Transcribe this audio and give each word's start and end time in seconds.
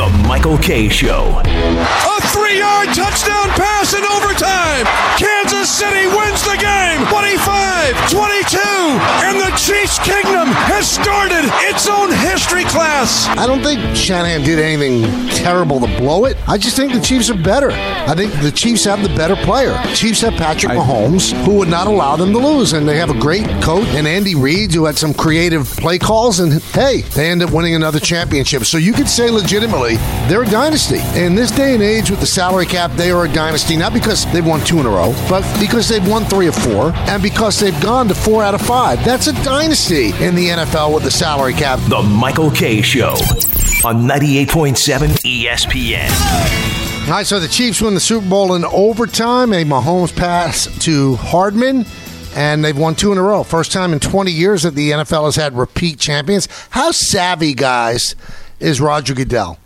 The 0.00 0.08
Michael 0.26 0.56
Kay. 0.56 0.88
Show. 0.88 1.42
A 1.44 2.19
three 2.40 2.58
yard 2.58 2.88
touchdown 2.94 3.48
pass 3.50 3.92
in 3.92 4.04
overtime. 4.04 4.86
Kansas 5.18 5.68
City 5.68 6.06
wins 6.06 6.42
the 6.44 6.56
game 6.56 7.04
25 7.08 8.10
22. 8.10 8.58
And 9.28 9.38
the 9.38 9.50
Chiefs 9.56 9.98
Kingdom 9.98 10.48
has 10.48 10.90
started 10.90 11.44
its 11.68 11.86
own 11.88 12.10
history 12.10 12.64
class. 12.64 13.28
I 13.36 13.46
don't 13.46 13.62
think 13.62 13.94
Shanahan 13.94 14.42
did 14.42 14.58
anything 14.58 15.02
terrible 15.28 15.80
to 15.80 15.86
blow 15.98 16.24
it. 16.24 16.36
I 16.48 16.56
just 16.56 16.76
think 16.76 16.92
the 16.92 17.00
Chiefs 17.00 17.28
are 17.30 17.42
better. 17.42 17.70
I 17.70 18.14
think 18.14 18.32
the 18.40 18.50
Chiefs 18.50 18.84
have 18.84 19.02
the 19.02 19.14
better 19.14 19.36
player. 19.36 19.78
Chiefs 19.94 20.22
have 20.22 20.34
Patrick 20.34 20.72
Mahomes, 20.72 21.32
who 21.44 21.54
would 21.54 21.68
not 21.68 21.86
allow 21.86 22.16
them 22.16 22.32
to 22.32 22.38
lose, 22.38 22.72
and 22.72 22.88
they 22.88 22.96
have 22.96 23.10
a 23.10 23.18
great 23.18 23.46
coach 23.62 23.86
and 23.88 24.06
Andy 24.06 24.34
Reid, 24.34 24.72
who 24.72 24.86
had 24.86 24.96
some 24.96 25.12
creative 25.12 25.66
play 25.76 25.98
calls. 25.98 26.40
And 26.40 26.62
hey, 26.72 27.02
they 27.02 27.30
end 27.30 27.42
up 27.42 27.50
winning 27.50 27.74
another 27.74 28.00
championship. 28.00 28.64
So 28.64 28.78
you 28.78 28.92
could 28.92 29.08
say 29.08 29.30
legitimately 29.30 29.96
they're 30.28 30.42
a 30.42 30.50
dynasty. 30.50 31.00
In 31.18 31.34
this 31.34 31.50
day 31.50 31.74
and 31.74 31.82
age 31.82 32.10
with 32.10 32.20
the 32.20 32.26
salary 32.30 32.66
cap, 32.66 32.90
they 32.92 33.10
are 33.10 33.24
a 33.24 33.32
dynasty 33.32 33.76
not 33.76 33.92
because 33.92 34.30
they've 34.32 34.46
won 34.46 34.60
two 34.64 34.78
in 34.80 34.86
a 34.86 34.90
row, 34.90 35.12
but 35.28 35.42
because 35.60 35.88
they've 35.88 36.06
won 36.08 36.24
three 36.24 36.48
or 36.48 36.52
four, 36.52 36.92
and 37.10 37.22
because 37.22 37.58
they've 37.60 37.78
gone 37.82 38.08
to 38.08 38.14
four 38.14 38.42
out 38.42 38.54
of 38.54 38.62
five. 38.62 39.04
That's 39.04 39.26
a 39.26 39.32
dynasty 39.44 40.06
in 40.24 40.34
the 40.34 40.48
NFL 40.48 40.94
with 40.94 41.04
the 41.04 41.10
salary 41.10 41.52
cap. 41.52 41.78
The 41.88 42.02
Michael 42.02 42.50
Kay. 42.50 42.80
Show 42.80 43.12
on 43.84 44.06
98.7 44.06 45.08
ESPN. 45.24 46.10
All 47.04 47.10
right, 47.16 47.26
so 47.26 47.40
the 47.40 47.48
Chiefs 47.48 47.80
win 47.82 47.94
the 47.94 48.00
Super 48.00 48.28
Bowl 48.28 48.54
in 48.54 48.64
overtime. 48.64 49.52
A 49.52 49.64
Mahomes 49.64 50.14
pass 50.14 50.66
to 50.84 51.16
Hardman, 51.16 51.84
and 52.34 52.64
they've 52.64 52.76
won 52.76 52.94
two 52.94 53.12
in 53.12 53.18
a 53.18 53.22
row. 53.22 53.42
First 53.42 53.72
time 53.72 53.92
in 53.92 54.00
20 54.00 54.30
years 54.30 54.62
that 54.62 54.74
the 54.74 54.92
NFL 54.92 55.24
has 55.24 55.36
had 55.36 55.56
repeat 55.56 55.98
champions. 55.98 56.48
How 56.70 56.90
savvy, 56.90 57.54
guys, 57.54 58.14
is 58.60 58.80
Roger 58.80 59.14
Goodell? 59.14 59.58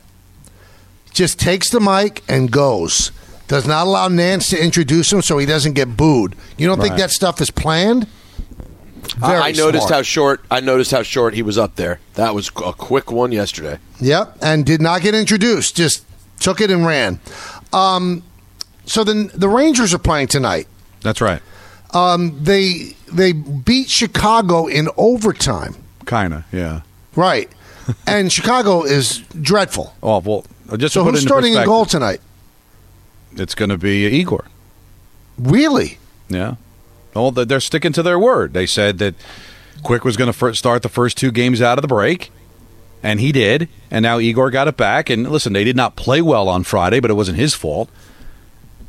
Just 1.15 1.41
takes 1.41 1.71
the 1.71 1.81
mic 1.81 2.23
and 2.29 2.51
goes. 2.51 3.11
Does 3.49 3.67
not 3.67 3.87
allow 3.87 4.09
Nantz 4.09 4.51
to 4.51 4.63
introduce 4.63 5.13
him 5.13 5.23
so 5.23 5.39
he 5.39 5.47
doesn't 5.47 5.73
get 5.73 5.97
booed. 5.97 6.35
You 6.59 6.67
don't 6.67 6.81
think 6.81 6.97
that 6.97 7.11
stuff 7.11 7.41
is 7.41 7.51
planned? 7.51 8.07
I, 9.23 9.29
Very 9.29 9.43
I 9.43 9.53
noticed 9.53 9.87
smart. 9.87 9.93
how 9.99 10.03
short. 10.03 10.45
I 10.51 10.61
noticed 10.61 10.91
how 10.91 11.03
short 11.03 11.35
he 11.35 11.43
was 11.43 11.57
up 11.59 11.77
there. 11.77 12.01
That 12.15 12.35
was 12.35 12.49
a 12.49 12.73
quick 12.73 13.13
one 13.13 13.33
yesterday. 13.33 13.79
Yep, 14.01 14.39
and 14.43 14.65
did 14.65 14.81
not 14.81 15.03
get 15.03 15.15
introduced. 15.15 15.77
Just 15.77 16.05
took 16.41 16.61
it 16.61 16.71
and 16.71 16.87
ran. 16.87 17.21
Um, 17.73 18.23
so 18.87 19.05
then 19.05 19.31
the 19.35 19.49
Rangers 19.49 19.93
are 19.95 19.99
playing 19.99 20.29
tonight. 20.29 20.67
That's 21.03 21.21
right. 21.21 21.43
Um, 21.93 22.43
they 22.43 22.97
they 23.13 23.33
beat 23.33 23.89
Chicago 23.91 24.67
in 24.67 24.89
overtime. 24.97 25.77
Kinda, 26.07 26.45
yeah. 26.51 26.81
Right, 27.15 27.51
and 28.07 28.33
Chicago 28.33 28.83
is 28.85 29.19
dreadful. 29.41 29.95
Oh 30.03 30.19
well, 30.21 30.47
just 30.77 30.95
so 30.95 31.05
who's 31.05 31.23
starting 31.23 31.55
in 31.55 31.65
goal 31.65 31.85
tonight? 31.85 32.21
It's 33.37 33.55
going 33.55 33.71
to 33.71 33.79
be 33.79 34.07
Igor. 34.07 34.45
Really? 35.39 35.99
Yeah. 36.29 36.57
Well, 37.15 37.31
they're 37.31 37.61
sticking 37.61 37.93
to 37.93 38.03
their 38.03 38.19
word. 38.19 38.53
They 38.55 38.67
said 38.67 38.99
that 38.99 39.15
Quick 39.83 40.05
was 40.05 40.17
going 40.17 40.33
to 40.33 40.55
start 40.55 40.83
the 40.83 40.89
first 40.89 41.17
two 41.17 41.31
games 41.31 41.61
out 41.63 41.79
of 41.79 41.83
the 41.83 41.89
break, 41.89 42.31
and 43.03 43.21
he 43.21 43.33
did. 43.33 43.69
And 43.91 44.03
now 44.03 44.19
Igor 44.19 44.51
got 44.51 44.69
it 44.69 44.77
back. 44.77 45.11
And 45.11 45.31
listen, 45.31 45.53
they 45.53 45.65
did 45.65 45.77
not 45.77 45.97
play 45.97 46.23
well 46.23 46.49
on 46.49 46.65
Friday, 46.65 47.01
but 47.01 47.11
it 47.11 47.15
wasn't 47.15 47.39
his 47.39 47.55
fault. 47.55 47.89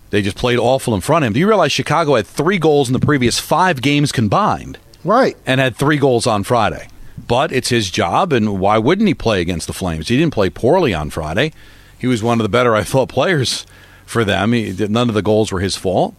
They 0.09 0.21
just 0.21 0.37
played 0.37 0.59
awful 0.59 0.95
in 0.95 1.01
front 1.01 1.23
of 1.23 1.27
him. 1.27 1.33
Do 1.33 1.39
you 1.39 1.47
realize 1.47 1.71
Chicago 1.71 2.15
had 2.15 2.25
three 2.25 2.57
goals 2.57 2.89
in 2.89 2.93
the 2.93 2.99
previous 2.99 3.39
five 3.39 3.81
games 3.81 4.11
combined? 4.11 4.77
Right. 5.03 5.35
And 5.45 5.59
had 5.59 5.75
three 5.75 5.97
goals 5.97 6.25
on 6.25 6.43
Friday. 6.43 6.87
But 7.17 7.51
it's 7.51 7.69
his 7.69 7.89
job, 7.89 8.33
and 8.33 8.59
why 8.59 8.77
wouldn't 8.77 9.07
he 9.07 9.13
play 9.13 9.41
against 9.41 9.67
the 9.67 9.73
Flames? 9.73 10.09
He 10.09 10.17
didn't 10.17 10.33
play 10.33 10.49
poorly 10.49 10.93
on 10.93 11.09
Friday. 11.09 11.53
He 11.97 12.07
was 12.07 12.21
one 12.21 12.39
of 12.39 12.43
the 12.43 12.49
better, 12.49 12.75
I 12.75 12.83
thought, 12.83 13.09
players 13.09 13.65
for 14.05 14.23
them. 14.23 14.51
He, 14.51 14.71
none 14.87 15.09
of 15.09 15.15
the 15.15 15.21
goals 15.21 15.51
were 15.51 15.61
his 15.61 15.75
fault. 15.75 16.15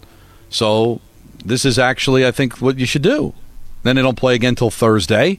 So 0.49 1.01
this 1.45 1.65
is 1.65 1.79
actually, 1.79 2.27
I 2.27 2.31
think, 2.31 2.61
what 2.61 2.79
you 2.79 2.87
should 2.87 3.03
do. 3.03 3.35
Then 3.83 3.97
they 3.97 4.03
don't 4.03 4.19
play 4.19 4.35
again 4.35 4.55
till 4.55 4.71
Thursday. 4.71 5.39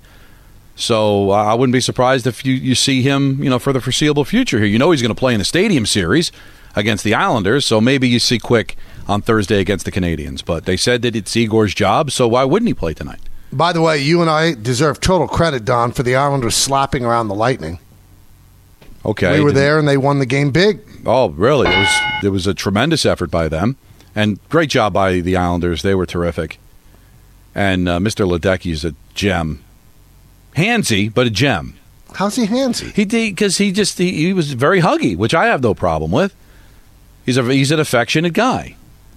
So 0.75 1.31
uh, 1.31 1.34
I 1.34 1.53
wouldn't 1.56 1.74
be 1.74 1.81
surprised 1.81 2.28
if 2.28 2.45
you, 2.45 2.53
you 2.53 2.75
see 2.75 3.01
him, 3.01 3.44
you 3.44 3.50
know, 3.50 3.57
for 3.57 3.74
the 3.74 3.81
foreseeable 3.81 4.25
future 4.25 4.59
here. 4.59 4.68
You 4.68 4.78
know 4.78 4.91
he's 4.91 5.01
going 5.01 5.13
to 5.13 5.19
play 5.19 5.34
in 5.34 5.39
the 5.39 5.45
Stadium 5.45 5.85
Series 5.88 6.31
against 6.75 7.03
the 7.03 7.16
Islanders, 7.16 7.66
so 7.66 7.81
maybe 7.81 8.07
you 8.07 8.19
see 8.19 8.38
Quick 8.38 8.75
on 9.07 9.24
Thursday 9.24 9.59
against 9.59 9.85
the 9.85 9.91
Canadiens. 9.91 10.45
But 10.45 10.66
they 10.66 10.78
said 10.78 11.01
that 11.01 11.16
it's 11.16 11.35
Igor's 11.35 11.74
job, 11.74 12.12
so 12.12 12.28
why 12.28 12.44
wouldn't 12.44 12.68
he 12.68 12.75
play 12.75 12.94
tonight? 12.94 13.19
By 13.52 13.74
the 13.74 13.81
way, 13.81 14.00
you 14.00 14.22
and 14.22 14.30
I 14.30 14.53
deserve 14.53 15.00
total 15.00 15.28
credit, 15.28 15.63
Don, 15.63 15.91
for 15.91 16.03
the 16.03 16.16
Islanders 16.16 16.56
slapping 16.56 17.06
around 17.06 17.28
the 17.30 17.35
Lightning. 17.35 17.80
Okay, 19.06 19.38
we 19.38 19.44
were 19.44 19.53
there, 19.53 19.80
and 19.80 19.88
they 19.88 19.96
won 19.97 20.19
the 20.19 20.25
game 20.25 20.52
big. 20.52 20.81
Oh, 21.06 21.30
really? 21.30 21.69
It 21.72 21.78
was 21.78 22.00
it 22.24 22.30
was 22.30 22.47
a 22.47 22.53
tremendous 22.53 23.06
effort 23.06 23.31
by 23.31 23.47
them, 23.47 23.78
and 24.13 24.38
great 24.50 24.69
job 24.69 24.91
by 24.94 25.22
the 25.22 25.38
Islanders. 25.38 25.81
They 25.81 25.96
were 25.96 26.06
terrific, 26.06 26.59
and 27.56 27.88
uh, 27.88 28.00
Mr. 28.00 28.30
Ledecky 28.30 28.72
is 28.72 28.84
a 28.84 28.96
gem, 29.13 29.63
handsy 30.57 31.13
but 31.13 31.25
a 31.28 31.30
gem. 31.30 31.75
How's 32.16 32.36
he 32.36 32.47
handsy? 32.47 32.91
He 32.94 33.06
because 33.06 33.59
he 33.59 33.72
just 33.72 33.97
he, 33.97 34.12
he 34.12 34.34
was 34.34 34.52
very 34.53 34.81
huggy, 34.81 35.16
which 35.16 35.34
I 35.34 35.46
have 35.46 35.62
no 35.63 35.74
problem 35.74 36.12
with. 36.12 36.36
He's 37.25 37.38
a 37.38 37.44
he's 37.44 37.72
an 37.72 37.80
affectionate 37.80 38.34
guy. 38.34 38.75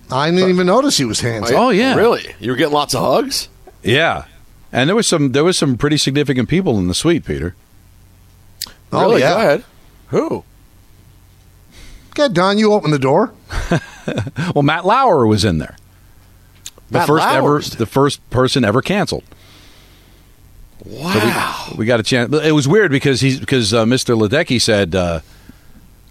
I 0.08 0.30
didn't 0.30 0.50
even 0.50 0.66
notice 0.66 0.98
he 0.98 1.04
was 1.04 1.20
handsy. 1.20 1.52
Oh 1.52 1.70
yeah, 1.70 1.94
Really? 1.96 2.32
You 2.38 2.52
were 2.52 2.56
getting 2.56 2.74
lots 2.74 2.94
of 2.94 3.00
hugs? 3.00 3.48
Yeah, 3.82 4.24
and 4.72 4.88
there 4.88 4.96
was 4.96 5.08
some 5.08 5.32
there 5.32 5.44
was 5.44 5.56
some 5.58 5.76
pretty 5.76 5.96
significant 5.96 6.48
people 6.48 6.78
in 6.78 6.88
the 6.88 6.94
suite, 6.94 7.24
Peter. 7.24 7.54
Oh, 8.92 9.02
really? 9.02 9.20
yeah. 9.20 9.30
Go 9.34 9.36
ahead. 9.38 9.64
Who? 10.08 10.44
Okay, 12.10 12.32
Don, 12.32 12.58
you 12.58 12.72
open 12.72 12.90
the 12.90 12.98
door. 12.98 13.32
Well, 14.54 14.62
Matt 14.64 14.84
Lauer 14.84 15.24
was 15.28 15.44
in 15.44 15.58
there. 15.58 15.76
The 16.90 16.98
Matt 16.98 17.06
first 17.06 17.24
Lauer's- 17.24 17.68
ever, 17.68 17.76
the 17.78 17.86
first 17.86 18.28
person 18.30 18.64
ever 18.64 18.82
canceled. 18.82 19.22
Wow. 20.84 21.66
we, 21.72 21.78
we 21.78 21.84
got 21.86 22.00
a 22.00 22.02
chance. 22.02 22.32
It 22.34 22.50
was 22.52 22.66
weird 22.66 22.90
because 22.90 23.20
he's 23.20 23.38
because 23.38 23.72
uh, 23.72 23.84
Mr. 23.84 24.18
Ledecky 24.18 24.60
said, 24.60 24.94
uh, 24.96 25.20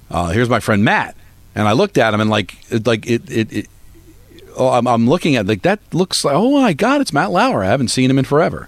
uh, 0.10 0.30
"Here's 0.30 0.48
my 0.48 0.60
friend 0.62 0.86
Matt," 0.86 1.16
and 1.56 1.68
I 1.68 1.74
looked 1.74 1.98
at 1.98 2.14
him 2.14 2.22
and 2.22 2.30
like 2.30 2.56
like 2.86 3.06
it 3.08 3.30
it. 3.30 3.52
it 3.52 3.68
oh, 4.60 4.70
I'm, 4.70 4.88
I'm 4.88 5.08
looking 5.10 5.36
at 5.36 5.48
like 5.48 5.64
that 5.64 5.80
looks 5.94 6.24
like 6.24 6.36
oh 6.36 6.62
my 6.62 6.74
god, 6.74 7.02
it's 7.02 7.14
Matt 7.14 7.32
Lauer. 7.32 7.64
I 7.64 7.68
haven't 7.68 7.88
seen 7.88 8.10
him 8.10 8.20
in 8.20 8.26
forever. 8.26 8.68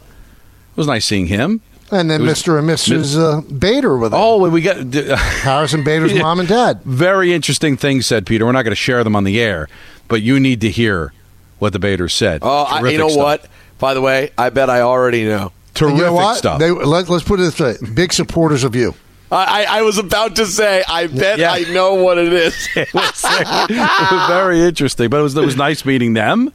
It 0.72 0.78
was 0.78 0.88
nice 0.88 1.06
seeing 1.06 1.28
him. 1.28 1.62
And 1.92 2.10
then 2.10 2.22
was- 2.22 2.42
Mr. 2.42 2.58
and 2.58 2.70
Mrs. 2.70 3.18
Uh, 3.20 3.42
Bader 3.54 3.98
with 3.98 4.14
him. 4.14 4.20
Oh, 4.22 4.50
we 4.50 4.62
got 4.62 4.90
d- 4.90 5.08
Harrison 5.10 5.84
Bader's 5.84 6.14
Yeah. 6.14 6.22
mom 6.22 6.40
and 6.40 6.48
dad. 6.48 6.82
very 6.86 7.34
interesting 7.34 7.76
things 7.76 8.08
said, 8.08 8.26
Peter. 8.26 8.46
We're 8.46 8.54
not 8.54 8.64
going 8.64 8.72
to 8.72 8.76
share 8.78 9.04
them 9.04 9.14
on 9.16 9.26
the 9.26 9.42
air, 9.42 9.68
but 10.08 10.22
you 10.22 10.40
need 10.40 10.62
to 10.62 10.70
hear 10.70 11.12
what 11.60 11.74
the 11.74 11.80
Baders 11.80 12.14
said. 12.14 12.40
Oh, 12.44 12.64
I, 12.64 12.90
you 12.90 12.98
know 12.98 13.10
stuff. 13.10 13.22
what? 13.24 13.46
By 13.78 13.94
the 13.94 14.00
way, 14.02 14.32
I 14.38 14.50
bet 14.52 14.70
I 14.70 14.82
already 14.82 15.26
know. 15.26 15.52
Terrific 15.74 15.98
you 16.00 16.06
know 16.06 16.14
what? 16.14 16.38
stuff. 16.38 16.60
They, 16.60 16.72
let, 16.72 17.10
us 17.10 17.24
put 17.24 17.40
it 17.40 17.44
this 17.44 17.60
way: 17.60 17.76
big 17.94 18.14
supporters 18.14 18.64
of 18.64 18.74
you. 18.76 18.94
I, 19.32 19.64
I, 19.64 19.80
I 19.80 19.82
was 19.84 19.98
about 19.98 20.36
to 20.36 20.46
say, 20.46 20.84
I 20.88 21.08
bet 21.08 21.40
Yeah. 21.40 21.54
I 21.54 21.62
know 21.72 21.94
what 21.96 22.18
it 22.18 22.34
is. 22.34 22.68
it 22.76 22.94
was 22.94 24.28
very 24.28 24.62
interesting, 24.62 25.10
but 25.10 25.20
it 25.20 25.24
was 25.24 25.36
it 25.36 25.46
was 25.46 25.56
nice 25.56 25.86
meeting 25.86 26.14
them, 26.14 26.52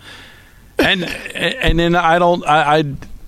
and 0.78 1.04
and 1.04 1.78
then 1.78 1.94
I 1.96 2.18
don't 2.18 2.46
I. 2.46 2.78
I 2.78 2.84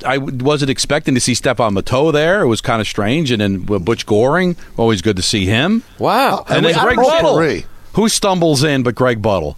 I 0.06 0.18
wasn't 0.18 0.70
expecting 0.70 1.16
to 1.16 1.20
see 1.20 1.34
Stephane 1.34 1.72
Matteau 1.72 2.12
there. 2.12 2.42
It 2.42 2.46
was 2.46 2.60
kind 2.60 2.80
of 2.80 2.86
strange. 2.86 3.32
And 3.32 3.40
then 3.40 3.58
Butch 3.58 4.06
Goring, 4.06 4.54
always 4.76 5.02
good 5.02 5.16
to 5.16 5.22
see 5.22 5.44
him. 5.44 5.82
wow. 5.98 6.44
And 6.48 6.64
Wait, 6.64 6.76
then 6.76 6.84
Greg 6.84 6.94
don't. 6.94 7.04
Buttle, 7.04 7.30
Potpourri. 7.32 7.66
who 7.94 8.08
stumbles 8.08 8.62
in, 8.62 8.84
but 8.84 8.94
Greg 8.94 9.20
Buttle. 9.20 9.56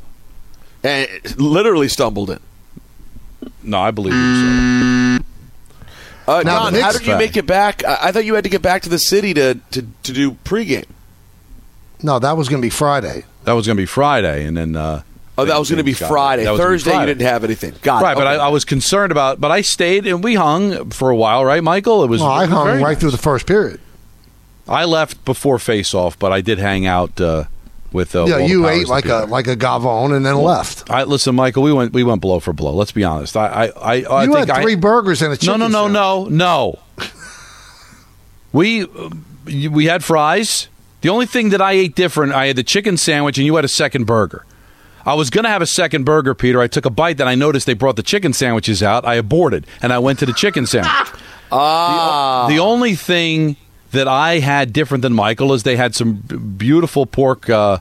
And 0.83 1.07
literally 1.39 1.89
stumbled 1.89 2.31
in. 2.31 2.41
No, 3.63 3.81
I 3.81 3.91
believe 3.91 4.15
you. 4.15 4.80
Sir. 6.31 6.37
Uh, 6.39 6.43
Now, 6.43 6.71
Don, 6.71 6.75
how 6.75 6.93
did 6.93 7.07
you 7.07 7.17
make 7.17 7.37
it 7.37 7.47
back? 7.47 7.85
I, 7.85 7.99
I 8.05 8.13
thought 8.13 8.25
you 8.25 8.35
had 8.35 8.45
to 8.45 8.51
get 8.51 8.63
back 8.63 8.83
to 8.83 8.89
the 8.89 8.99
city 8.99 9.35
to, 9.35 9.55
to, 9.73 9.83
to 10.03 10.13
do 10.13 10.33
pregame. 10.45 10.87
No, 12.03 12.19
that 12.19 12.37
was 12.37 12.49
going 12.49 12.61
to 12.63 12.67
be 12.67 12.71
Friday. 12.71 13.25
That 13.45 13.53
was 13.53 13.67
going 13.67 13.77
to 13.77 13.83
be 13.83 13.87
Friday, 13.87 14.45
and 14.47 14.57
then 14.57 14.77
uh, 14.77 15.03
Oh, 15.39 15.45
that 15.47 15.59
was 15.59 15.71
going 15.71 15.79
to 15.79 15.85
be 15.85 15.93
things 15.93 16.01
got- 16.01 16.09
Friday. 16.11 16.45
that 16.45 16.53
be 16.53 16.59
Thursday, 16.59 16.99
you 16.99 17.07
didn't 17.07 17.27
have 17.27 17.45
anything. 17.45 17.75
Got 17.83 18.01
it. 18.01 18.05
Right, 18.05 18.17
but 18.17 18.27
I, 18.27 18.35
I 18.37 18.49
was 18.49 18.65
concerned 18.65 19.11
about. 19.13 19.41
But 19.41 19.51
I 19.51 19.61
stayed 19.63 20.07
and 20.07 20.23
we 20.23 20.35
hung 20.35 20.91
for 20.91 21.09
a 21.11 21.17
while, 21.17 21.45
right, 21.45 21.63
Michael? 21.63 22.05
It 22.05 22.09
was. 22.09 22.21
Well, 22.21 22.31
I 22.31 22.47
hung 22.47 22.67
right 22.69 22.81
nice. 22.81 22.99
through 23.01 23.11
the 23.13 23.19
first 23.19 23.47
period. 23.47 23.81
I 24.69 24.85
left 24.85 25.25
before 25.25 25.59
face 25.59 25.95
off, 25.95 26.19
but 26.19 26.33
I 26.33 26.41
did 26.43 26.59
hang 26.59 26.87
out 26.87 27.21
uh, 27.21 27.45
with. 27.93 28.15
Uh, 28.15 28.27
yeah, 28.27 28.35
all 28.35 28.41
you 28.49 28.63
powers 28.63 28.81
ate 28.81 28.89
like 28.89 29.05
a 29.07 29.27
like 29.29 29.47
a 29.47 29.57
gavone 29.57 30.15
and 30.17 30.25
then 30.25 30.37
left. 30.37 30.91
I 30.91 31.05
listen, 31.05 31.35
Michael. 31.35 31.63
We 31.63 31.73
went 31.73 31.93
we 31.93 32.05
went 32.05 32.21
blow 32.21 32.41
for 32.41 32.53
blow. 32.53 32.73
Let's 32.75 32.93
be 32.93 33.05
honest. 33.05 33.37
I 33.37 33.47
I 33.47 33.67
I, 33.67 34.03
I 34.03 34.25
you 34.25 34.33
think 34.35 34.49
had 34.49 34.59
I- 34.59 34.63
three 34.63 34.75
burgers 34.77 35.23
and 35.23 35.29
a 35.33 35.35
No, 35.35 35.37
chicken. 35.37 35.59
no, 35.61 35.69
no, 35.89 36.25
sandwich. 36.25 36.33
no, 36.33 36.77
no. 36.77 36.79
we 38.53 38.83
uh, 38.85 39.11
we 39.47 39.87
had 39.87 40.05
fries. 40.05 40.69
The 41.01 41.09
only 41.09 41.27
thing 41.27 41.49
that 41.51 41.63
I 41.63 41.73
ate 41.73 41.95
different, 41.95 42.33
I 42.35 42.47
had 42.49 42.57
the 42.57 42.63
chicken 42.63 42.97
sandwich, 42.99 43.39
and 43.39 43.47
you 43.47 43.57
had 43.57 43.65
a 43.65 43.69
second 43.69 44.05
burger. 44.05 44.45
I 45.07 45.15
was 45.15 45.31
going 45.31 45.45
to 45.45 45.49
have 45.51 45.63
a 45.63 45.67
second 45.67 46.05
burger, 46.05 46.35
Peter. 46.35 46.61
I 46.61 46.67
took 46.67 46.85
a 46.85 46.91
bite, 46.91 47.17
then 47.17 47.27
I 47.27 47.35
noticed 47.35 47.65
they 47.67 47.73
brought 47.73 47.97
the 47.97 48.03
chicken 48.03 48.35
sandwiches 48.35 48.83
out. 48.83 49.07
I 49.07 49.15
aborted, 49.15 49.67
and 49.81 49.95
I 49.95 49.99
went 49.99 50.19
to 50.19 50.27
the 50.27 50.35
chicken 50.35 50.67
sandwich. 50.67 50.93
Ah. 51.53 52.47
The 52.49 52.61
only 52.61 52.95
thing 52.95 53.57
that 53.93 54.07
I 54.09 54.39
had 54.39 54.73
different 54.73 55.03
than 55.03 55.13
Michael 55.13 55.53
is 55.53 55.63
they 55.63 55.77
had 55.77 55.95
some 55.95 56.15
beautiful 56.57 57.07
pork 57.07 57.49
uh, 57.51 57.79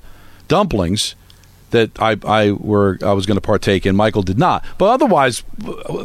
dumplings 0.47 1.15
that 1.71 1.91
I, 2.01 2.17
I 2.25 2.51
were 2.51 2.97
I 3.03 3.13
was 3.13 3.25
going 3.27 3.37
to 3.37 3.41
partake 3.41 3.85
in. 3.85 3.95
Michael 3.95 4.23
did 4.23 4.39
not, 4.39 4.65
but 4.79 4.85
otherwise, 4.89 5.43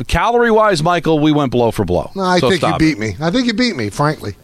calorie 0.09 0.51
wise, 0.51 0.83
Michael, 0.83 1.19
we 1.21 1.33
went 1.33 1.51
blow 1.53 1.71
for 1.71 1.85
blow. 1.87 2.11
No, 2.15 2.23
I 2.23 2.39
So 2.39 2.51
think 2.51 2.63
you 2.63 2.77
beat 2.79 2.93
it. 2.93 2.99
me. 2.99 3.17
I 3.21 3.31
think 3.31 3.47
you 3.47 3.55
beat 3.55 3.75
me, 3.77 3.89
frankly. 3.91 4.37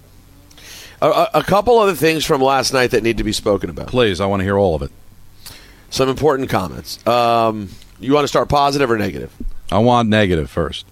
A, 1.03 1.07
a, 1.09 1.31
a 1.35 1.43
couple 1.43 1.79
other 1.79 1.95
things 1.95 2.25
from 2.25 2.41
last 2.43 2.73
night 2.73 2.91
that 2.93 3.03
need 3.03 3.19
to 3.19 3.25
be 3.25 3.33
spoken 3.33 3.69
about. 3.71 3.89
Please, 3.89 4.21
I 4.21 4.27
want 4.27 4.41
to 4.41 4.45
hear 4.45 4.59
all 4.59 4.75
of 4.75 4.83
it. 4.83 4.91
Some 5.91 6.09
important 6.09 6.49
comments. 6.49 7.05
Um, 7.07 7.69
you 7.99 8.13
want 8.15 8.25
to 8.25 8.29
start 8.29 8.49
positive 8.49 8.91
or 8.91 8.97
negative? 8.97 9.31
I 9.73 9.79
want 9.79 10.09
negative 10.09 10.51
first. 10.51 10.87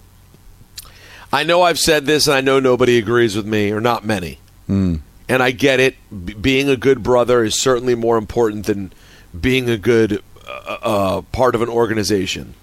I 1.31 1.43
know 1.43 1.61
I've 1.61 1.79
said 1.79 2.05
this, 2.05 2.27
and 2.27 2.35
I 2.35 2.41
know 2.41 2.59
nobody 2.59 2.97
agrees 2.97 3.35
with 3.35 3.45
me, 3.45 3.71
or 3.71 3.79
not 3.81 4.03
many. 4.05 4.39
Mm. 4.69 5.01
And 5.27 5.43
I 5.43 5.51
get 5.51 5.79
it. 5.79 5.95
B- 6.25 6.33
being 6.33 6.69
a 6.69 6.77
good 6.77 7.03
brother 7.03 7.43
is 7.43 7.59
certainly 7.59 7.95
more 7.95 8.17
important 8.17 8.67
than 8.67 8.93
being 9.39 9.69
a 9.69 9.77
good 9.77 10.23
uh, 10.47 10.77
uh, 10.81 11.21
part 11.31 11.55
of 11.55 11.61
an 11.61 11.69
organization. 11.69 12.53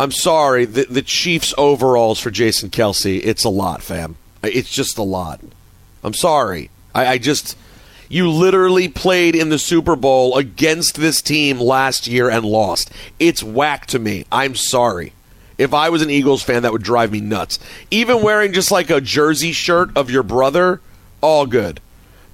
I'm 0.00 0.12
sorry, 0.12 0.64
the, 0.64 0.84
the 0.84 1.02
Chiefs' 1.02 1.52
overalls 1.58 2.20
for 2.20 2.30
Jason 2.30 2.70
Kelce, 2.70 3.20
it's 3.22 3.44
a 3.44 3.48
lot, 3.48 3.82
fam. 3.82 4.16
It's 4.44 4.70
just 4.70 4.96
a 4.96 5.02
lot. 5.02 5.40
I'm 6.04 6.14
sorry. 6.14 6.70
I, 6.94 7.06
I 7.06 7.18
just. 7.18 7.56
You 8.10 8.30
literally 8.30 8.88
played 8.88 9.36
in 9.36 9.50
the 9.50 9.58
Super 9.58 9.94
Bowl 9.94 10.38
against 10.38 10.96
this 10.96 11.20
team 11.20 11.58
last 11.60 12.06
year 12.06 12.30
and 12.30 12.42
lost. 12.42 12.90
It's 13.18 13.42
whack 13.42 13.84
to 13.88 13.98
me. 13.98 14.24
I'm 14.32 14.54
sorry. 14.54 15.12
If 15.58 15.74
I 15.74 15.90
was 15.90 16.00
an 16.00 16.08
Eagles 16.08 16.42
fan, 16.42 16.62
that 16.62 16.72
would 16.72 16.82
drive 16.82 17.12
me 17.12 17.20
nuts. 17.20 17.58
Even 17.90 18.22
wearing 18.22 18.54
just 18.54 18.70
like 18.70 18.88
a 18.88 19.02
jersey 19.02 19.52
shirt 19.52 19.94
of 19.94 20.10
your 20.10 20.22
brother, 20.22 20.80
all 21.20 21.46
good. 21.46 21.80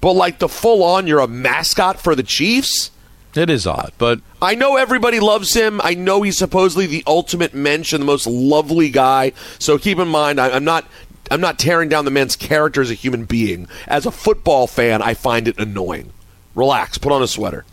But 0.01 0.13
like 0.13 0.39
the 0.39 0.49
full 0.49 0.83
on, 0.83 1.07
you're 1.07 1.21
a 1.21 1.27
mascot 1.27 1.99
for 1.99 2.15
the 2.15 2.23
Chiefs? 2.23 2.91
It 3.35 3.51
is 3.51 3.67
odd, 3.67 3.93
but 3.99 4.21
I 4.41 4.55
know 4.55 4.77
everybody 4.77 5.19
loves 5.19 5.55
him. 5.55 5.81
I 5.83 5.95
know 5.95 6.23
he's 6.23 6.39
supposedly 6.39 6.87
the 6.87 7.03
ultimate 7.07 7.53
mensch 7.53 7.93
and 7.93 8.03
the 8.03 8.07
most 8.07 8.27
lovely 8.27 8.91
guy. 8.91 9.33
So 9.59 9.77
keep 9.77 9.99
in 9.99 10.09
mind, 10.09 10.41
I, 10.41 10.51
I'm 10.51 10.65
not. 10.65 10.87
I'm 11.31 11.41
not 11.41 11.59
tearing 11.59 11.89
down 11.89 12.05
the 12.05 12.11
man's 12.11 12.37
character 12.37 12.83
as 12.83 12.91
a 12.91 12.95
human 12.95 13.25
being. 13.25 13.67
As 13.89 14.05
a 14.05 14.11
football 14.11 14.67
fan, 14.67 15.01
I 15.01 15.15
find 15.15 15.49
it 15.49 15.59
annoying. 15.59 16.13
Relax. 16.55 16.99
Put 16.99 17.13
on 17.13 17.23
a 17.23 17.27
sweater. 17.27 17.65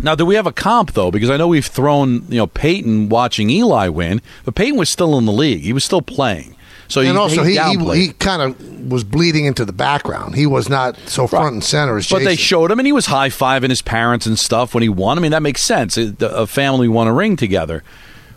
now 0.00 0.14
do 0.14 0.24
we 0.24 0.36
have 0.36 0.46
a 0.46 0.52
comp 0.52 0.92
though? 0.92 1.10
Because 1.10 1.28
I 1.28 1.36
know 1.36 1.48
we've 1.48 1.66
thrown 1.66 2.24
you 2.28 2.38
know 2.38 2.46
Peyton 2.46 3.08
watching 3.08 3.50
Eli 3.50 3.88
win, 3.88 4.22
but 4.44 4.54
Peyton 4.54 4.78
was 4.78 4.90
still 4.90 5.18
in 5.18 5.26
the 5.26 5.32
league. 5.32 5.62
He 5.62 5.72
was 5.72 5.84
still 5.84 6.02
playing. 6.02 6.54
So 6.88 7.00
and 7.02 7.10
he, 7.10 7.16
also, 7.16 7.42
he, 7.42 7.58
he, 7.58 8.06
he 8.06 8.12
kind 8.14 8.40
of 8.40 8.90
was 8.90 9.04
bleeding 9.04 9.44
into 9.44 9.64
the 9.66 9.72
background. 9.74 10.34
He 10.34 10.46
was 10.46 10.68
not 10.70 10.96
so 11.06 11.26
front 11.26 11.52
and 11.52 11.62
center 11.62 11.98
as 11.98 12.08
But 12.08 12.24
they 12.24 12.34
showed 12.36 12.70
him, 12.70 12.78
and 12.80 12.86
he 12.86 12.92
was 12.92 13.06
high 13.06 13.28
fiving 13.28 13.68
his 13.68 13.82
parents 13.82 14.24
and 14.24 14.38
stuff 14.38 14.72
when 14.74 14.82
he 14.82 14.88
won. 14.88 15.18
I 15.18 15.20
mean, 15.20 15.32
that 15.32 15.42
makes 15.42 15.62
sense. 15.62 15.98
It- 15.98 16.16
A 16.22 16.46
family 16.46 16.88
won 16.88 17.06
a 17.06 17.12
ring 17.12 17.36
together. 17.36 17.82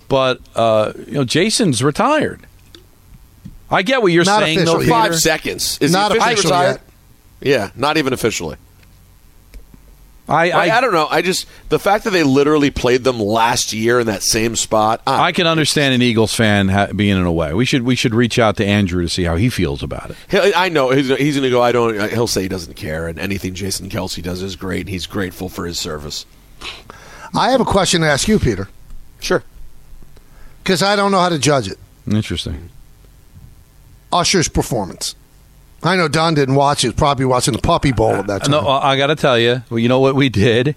But 0.10 0.42
uh, 0.56 0.92
you 1.08 1.14
know, 1.14 1.24
Jason's 1.24 1.82
retired. 1.82 2.46
I 3.70 3.84
get 3.84 4.02
what 4.02 4.12
you're 4.12 4.26
Not 4.26 4.42
saying, 4.42 4.58
official 4.58 4.74
though. 4.76 4.82
yet. 4.82 4.90
Five 4.90 5.16
seconds. 5.16 5.78
Is 5.80 5.94
Not 5.94 6.12
he 6.12 6.18
officially 6.18 6.34
official 6.34 6.52
retired? 6.52 6.82
yet. 7.40 7.50
Yeah, 7.50 7.70
not 7.78 7.96
even 7.98 8.12
officially. 8.12 8.58
I, 10.32 10.50
I, 10.52 10.68
I, 10.68 10.78
I 10.78 10.82
don't 10.82 10.94
know. 10.94 11.08
I 11.10 11.22
just 11.22 11.46
the 11.70 11.78
fact 11.80 12.06
that 12.06 12.12
they 12.12 12.24
literally 12.24 12.72
played 12.72 13.04
them 13.04 13.20
last 13.20 13.74
year 13.74 14.00
in 14.00 14.08
that 14.08 14.24
same 14.24 14.56
spot. 14.56 15.02
I, 15.06 15.28
I 15.28 15.32
can 15.32 15.46
understand 15.48 15.94
an 15.94 16.02
Eagles 16.02 16.34
fan 16.34 16.70
ha- 16.70 16.88
being 16.96 17.18
in 17.18 17.26
a 17.26 17.32
way. 17.32 17.54
We 17.54 17.66
should 17.66 17.84
we 17.84 17.96
should 17.96 18.16
reach 18.16 18.40
out 18.40 18.58
to 18.58 18.66
Andrew 18.66 19.02
to 19.04 19.10
see 19.10 19.24
how 19.24 19.36
he 19.36 19.50
feels 19.50 19.84
about 19.84 20.12
it. 20.12 20.18
He'll- 20.30 20.52
I 20.56 20.70
know 20.70 20.90
he's, 20.92 21.08
he's 21.18 21.36
going 21.36 21.44
to 21.44 21.50
go. 21.50 21.62
I 21.62 21.72
don't. 21.72 21.98
Uh, 22.00 22.08
he'll 22.08 22.28
say 22.28 22.44
he 22.44 22.48
doesn't 22.48 22.76
care, 22.76 23.08
and 23.08 23.20
anything 23.20 23.54
Jason 23.54 23.90
Kelce 23.90 24.24
does 24.24 24.42
is 24.42 24.56
great. 24.56 24.82
And 24.82 24.90
he's 24.90 25.06
grateful 25.06 25.50
for 25.50 25.66
his 25.66 25.78
service. 25.80 26.26
I 27.36 27.52
have 27.52 27.62
a 27.62 27.66
question 27.66 28.02
to 28.02 28.08
ask 28.08 28.28
you, 28.28 28.40
Peter, 28.40 28.68
Sure. 29.20 29.44
because 30.64 30.84
I 30.84 30.96
don't 30.96 31.12
know 31.12 31.20
how 31.20 31.30
to 31.30 31.40
judge 31.40 31.68
it. 31.70 31.78
Interesting. 32.10 32.70
Usher's 34.12 34.48
performance. 34.50 35.16
I 35.84 35.96
know 35.96 36.08
Don 36.08 36.34
didn't 36.36 36.56
watch 36.56 36.86
it. 36.86 36.96
Probably 36.96 37.26
watching 37.26 37.54
the 37.54 37.60
Puppy 37.62 37.92
Bowl 37.92 38.12
at 38.14 38.28
that 38.28 38.44
time. 38.44 38.52
No, 38.52 38.68
I 38.68 38.98
got 38.98 39.08
to 39.08 39.16
tell 39.16 39.38
you, 39.40 39.64
well, 39.70 39.80
you 39.80 39.90
know 39.90 40.00
what 40.00 40.14
we 40.16 40.30
did? 40.30 40.76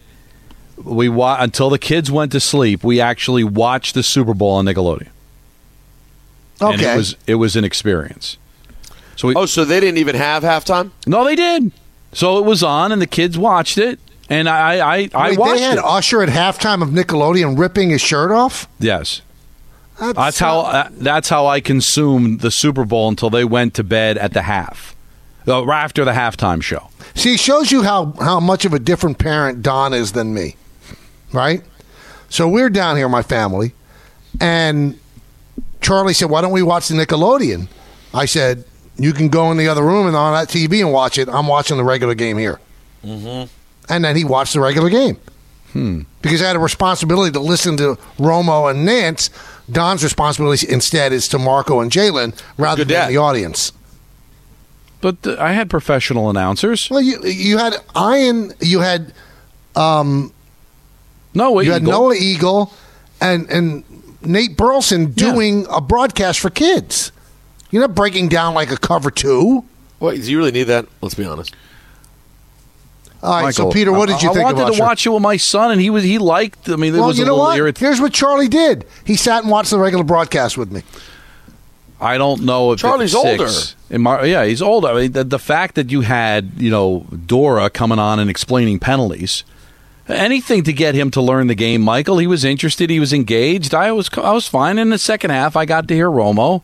We 0.82 1.08
wa- 1.08 1.36
until 1.40 1.68
the 1.70 1.78
kids 1.78 2.10
went 2.10 2.32
to 2.32 2.40
sleep. 2.40 2.82
We 2.82 3.00
actually 3.00 3.44
watched 3.44 3.94
the 3.94 4.02
Super 4.02 4.32
Bowl 4.34 4.52
on 4.52 4.64
Nickelodeon. 4.64 5.08
And 6.60 6.74
okay. 6.80 6.94
it 6.94 6.96
was 6.96 7.16
it 7.26 7.34
was 7.34 7.56
an 7.56 7.64
experience. 7.64 8.36
So 9.16 9.28
we, 9.28 9.34
Oh, 9.34 9.46
so 9.46 9.64
they 9.64 9.80
didn't 9.80 9.98
even 9.98 10.16
have 10.16 10.42
halftime? 10.42 10.90
no, 11.06 11.24
they 11.24 11.36
did. 11.36 11.72
So 12.12 12.38
it 12.38 12.44
was 12.44 12.62
on, 12.62 12.92
and 12.92 13.02
the 13.02 13.06
kids 13.06 13.36
watched 13.36 13.76
it, 13.76 13.98
and 14.30 14.48
I 14.48 14.78
I 14.78 15.08
I 15.14 15.28
Wait, 15.30 15.38
watched 15.38 15.54
they 15.56 15.62
had 15.62 15.78
it. 15.78 15.84
Usher 15.84 16.22
at 16.22 16.28
halftime 16.28 16.80
of 16.82 16.90
Nickelodeon 16.90 17.58
ripping 17.58 17.90
his 17.90 18.00
shirt 18.00 18.30
off. 18.30 18.68
yes, 18.78 19.20
That's, 19.98 20.14
that's 20.16 20.38
how 20.38 20.60
uh, 20.60 20.88
that's 20.92 21.28
how 21.28 21.46
I 21.46 21.60
consumed 21.60 22.40
the 22.40 22.50
Super 22.52 22.84
Bowl 22.84 23.08
until 23.08 23.30
they 23.30 23.44
went 23.44 23.74
to 23.74 23.84
bed 23.84 24.16
at 24.16 24.32
the 24.32 24.42
half, 24.42 24.94
uh, 25.46 25.70
after 25.70 26.05
the 26.05 26.12
halftime 26.12 26.62
show. 26.62 26.88
See, 27.14 27.37
shows 27.37 27.70
you 27.70 27.82
how 27.82 28.12
how 28.20 28.41
much 28.41 28.64
of 28.64 28.73
a 28.73 28.79
different 28.79 29.19
parent 29.19 29.62
Don 29.62 29.93
is 29.94 30.12
than 30.12 30.35
me, 30.35 30.56
right? 31.32 31.62
So 32.29 32.49
we're 32.49 32.70
down 32.70 32.96
here, 32.96 33.08
my 33.08 33.23
family, 33.23 33.73
and 34.41 34.99
Charlie 35.81 36.14
said, 36.14 36.31
"Why 36.31 36.41
don't 36.41 36.52
we 36.52 36.62
watch 36.62 36.88
the 36.88 36.94
Nickelodeon?" 36.94 37.69
I 38.12 38.25
said, 38.25 38.64
"You 38.96 39.12
can 39.12 39.29
go 39.29 39.50
in 39.50 39.56
the 39.56 39.69
other 39.69 39.82
room 39.85 40.06
and 40.06 40.17
on 40.17 40.32
that 40.35 40.49
TV 40.49 40.81
and 40.81 40.93
watch 40.93 41.19
it. 41.19 41.29
I'm 41.29 41.46
watching 41.46 41.76
the 41.76 41.85
regular 41.85 42.14
game 42.14 42.38
here." 42.38 42.58
Mm-hmm. 43.05 43.52
And 43.93 44.05
then 44.05 44.17
he 44.17 44.25
watched 44.25 44.55
the 44.55 44.60
regular 44.60 44.89
game 44.89 45.19
because 46.22 46.41
I 46.41 46.46
had 46.46 46.56
a 46.56 46.60
responsibility 46.60 47.32
to 47.32 47.41
listen 47.41 47.77
to 47.79 47.98
Romo 48.19 48.70
and 48.70 48.89
Nantz. 48.89 49.29
Don's 49.70 50.05
responsibility 50.05 50.67
instead 50.70 51.13
is 51.13 51.27
to 51.29 51.39
Marco 51.39 51.81
and 51.81 51.91
Jalen 51.91 52.39
rather 52.56 52.82
Good 52.82 52.89
than 52.89 53.03
dad. 53.03 53.10
the 53.10 53.17
audience. 53.19 53.72
But 55.05 55.39
I 55.39 55.53
had 55.53 55.69
professional 55.69 56.31
announcers. 56.31 56.89
Well, 56.89 57.03
you 57.03 57.23
you 57.25 57.58
had 57.58 57.75
Ian, 57.94 58.55
you 58.63 58.81
had 58.81 59.13
um, 59.77 60.32
No, 61.34 61.61
you 61.61 61.73
had 61.73 61.82
Eagle. 61.82 61.93
Noah 61.93 62.15
Eagle 62.15 62.73
and 63.20 63.46
and 63.51 63.84
Nate 64.23 64.56
Burleson 64.56 65.08
Yeah. 65.08 65.31
doing 65.32 65.67
a 65.69 65.82
broadcast 65.82 66.41
for 66.41 66.49
kids. 66.49 67.13
You're 67.70 67.82
not 67.82 67.94
breaking 67.94 68.29
down 68.31 68.55
like 68.55 68.70
a 68.70 68.79
cover 68.79 69.11
two. 69.11 69.67
Wait, 70.01 70.23
do 70.23 70.31
you 70.31 70.39
really 70.39 70.53
need 70.53 70.69
that? 70.69 70.87
Let's 71.03 71.15
be 71.15 71.27
honest. 71.27 71.55
All 73.23 73.31
right, 73.31 73.43
Michael, 73.43 73.70
so 73.70 73.73
Peter, 73.73 73.93
what 73.93 74.08
did 74.08 74.23
you 74.23 74.31
I, 74.31 74.32
think 74.32 74.46
I 74.46 74.51
of 74.53 74.56
wanted 74.56 74.70
Usher? 74.70 74.79
to 74.79 74.82
watch 74.84 75.06
it 75.06 75.11
with 75.11 75.23
my 75.23 75.37
son, 75.37 75.70
and 75.70 75.82
he 75.82 75.91
was 75.91 76.03
he 76.03 76.17
liked. 76.17 76.70
I 76.70 76.77
mean, 76.77 76.94
it 76.94 76.99
well, 76.99 77.08
was 77.08 77.19
you 77.19 77.25
a 77.25 77.27
know 77.27 77.34
little 77.37 77.67
what? 77.67 77.75
irrit- 77.75 77.79
Here's 77.79 78.01
what 78.01 78.15
Charlie 78.15 78.49
did. 78.49 78.87
He 79.05 79.17
sat 79.17 79.43
and 79.43 79.51
watched 79.51 79.69
the 79.70 79.79
regular 79.79 80.03
broadcast 80.05 80.56
with 80.56 80.73
me. 80.73 80.82
I 82.01 82.17
don't 82.19 82.43
know 82.43 82.73
if 82.73 82.81
Charlie's 82.81 83.15
it's 83.15 83.25
older. 83.25 83.49
Six. 83.94 83.96
In 83.96 84.03
my, 84.03 84.24
yeah, 84.24 84.44
he's 84.44 84.63
older. 84.63 84.89
I 84.89 84.94
mean, 84.94 85.13
the, 85.13 85.24
the 85.24 85.39
fact 85.39 85.74
that 85.77 85.91
you 85.91 86.03
had 86.03 86.53
you 86.56 86.70
know 86.70 87.06
Dora 87.27 87.70
coming 87.70 87.98
on 87.98 88.19
and 88.19 88.29
explaining 88.29 88.79
penalties, 88.79 89.44
anything 90.08 90.65
to 90.65 90.72
get 90.72 90.94
him 90.94 91.10
to 91.13 91.20
learn 91.22 91.46
the 91.46 91.55
game. 91.55 91.81
Michael, 91.82 92.19
he 92.19 92.27
was 92.27 92.44
interested. 92.44 92.91
He 92.91 93.01
was 93.01 93.13
engaged. 93.13 93.74
I 93.74 93.93
was 93.93 94.08
I 94.17 94.32
was 94.32 94.48
fine. 94.48 94.79
In 94.79 94.91
the 94.91 94.98
second 94.98 95.31
half, 95.31 95.56
I 95.56 95.65
got 95.65 95.89
to 95.89 95.94
hear 95.94 96.08
Romo. 96.10 96.63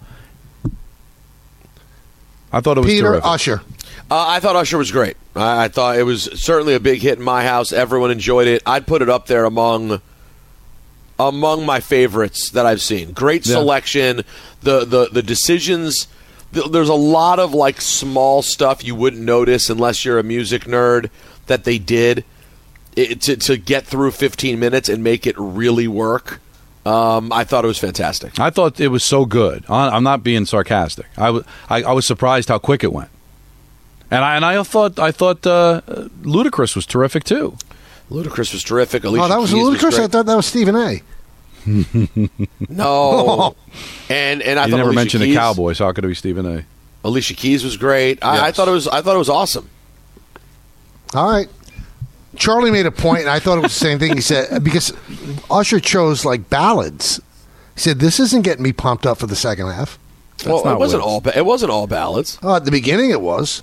I 2.52 2.60
thought 2.60 2.78
it 2.78 2.80
was 2.80 2.92
Peter 2.92 3.06
terrific. 3.06 3.26
Usher. 3.26 3.62
Uh, 4.10 4.24
I 4.28 4.40
thought 4.40 4.56
Usher 4.56 4.76
was 4.76 4.90
great. 4.90 5.16
I, 5.36 5.64
I 5.64 5.68
thought 5.68 5.96
it 5.96 6.02
was 6.02 6.24
certainly 6.34 6.74
a 6.74 6.80
big 6.80 7.00
hit 7.00 7.16
in 7.18 7.24
my 7.24 7.44
house. 7.44 7.72
Everyone 7.72 8.10
enjoyed 8.10 8.48
it. 8.48 8.60
I'd 8.66 8.86
put 8.88 9.02
it 9.02 9.08
up 9.08 9.26
there 9.26 9.44
among 9.44 10.00
among 11.18 11.64
my 11.66 11.78
favorites 11.80 12.50
that 12.52 12.66
I've 12.66 12.80
seen. 12.80 13.12
Great 13.12 13.46
Yeah. 13.46 13.54
selection. 13.54 14.22
The 14.62 14.84
the 14.84 15.08
the 15.12 15.22
decisions. 15.22 16.08
Th- 16.54 16.70
There's 16.70 16.88
a 16.88 16.94
lot 16.94 17.38
of 17.38 17.52
like 17.54 17.80
small 17.80 18.42
stuff 18.42 18.84
you 18.84 18.94
wouldn't 18.94 19.22
notice 19.22 19.70
unless 19.70 20.04
you're 20.04 20.18
a 20.18 20.22
music 20.22 20.64
nerd 20.64 21.10
that 21.46 21.64
they 21.64 21.78
did 21.78 22.24
it, 22.96 23.20
to 23.22 23.36
to 23.36 23.56
get 23.56 23.86
through 23.86 24.10
15 24.12 24.58
minutes 24.58 24.88
and 24.88 25.02
make 25.04 25.26
it 25.26 25.34
really 25.38 25.88
work. 25.88 26.40
Um, 26.86 27.30
I 27.32 27.44
thought 27.44 27.64
it 27.64 27.68
was 27.68 27.78
fantastic. 27.78 28.40
I 28.40 28.48
thought 28.50 28.80
it 28.80 28.88
was 28.88 29.04
so 29.04 29.26
good. 29.26 29.64
I- 29.68 29.90
I'm 29.90 30.02
not 30.02 30.22
being 30.24 30.46
sarcastic. 30.46 31.06
I 31.16 31.30
wa- 31.30 31.42
I- 31.68 31.82
I 31.82 31.92
was 31.92 32.06
surprised 32.06 32.48
how 32.48 32.58
quick 32.58 32.82
it 32.82 32.92
went. 32.92 33.10
And 34.10 34.24
I 34.24 34.34
and 34.36 34.44
I 34.44 34.60
thought 34.62 34.98
I 34.98 35.12
thought 35.12 35.46
uh, 35.46 35.82
Ludacris 36.22 36.74
was 36.74 36.84
terrific 36.86 37.22
too. 37.24 37.56
Ludacris 38.10 38.52
was 38.52 38.64
terrific. 38.64 39.04
Alicia 39.04 39.24
oh, 39.24 39.28
that 39.28 39.38
was 39.40 39.52
Keys 39.52 39.62
ludicrous. 39.62 39.98
I 39.98 40.08
thought 40.08 40.26
that 40.26 40.34
was 40.36 40.46
Stephen 40.46 40.74
A. 40.74 41.00
No, 42.68 43.56
and 44.08 44.42
and 44.42 44.58
I 44.58 44.66
you 44.66 44.70
thought 44.70 44.76
never 44.76 44.90
Alicia 44.90 44.94
mentioned 44.94 45.24
Keys, 45.24 45.34
the 45.34 45.38
Cowboys. 45.40 45.78
How 45.78 45.92
could 45.92 46.04
it 46.04 46.08
be 46.08 46.14
Stephen 46.14 46.46
A? 46.46 46.64
Alicia 47.04 47.34
Keys 47.34 47.64
was 47.64 47.76
great. 47.76 48.22
I, 48.22 48.48
I 48.48 48.52
thought 48.52 48.68
it 48.68 48.72
was. 48.72 48.86
I 48.88 49.00
thought 49.02 49.14
it 49.14 49.18
was 49.18 49.28
awesome. 49.28 49.68
All 51.14 51.30
right. 51.30 51.48
Charlie 52.36 52.70
made 52.70 52.86
a 52.86 52.92
point, 52.92 53.22
and 53.22 53.30
I 53.30 53.40
thought 53.40 53.58
it 53.58 53.62
was 53.62 53.72
the 53.72 53.78
same 53.78 53.98
thing. 53.98 54.14
He 54.14 54.20
said 54.20 54.62
because 54.62 54.92
Usher 55.50 55.80
chose 55.80 56.24
like 56.24 56.48
ballads. 56.48 57.20
He 57.74 57.80
said 57.80 57.98
this 57.98 58.20
isn't 58.20 58.42
getting 58.42 58.62
me 58.62 58.72
pumped 58.72 59.06
up 59.06 59.18
for 59.18 59.26
the 59.26 59.36
second 59.36 59.66
half. 59.66 59.98
well, 60.46 60.66
it 60.68 60.78
wasn't 60.78 61.02
what- 61.04 61.26
all. 61.26 61.38
It 61.38 61.44
wasn't 61.46 61.72
all 61.72 61.86
ballads. 61.86 62.38
Oh, 62.42 62.54
at 62.56 62.64
the 62.64 62.70
beginning, 62.70 63.10
it 63.10 63.20
was. 63.20 63.62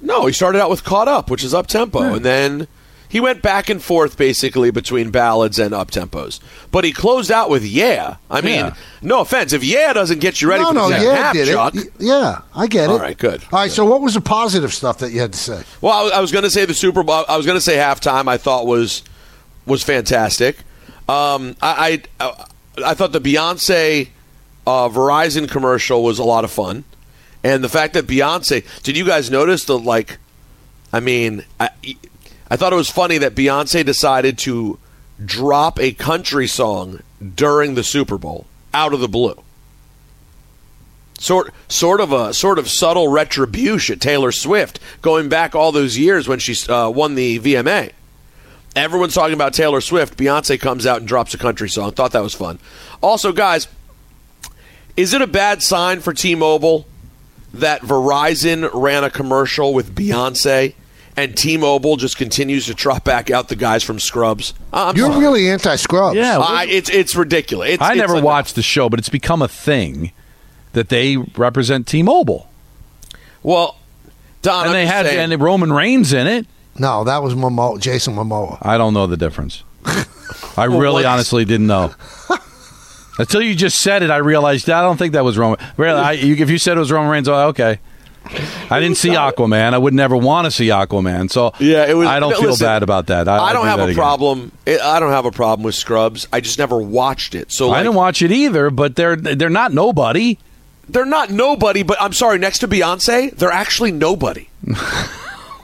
No, 0.00 0.26
he 0.26 0.32
started 0.32 0.60
out 0.60 0.70
with 0.70 0.84
"Caught 0.84 1.08
Up," 1.08 1.30
which 1.30 1.42
is 1.44 1.52
up 1.54 1.66
tempo, 1.66 2.00
hmm. 2.00 2.14
and 2.16 2.24
then 2.24 2.68
he 3.08 3.20
went 3.20 3.40
back 3.42 3.68
and 3.70 3.82
forth 3.82 4.16
basically 4.18 4.70
between 4.70 5.10
ballads 5.10 5.58
and 5.58 5.72
up 5.74 5.90
tempos. 5.90 6.40
But 6.70 6.84
he 6.84 6.92
closed 6.92 7.30
out 7.30 7.48
with 7.50 7.64
"Yeah." 7.64 8.16
I 8.30 8.40
mean, 8.40 8.66
Yeah. 8.66 8.74
no 9.02 9.20
offense, 9.20 9.52
if 9.52 9.64
"Yeah" 9.64 9.92
doesn't 9.92 10.18
get 10.20 10.40
you 10.42 10.48
ready 10.48 10.62
no, 10.62 10.68
for 10.68 10.74
no, 10.74 10.88
the 10.90 11.04
yeah, 11.04 11.14
half, 11.16 11.32
did 11.34 11.48
Chuck. 11.48 11.74
it. 11.74 11.92
Yeah, 11.98 12.40
I 12.54 12.66
get 12.66 12.84
it. 12.84 12.90
All 12.90 12.98
right, 12.98 13.16
good. 13.16 13.42
All 13.52 13.60
right, 13.60 13.70
so 13.70 13.84
what 13.84 14.00
was 14.00 14.14
the 14.14 14.20
positive 14.20 14.72
stuff 14.74 14.98
that 14.98 15.10
you 15.12 15.20
had 15.20 15.32
to 15.32 15.38
say? 15.38 15.62
Well, 15.80 15.92
I 15.92 16.02
was, 16.02 16.12
I 16.12 16.20
was 16.20 16.32
going 16.32 16.44
to 16.44 16.50
say 16.50 16.64
the 16.64 16.74
Super 16.74 17.02
Bowl. 17.02 17.24
I 17.28 17.36
was 17.36 17.46
going 17.46 17.56
to 17.56 17.62
say 17.62 17.76
halftime. 17.76 18.28
I 18.28 18.36
thought 18.36 18.66
was 18.66 19.02
was 19.66 19.82
fantastic. 19.82 20.58
Um, 21.08 21.56
I, 21.62 22.02
I 22.20 22.44
I 22.84 22.94
thought 22.94 23.12
the 23.12 23.20
Beyonce 23.20 24.08
uh, 24.66 24.88
Verizon 24.90 25.48
commercial 25.50 26.02
was 26.04 26.18
a 26.18 26.24
lot 26.24 26.44
of 26.44 26.50
fun, 26.50 26.84
and 27.42 27.64
the 27.64 27.68
fact 27.70 27.94
that 27.94 28.06
Beyonce. 28.06 28.64
Did 28.82 28.96
you 28.96 29.06
guys 29.06 29.30
notice 29.30 29.64
the 29.64 29.78
like? 29.78 30.18
I 30.92 31.00
mean, 31.00 31.44
I 31.58 31.70
I 32.50 32.56
thought 32.56 32.72
it 32.72 32.76
was 32.76 32.90
funny 32.90 33.18
that 33.18 33.34
Beyonce 33.34 33.84
decided 33.84 34.38
to 34.38 34.78
drop 35.24 35.78
a 35.80 35.92
country 35.92 36.46
song 36.46 37.00
during 37.34 37.74
the 37.74 37.84
Super 37.84 38.18
Bowl 38.18 38.46
out 38.72 38.92
of 38.92 39.00
the 39.00 39.08
blue. 39.08 39.42
Sort, 41.18 41.52
sort 41.66 42.00
of 42.00 42.12
a 42.12 42.32
sort 42.32 42.58
of 42.60 42.68
subtle 42.68 43.08
retribution. 43.08 43.98
Taylor 43.98 44.30
Swift 44.30 44.78
going 45.02 45.28
back 45.28 45.54
all 45.54 45.72
those 45.72 45.98
years 45.98 46.28
when 46.28 46.38
she 46.38 46.54
uh, 46.70 46.88
won 46.90 47.16
the 47.16 47.40
VMA. 47.40 47.90
Everyone's 48.76 49.14
talking 49.14 49.34
about 49.34 49.52
Taylor 49.52 49.80
Swift. 49.80 50.16
Beyonce 50.16 50.60
comes 50.60 50.86
out 50.86 50.98
and 50.98 51.08
drops 51.08 51.34
a 51.34 51.38
country 51.38 51.68
song. 51.68 51.90
Thought 51.90 52.12
that 52.12 52.22
was 52.22 52.34
fun. 52.34 52.60
Also, 53.02 53.32
guys, 53.32 53.66
is 54.96 55.12
it 55.12 55.20
a 55.20 55.26
bad 55.26 55.62
sign 55.62 55.98
for 55.98 56.12
T-Mobile 56.12 56.86
that 57.54 57.80
Verizon 57.82 58.70
ran 58.72 59.02
a 59.02 59.10
commercial 59.10 59.74
with 59.74 59.94
Beyonce 59.94 60.74
and 61.18 61.36
T-Mobile 61.36 61.96
just 61.96 62.16
continues 62.16 62.66
to 62.66 62.74
trot 62.74 63.04
back 63.04 63.30
out 63.30 63.48
the 63.48 63.56
guys 63.56 63.82
from 63.82 63.98
Scrubs? 63.98 64.54
I'm 64.72 64.96
You're 64.96 65.10
sorry. 65.10 65.20
really 65.20 65.48
anti-scrubs. 65.50 66.16
Yeah, 66.16 66.38
I, 66.38 66.66
it's 66.66 66.88
it's 66.88 67.16
ridiculous. 67.16 67.70
It's, 67.70 67.82
I 67.82 67.90
it's 67.90 67.98
never 67.98 68.14
enough. 68.14 68.24
watched 68.24 68.54
the 68.54 68.62
show, 68.62 68.88
but 68.88 68.98
it's 68.98 69.08
become 69.08 69.42
a 69.42 69.48
thing 69.48 70.12
that 70.72 70.88
they 70.90 71.16
represent 71.16 71.86
T-Mobile, 71.86 72.48
Well, 73.42 73.76
Don, 74.42 74.60
and 74.60 74.68
I'm 74.68 74.74
they 74.74 74.86
had 74.86 75.06
saying- 75.06 75.32
and 75.32 75.42
Roman 75.42 75.72
Reigns 75.72 76.12
in 76.12 76.26
it. 76.26 76.46
No, 76.78 77.02
that 77.04 77.22
was 77.24 77.34
Momoa, 77.34 77.80
Jason 77.80 78.14
Momoa. 78.14 78.58
I 78.62 78.78
don't 78.78 78.94
know 78.94 79.08
the 79.08 79.16
difference. 79.16 79.64
I 79.84 80.66
oh, 80.66 80.78
really, 80.78 81.04
honestly 81.04 81.44
didn't 81.44 81.66
know. 81.66 81.92
Until 83.18 83.42
you 83.42 83.56
just 83.56 83.78
said 83.78 84.04
it, 84.04 84.10
I 84.10 84.18
realized 84.18 84.70
I 84.70 84.82
don't 84.82 84.96
think 84.96 85.14
that 85.14 85.24
was 85.24 85.36
Roman. 85.36 85.58
Really, 85.76 85.98
I, 85.98 86.12
you, 86.12 86.36
if 86.36 86.48
you 86.50 86.58
said 86.58 86.76
it 86.76 86.80
was 86.80 86.92
Roman 86.92 87.10
Reigns, 87.10 87.28
oh, 87.28 87.48
okay. 87.48 87.80
I 88.70 88.80
didn't 88.80 88.96
see 88.96 89.10
Aquaman. 89.10 89.74
I 89.74 89.78
would 89.78 89.94
never 89.94 90.16
want 90.16 90.44
to 90.46 90.50
see 90.50 90.68
Aquaman. 90.68 91.30
So 91.30 91.52
Yeah, 91.58 91.86
it 91.86 91.94
was. 91.94 92.06
I 92.08 92.20
don't 92.20 92.30
no, 92.30 92.38
feel 92.40 92.50
listen, 92.50 92.64
bad 92.66 92.82
about 92.82 93.06
that. 93.06 93.28
I, 93.28 93.38
I, 93.38 93.52
don't 93.52 93.64
do 93.64 93.68
have 93.68 93.80
a 93.80 93.84
again. 93.84 93.94
problem. 93.94 94.52
I 94.66 95.00
don't 95.00 95.10
have 95.10 95.24
a 95.26 95.30
problem 95.32 95.64
with 95.64 95.74
Scrubs. 95.74 96.26
I 96.32 96.40
just 96.40 96.58
never 96.58 96.78
watched 96.78 97.34
it. 97.34 97.50
So 97.52 97.70
I 97.70 97.82
didn't 97.82 97.96
watch 97.96 98.22
it 98.22 98.30
either, 98.30 98.70
but 98.70 98.96
they're 98.96 99.16
they're 99.16 99.48
not 99.50 99.72
nobody. 99.72 100.38
they're 100.88 101.04
not 101.04 101.30
nobody. 101.30 101.82
But 101.82 102.00
I'm 102.00 102.12
sorry. 102.12 102.38
Next 102.38 102.58
to 102.60 102.68
Beyonce, 102.68 103.30
they're 103.32 103.50
actually 103.52 103.92
nobody. 103.92 104.48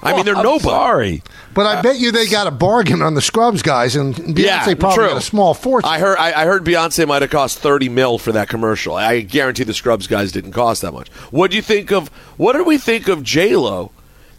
I 0.04 0.14
mean, 0.14 0.24
they're 0.24 0.36
I'm 0.36 0.42
nobody. 0.42 0.68
Sorry. 0.68 1.22
But 1.54 1.66
I 1.66 1.82
bet 1.82 1.98
you 1.98 2.12
they 2.12 2.26
got 2.28 2.46
a 2.46 2.50
bargain 2.50 3.00
on 3.02 3.14
the 3.14 3.22
Scrubs 3.22 3.62
guys, 3.62 3.96
and 3.96 4.14
Beyonce 4.14 4.38
Yeah, 4.38 4.74
probably 4.74 4.94
true. 4.96 5.08
got 5.08 5.16
a 5.16 5.20
small 5.20 5.54
fortune. 5.54 5.88
I 5.90 5.98
heard. 5.98 6.18
I, 6.18 6.42
I 6.42 6.44
heard 6.44 6.64
Beyonce 6.64 7.06
might 7.08 7.22
have 7.22 7.30
cost 7.30 7.58
thirty 7.58 7.88
mil 7.88 8.18
for 8.18 8.32
that 8.32 8.48
commercial. 8.48 8.94
I 8.94 9.20
guarantee 9.20 9.64
the 9.64 9.74
Scrubs 9.74 10.06
guys 10.06 10.30
didn't 10.32 10.52
cost 10.52 10.82
that 10.82 10.92
much. 10.92 11.08
What 11.30 11.50
do 11.50 11.56
you 11.56 11.62
think 11.62 11.90
of? 11.92 12.08
What 12.36 12.52
did 12.52 12.66
we 12.66 12.76
think 12.78 13.08
of 13.08 13.22
J 13.22 13.56
Lo 13.56 13.92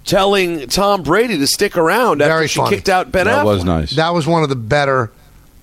telling 0.04 0.68
Tom 0.68 1.02
Brady 1.04 1.38
to 1.38 1.48
stick 1.48 1.76
around 1.78 2.22
after 2.22 2.34
Very 2.34 2.48
she 2.48 2.60
funny. 2.60 2.76
kicked 2.76 2.90
out 2.90 3.12
Ben 3.12 3.26
That 3.26 3.40
Affleck? 3.44 3.46
was 3.46 3.64
nice. 3.64 3.92
that 3.96 4.14
was 4.14 4.28
one 4.28 4.44
of 4.44 4.50
the 4.50 4.56
better. 4.56 5.12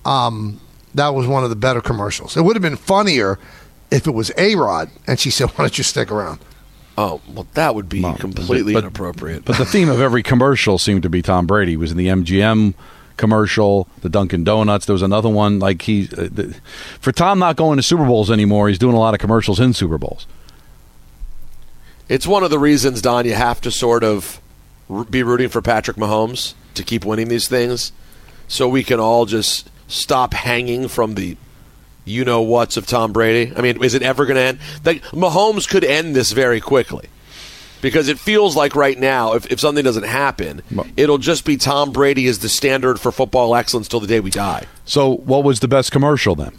Um, 0.05 0.59
that 0.95 1.09
was 1.15 1.27
one 1.27 1.43
of 1.43 1.49
the 1.49 1.55
better 1.55 1.81
commercials. 1.81 2.35
It 2.35 2.41
would 2.41 2.55
have 2.55 2.61
been 2.61 2.75
funnier 2.75 3.39
if 3.89 4.05
it 4.05 4.11
was 4.11 4.31
A 4.37 4.55
Rod, 4.55 4.89
and 5.07 5.19
she 5.19 5.29
said, 5.29 5.49
"Why 5.51 5.63
don't 5.65 5.77
you 5.77 5.83
stick 5.83 6.11
around?" 6.11 6.39
Oh 6.97 7.21
well, 7.33 7.47
that 7.53 7.73
would 7.75 7.89
be 7.89 8.01
completely 8.19 8.73
but- 8.73 8.83
inappropriate. 8.83 9.45
But 9.45 9.57
the 9.57 9.65
theme 9.65 9.89
of 9.89 9.99
every 9.99 10.23
commercial 10.23 10.77
seemed 10.77 11.03
to 11.03 11.09
be 11.09 11.21
Tom 11.21 11.47
Brady. 11.47 11.71
He 11.71 11.77
was 11.77 11.91
in 11.91 11.97
the 11.97 12.07
MGM 12.07 12.73
commercial, 13.17 13.87
the 14.01 14.09
Dunkin' 14.09 14.43
Donuts. 14.43 14.85
There 14.85 14.93
was 14.93 15.01
another 15.01 15.29
one 15.29 15.59
like 15.59 15.83
he 15.83 16.09
uh, 16.17 16.29
the, 16.31 16.55
for 16.99 17.11
Tom 17.11 17.39
not 17.39 17.55
going 17.55 17.77
to 17.77 17.83
Super 17.83 18.05
Bowls 18.05 18.29
anymore. 18.31 18.67
He's 18.69 18.79
doing 18.79 18.95
a 18.95 18.99
lot 18.99 19.13
of 19.13 19.19
commercials 19.19 19.59
in 19.59 19.73
Super 19.73 19.97
Bowls. 19.97 20.27
It's 22.09 22.27
one 22.27 22.43
of 22.43 22.49
the 22.49 22.59
reasons, 22.59 23.01
Don, 23.01 23.25
you 23.25 23.33
have 23.33 23.61
to 23.61 23.71
sort 23.71 24.03
of 24.03 24.41
be 25.09 25.23
rooting 25.23 25.49
for 25.49 25.61
Patrick 25.61 25.97
Mahomes 25.97 26.53
to 26.75 26.83
keep 26.83 27.05
winning 27.05 27.29
these 27.29 27.47
things 27.47 27.91
so 28.47 28.67
we 28.67 28.83
can 28.83 28.99
all 28.99 29.25
just 29.25 29.69
stop 29.87 30.33
hanging 30.33 30.87
from 30.87 31.15
the 31.15 31.37
you 32.05 32.25
know 32.25 32.41
what's 32.41 32.77
of 32.77 32.85
Tom 32.85 33.13
Brady. 33.13 33.53
I 33.55 33.61
mean, 33.61 33.83
is 33.83 33.93
it 33.93 34.01
ever 34.01 34.25
going 34.25 34.35
to 34.35 34.41
end? 34.41 34.59
Like, 34.83 35.01
Mahomes 35.05 35.67
could 35.67 35.83
end 35.83 36.15
this 36.15 36.31
very 36.31 36.59
quickly. 36.59 37.07
Because 37.81 38.07
it 38.07 38.17
feels 38.17 38.55
like 38.55 38.75
right 38.77 38.97
now, 38.97 39.33
if, 39.33 39.45
if 39.51 39.59
something 39.59 39.83
doesn't 39.83 40.05
happen, 40.05 40.61
it'll 40.95 41.17
just 41.17 41.43
be 41.43 41.57
Tom 41.57 41.91
Brady 41.91 42.27
is 42.27 42.39
the 42.39 42.47
standard 42.47 42.97
for 42.97 43.11
football 43.11 43.55
excellence 43.55 43.89
till 43.89 43.99
the 43.99 44.07
day 44.07 44.21
we 44.21 44.29
die. 44.29 44.67
So, 44.85 45.17
what 45.17 45.43
was 45.43 45.59
the 45.59 45.67
best 45.67 45.91
commercial 45.91 46.33
then? 46.33 46.57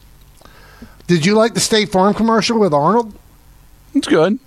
Did 1.06 1.24
you 1.24 1.34
like 1.34 1.54
the 1.54 1.60
State 1.60 1.90
Farm 1.90 2.12
commercial 2.12 2.58
with 2.58 2.74
Arnold? 2.74 3.18
It's 3.94 4.06
good. 4.06 4.38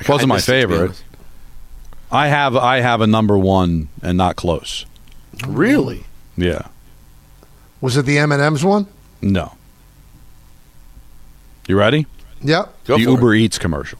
I 0.00 0.10
Wasn't 0.10 0.28
my 0.28 0.36
missed 0.36 0.48
it, 0.48 0.62
to 0.62 0.68
be 0.68 0.74
favorite. 0.74 1.04
I 2.10 2.28
have 2.28 2.56
I 2.56 2.80
have 2.80 3.00
a 3.00 3.06
number 3.06 3.38
one 3.38 3.88
and 4.02 4.16
not 4.18 4.36
close. 4.36 4.84
Really? 5.46 6.04
Yeah. 6.36 6.68
Was 7.80 7.96
it 7.96 8.06
the 8.06 8.18
M 8.18 8.32
and 8.32 8.40
M's 8.40 8.64
one? 8.64 8.86
No. 9.20 9.52
You 11.66 11.76
ready? 11.78 12.06
Yep. 12.42 12.84
Go 12.84 12.96
the 12.96 13.04
for 13.04 13.10
Uber 13.10 13.34
it. 13.34 13.40
Eats 13.42 13.58
commercial. 13.58 13.98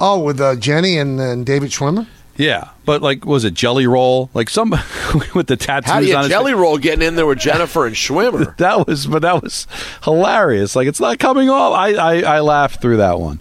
Oh, 0.00 0.18
with 0.20 0.40
uh, 0.40 0.56
Jenny 0.56 0.98
and, 0.98 1.20
and 1.20 1.44
David 1.46 1.70
Schwimmer. 1.70 2.06
Yeah, 2.36 2.70
but 2.86 3.02
like, 3.02 3.26
was 3.26 3.44
it 3.44 3.52
Jelly 3.52 3.86
Roll? 3.86 4.30
Like 4.32 4.48
some 4.48 4.70
with 5.34 5.46
the 5.46 5.56
tattoos 5.56 5.90
How 5.90 6.00
do 6.00 6.06
you 6.06 6.16
on 6.16 6.28
jelly 6.28 6.54
roll 6.54 6.78
getting 6.78 7.06
in 7.06 7.14
there 7.16 7.26
with 7.26 7.38
Jennifer 7.38 7.86
and 7.86 7.94
Schwimmer? 7.94 8.56
That 8.58 8.86
was, 8.86 9.06
but 9.06 9.20
that 9.22 9.42
was 9.42 9.66
hilarious. 10.04 10.74
Like 10.74 10.88
it's 10.88 11.00
not 11.00 11.18
coming 11.18 11.50
off. 11.50 11.74
I 11.74 11.92
I, 11.94 12.36
I 12.36 12.40
laughed 12.40 12.80
through 12.80 12.96
that 12.98 13.20
one. 13.20 13.40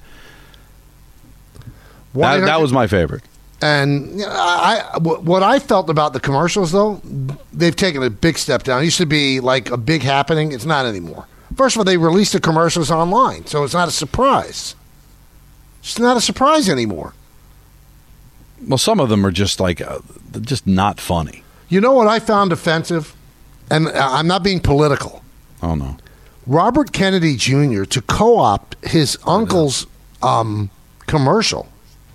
That, 2.13 2.41
that 2.41 2.59
was 2.59 2.73
my 2.73 2.87
favorite. 2.87 3.23
And 3.61 4.21
I, 4.25 4.89
I- 4.95 4.97
what 4.99 5.43
I 5.43 5.59
felt 5.59 5.89
about 5.89 6.11
the 6.13 6.19
commercials, 6.19 6.71
though, 6.71 7.01
they've 7.53 7.75
taken 7.75 8.03
a 8.03 8.09
big 8.09 8.37
step 8.37 8.63
down. 8.63 8.81
It 8.81 8.85
used 8.85 8.97
to 8.97 9.05
be 9.05 9.39
like 9.39 9.69
a 9.69 9.77
big 9.77 10.01
happening. 10.01 10.51
It's 10.51 10.65
not 10.65 10.85
anymore. 10.85 11.25
First 11.59 11.75
of 11.75 11.79
all, 11.81 11.83
they 11.83 11.97
released 11.97 12.31
the 12.31 12.39
commercials 12.39 12.89
online, 12.89 13.45
so 13.45 13.65
it's 13.65 13.73
not 13.73 13.89
a 13.89 13.91
surprise. 13.91 14.75
It's 15.81 15.99
not 15.99 16.15
a 16.15 16.21
surprise 16.21 16.69
anymore. 16.69 17.13
Well, 18.65 18.77
some 18.77 19.01
of 19.01 19.09
them 19.09 19.25
are 19.25 19.31
just 19.31 19.59
like 19.59 19.81
uh, 19.81 19.99
just 20.39 20.65
not 20.65 21.01
funny. 21.01 21.43
You 21.67 21.81
know 21.81 21.91
what 21.91 22.07
I 22.07 22.19
found 22.19 22.53
offensive? 22.53 23.13
And 23.69 23.89
I- 23.89 24.19
I'm 24.19 24.25
not 24.27 24.41
being 24.41 24.61
political. 24.61 25.21
Oh 25.61 25.75
no. 25.75 25.97
Robert 26.47 26.93
Kennedy 26.93 27.35
Jr. 27.35 27.83
to 27.83 28.01
co-opt 28.03 28.77
his 28.87 29.17
uncle's 29.27 29.85
um, 30.23 30.69
commercial, 31.07 31.67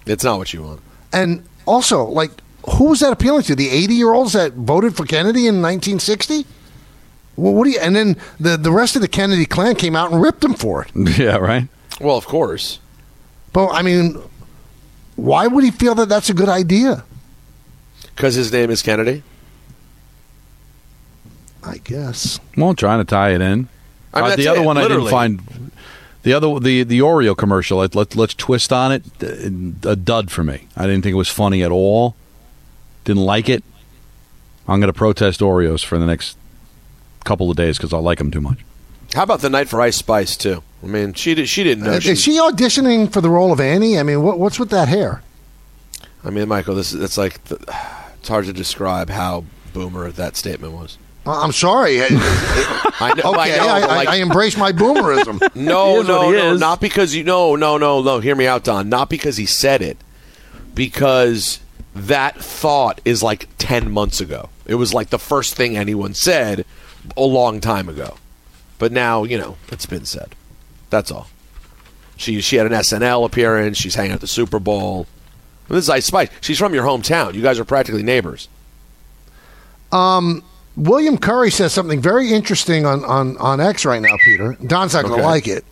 It's 0.06 0.24
not 0.24 0.38
what 0.38 0.54
you 0.54 0.62
want. 0.62 0.80
and 1.12 1.44
also 1.66 2.04
like 2.06 2.30
who 2.78 2.84
was 2.88 3.00
that 3.00 3.12
appealing 3.12 3.42
to? 3.42 3.54
The 3.54 3.68
80 3.68 3.94
year 3.94 4.14
olds 4.14 4.32
that 4.32 4.54
voted 4.54 4.96
for 4.96 5.04
Kennedy 5.04 5.46
in 5.46 5.60
1960. 5.60 6.46
Well, 7.36 7.52
what 7.54 7.64
do 7.64 7.70
you? 7.70 7.78
And 7.80 7.94
then 7.96 8.16
the 8.38 8.56
the 8.56 8.70
rest 8.70 8.94
of 8.96 9.02
the 9.02 9.08
Kennedy 9.08 9.44
clan 9.46 9.74
came 9.74 9.96
out 9.96 10.12
and 10.12 10.22
ripped 10.22 10.44
him 10.44 10.54
for 10.54 10.82
it. 10.84 10.90
Yeah, 11.18 11.36
right. 11.36 11.68
Well, 12.00 12.16
of 12.16 12.26
course. 12.26 12.78
But 13.52 13.68
I 13.70 13.82
mean, 13.82 14.20
why 15.16 15.46
would 15.46 15.64
he 15.64 15.70
feel 15.70 15.94
that 15.96 16.08
that's 16.08 16.30
a 16.30 16.34
good 16.34 16.48
idea? 16.48 17.04
Because 18.14 18.34
his 18.34 18.52
name 18.52 18.70
is 18.70 18.82
Kennedy. 18.82 19.22
I 21.62 21.78
guess. 21.78 22.38
Well, 22.56 22.74
trying 22.74 22.98
to 22.98 23.04
tie 23.04 23.30
it 23.34 23.40
in. 23.40 23.68
I 24.12 24.22
mean, 24.22 24.32
Uh, 24.32 24.36
the 24.36 24.48
other 24.48 24.60
it, 24.60 24.64
one 24.64 24.76
literally. 24.76 25.12
I 25.12 25.26
didn't 25.28 25.40
find. 25.40 25.70
The 26.22 26.32
other, 26.32 26.58
the 26.60 26.82
the 26.84 27.00
Oreo 27.00 27.36
commercial. 27.36 27.78
Let, 27.78 27.94
let 27.94 28.14
let's 28.16 28.34
twist 28.34 28.72
on 28.72 28.92
it. 28.92 29.02
uh, 29.22 29.90
A 29.90 29.96
dud 29.96 30.30
for 30.30 30.44
me. 30.44 30.68
I 30.76 30.82
didn't 30.86 31.02
think 31.02 31.12
it 31.14 31.16
was 31.16 31.28
funny 31.28 31.62
at 31.62 31.70
all. 31.70 32.14
Didn't 33.04 33.22
like 33.24 33.48
it. 33.48 33.62
I'm 34.66 34.80
going 34.80 34.92
to 34.92 34.96
protest 34.98 35.40
Oreos 35.40 35.84
for 35.84 35.98
the 35.98 36.06
next 36.06 36.38
couple 37.24 37.50
of 37.50 37.56
days 37.56 37.76
because 37.76 37.92
I 37.92 37.98
like 37.98 38.18
them 38.18 38.30
too 38.30 38.40
much. 38.40 38.58
How 39.14 39.22
about 39.22 39.40
the 39.40 39.50
night 39.50 39.68
for 39.68 39.80
Ice 39.80 39.96
Spice 39.96 40.36
too? 40.36 40.62
I 40.82 40.86
mean, 40.86 41.14
she 41.14 41.34
did, 41.34 41.48
she 41.48 41.62
didn't 41.64 41.84
know. 41.84 41.92
Uh, 41.92 41.96
Is 41.96 42.20
she 42.22 42.38
auditioning 42.38 43.12
for 43.12 43.20
the 43.20 43.30
role 43.30 43.52
of 43.52 43.60
Annie? 43.60 43.98
I 43.98 44.02
mean, 44.02 44.22
what, 44.22 44.38
what's 44.38 44.58
with 44.58 44.70
that 44.70 44.88
hair? 44.88 45.22
I 46.24 46.30
mean, 46.30 46.48
Michael, 46.48 46.74
this 46.74 46.92
it's 46.92 47.16
like 47.18 47.42
the, 47.44 47.56
it's 48.18 48.28
hard 48.28 48.46
to 48.46 48.52
describe 48.52 49.10
how 49.10 49.44
boomer 49.72 50.10
that 50.10 50.36
statement 50.36 50.72
was. 50.72 50.98
Uh, 51.26 51.40
I'm 51.42 51.52
sorry. 51.52 52.00
I, 52.02 52.06
I 53.00 53.14
know, 53.14 53.32
okay, 53.32 53.54
I, 53.54 53.56
know, 53.58 53.68
I, 53.68 53.80
but, 53.80 53.90
I, 53.90 53.96
like- 53.96 54.08
I 54.08 54.16
embrace 54.16 54.56
my 54.56 54.72
boomerism. 54.72 55.40
No, 55.54 55.94
He 55.94 56.00
is 56.00 56.08
what 56.08 56.08
no, 56.08 56.30
no, 56.32 56.52
is. 56.54 56.60
not 56.60 56.80
because 56.80 57.14
you. 57.14 57.24
No, 57.24 57.56
no, 57.56 57.78
no, 57.78 58.02
no. 58.02 58.20
Hear 58.20 58.34
me 58.34 58.46
out, 58.46 58.64
Don. 58.64 58.88
Not 58.88 59.08
because 59.08 59.36
he 59.36 59.46
said 59.46 59.80
it, 59.82 59.96
because 60.74 61.60
that 61.94 62.36
thought 62.42 63.00
is 63.04 63.22
like 63.22 63.48
ten 63.58 63.90
months 63.90 64.20
ago. 64.20 64.48
It 64.66 64.74
was 64.74 64.92
like 64.92 65.10
the 65.10 65.18
first 65.18 65.54
thing 65.54 65.76
anyone 65.76 66.14
said 66.14 66.64
a 67.16 67.22
long 67.22 67.60
time 67.60 67.88
ago, 67.88 68.16
but 68.78 68.92
now 68.92 69.24
you 69.24 69.38
know 69.38 69.56
it's 69.70 69.86
been 69.86 70.04
said. 70.04 70.34
That's 70.90 71.10
all. 71.10 71.28
She 72.16 72.40
she 72.40 72.56
had 72.56 72.66
an 72.66 72.72
SNL 72.72 73.24
appearance. 73.26 73.76
She's 73.78 73.94
hanging 73.94 74.12
at 74.12 74.20
the 74.20 74.26
Super 74.26 74.58
Bowl. 74.58 75.06
This 75.68 75.84
is 75.84 75.90
Ice 75.90 76.06
Spice. 76.06 76.28
She's 76.40 76.58
from 76.58 76.74
your 76.74 76.84
hometown. 76.84 77.34
You 77.34 77.42
guys 77.42 77.58
are 77.58 77.64
practically 77.64 78.02
neighbors. 78.02 78.48
Um, 79.92 80.42
William 80.76 81.16
Curry 81.18 81.50
says 81.50 81.72
something 81.72 82.00
very 82.00 82.32
interesting 82.32 82.84
on, 82.84 83.04
on, 83.04 83.36
on 83.38 83.60
X 83.60 83.84
right 83.84 84.02
now, 84.02 84.14
Peter. 84.24 84.56
Don's 84.66 84.92
not 84.94 85.02
going 85.04 85.14
to 85.14 85.20
Okay. 85.20 85.26
like 85.26 85.48
it. 85.48 85.64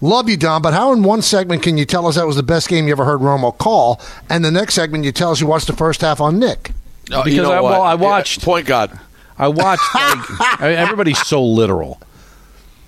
Love 0.00 0.28
you, 0.28 0.36
Don, 0.36 0.60
but 0.62 0.74
how 0.74 0.92
in 0.92 1.04
one 1.04 1.22
segment 1.22 1.62
can 1.62 1.78
you 1.78 1.84
tell 1.84 2.06
us 2.08 2.16
that 2.16 2.26
was 2.26 2.34
the 2.34 2.42
best 2.42 2.68
game 2.68 2.86
you 2.86 2.92
ever 2.92 3.04
heard 3.04 3.20
Romo 3.20 3.56
call, 3.56 4.00
and 4.28 4.44
the 4.44 4.50
next 4.50 4.74
segment 4.74 5.04
you 5.04 5.12
tell 5.12 5.30
us 5.30 5.40
you 5.40 5.46
watched 5.46 5.68
the 5.68 5.76
first 5.76 6.00
half 6.00 6.20
on 6.20 6.40
Nick? 6.40 6.72
Oh, 7.12 7.22
Because 7.22 7.34
you 7.34 7.42
know 7.42 7.52
I- 7.52 7.60
what? 7.60 7.70
well, 7.72 7.82
I 7.82 7.90
Yeah, 7.92 8.00
watched- 8.00 8.42
Point 8.42 8.66
God. 8.66 8.98
I 9.42 9.48
watched. 9.48 9.82
Like, 9.94 10.18
I 10.60 10.68
mean, 10.68 10.78
everybody's 10.78 11.20
so 11.26 11.44
literal. 11.44 12.00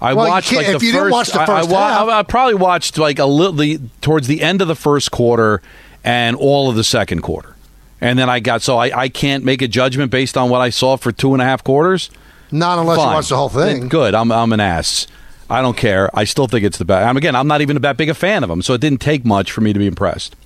I 0.01 0.13
Well, 0.15 0.29
watched 0.29 0.53
like 0.53 0.67
the 0.67 0.73
you 0.73 0.79
first. 0.79 0.93
didn't 0.93 1.11
watch 1.11 1.29
the 1.33 1.41
I- 1.41 1.47
first 1.47 1.69
I, 1.69 1.73
wa- 1.73 1.89
half- 1.89 2.09
I, 2.09 2.19
I 2.19 2.23
probably 2.23 2.55
watched 2.55 2.99
like 2.99 3.19
a 3.19 3.25
little 3.25 3.53
the 3.55 3.81
towards 4.03 4.27
the 4.27 4.43
end 4.43 4.61
of 4.63 4.69
the 4.69 4.75
first 4.77 5.11
quarter 5.11 5.63
and 6.03 6.37
all 6.37 6.69
of 6.69 6.77
the 6.77 6.85
second 6.85 7.23
quarter, 7.23 7.57
and 8.01 8.19
then 8.19 8.29
I 8.29 8.41
got 8.41 8.61
so 8.63 8.77
I, 8.77 8.97
I 9.05 9.09
can't 9.09 9.45
make 9.45 9.63
a 9.63 9.69
judgment 9.69 10.11
based 10.11 10.37
on 10.37 10.51
what 10.51 10.61
I 10.61 10.69
saw 10.71 10.97
for 10.97 11.11
two 11.13 11.33
and 11.33 11.41
a 11.41 11.45
half 11.47 11.65
quarters. 11.65 12.11
Not 12.53 12.79
unless 12.79 12.99
Fine. 12.99 13.09
you 13.09 13.15
watch 13.15 13.29
the 13.31 13.37
whole 13.37 13.49
thing. 13.49 13.89
Good. 13.89 14.15
I'm 14.15 14.31
I'm 14.31 14.53
an 14.53 14.61
ass. 14.61 15.07
I 15.49 15.61
don't 15.63 15.77
care. 15.77 16.11
I 16.15 16.25
still 16.25 16.47
think 16.47 16.65
it's 16.65 16.79
the 16.79 16.85
best. 16.85 17.07
I'm 17.07 17.17
again. 17.17 17.35
I'm 17.35 17.47
not 17.49 17.61
even 17.63 17.81
that 17.81 17.97
big 17.97 18.09
a 18.11 18.15
fan 18.15 18.43
of 18.43 18.49
them, 18.51 18.61
so 18.63 18.75
it 18.75 18.81
didn't 18.81 19.01
take 19.01 19.25
much 19.25 19.51
for 19.53 19.61
me 19.63 19.73
to 19.73 19.79
be 19.79 19.87
impressed. 19.87 20.37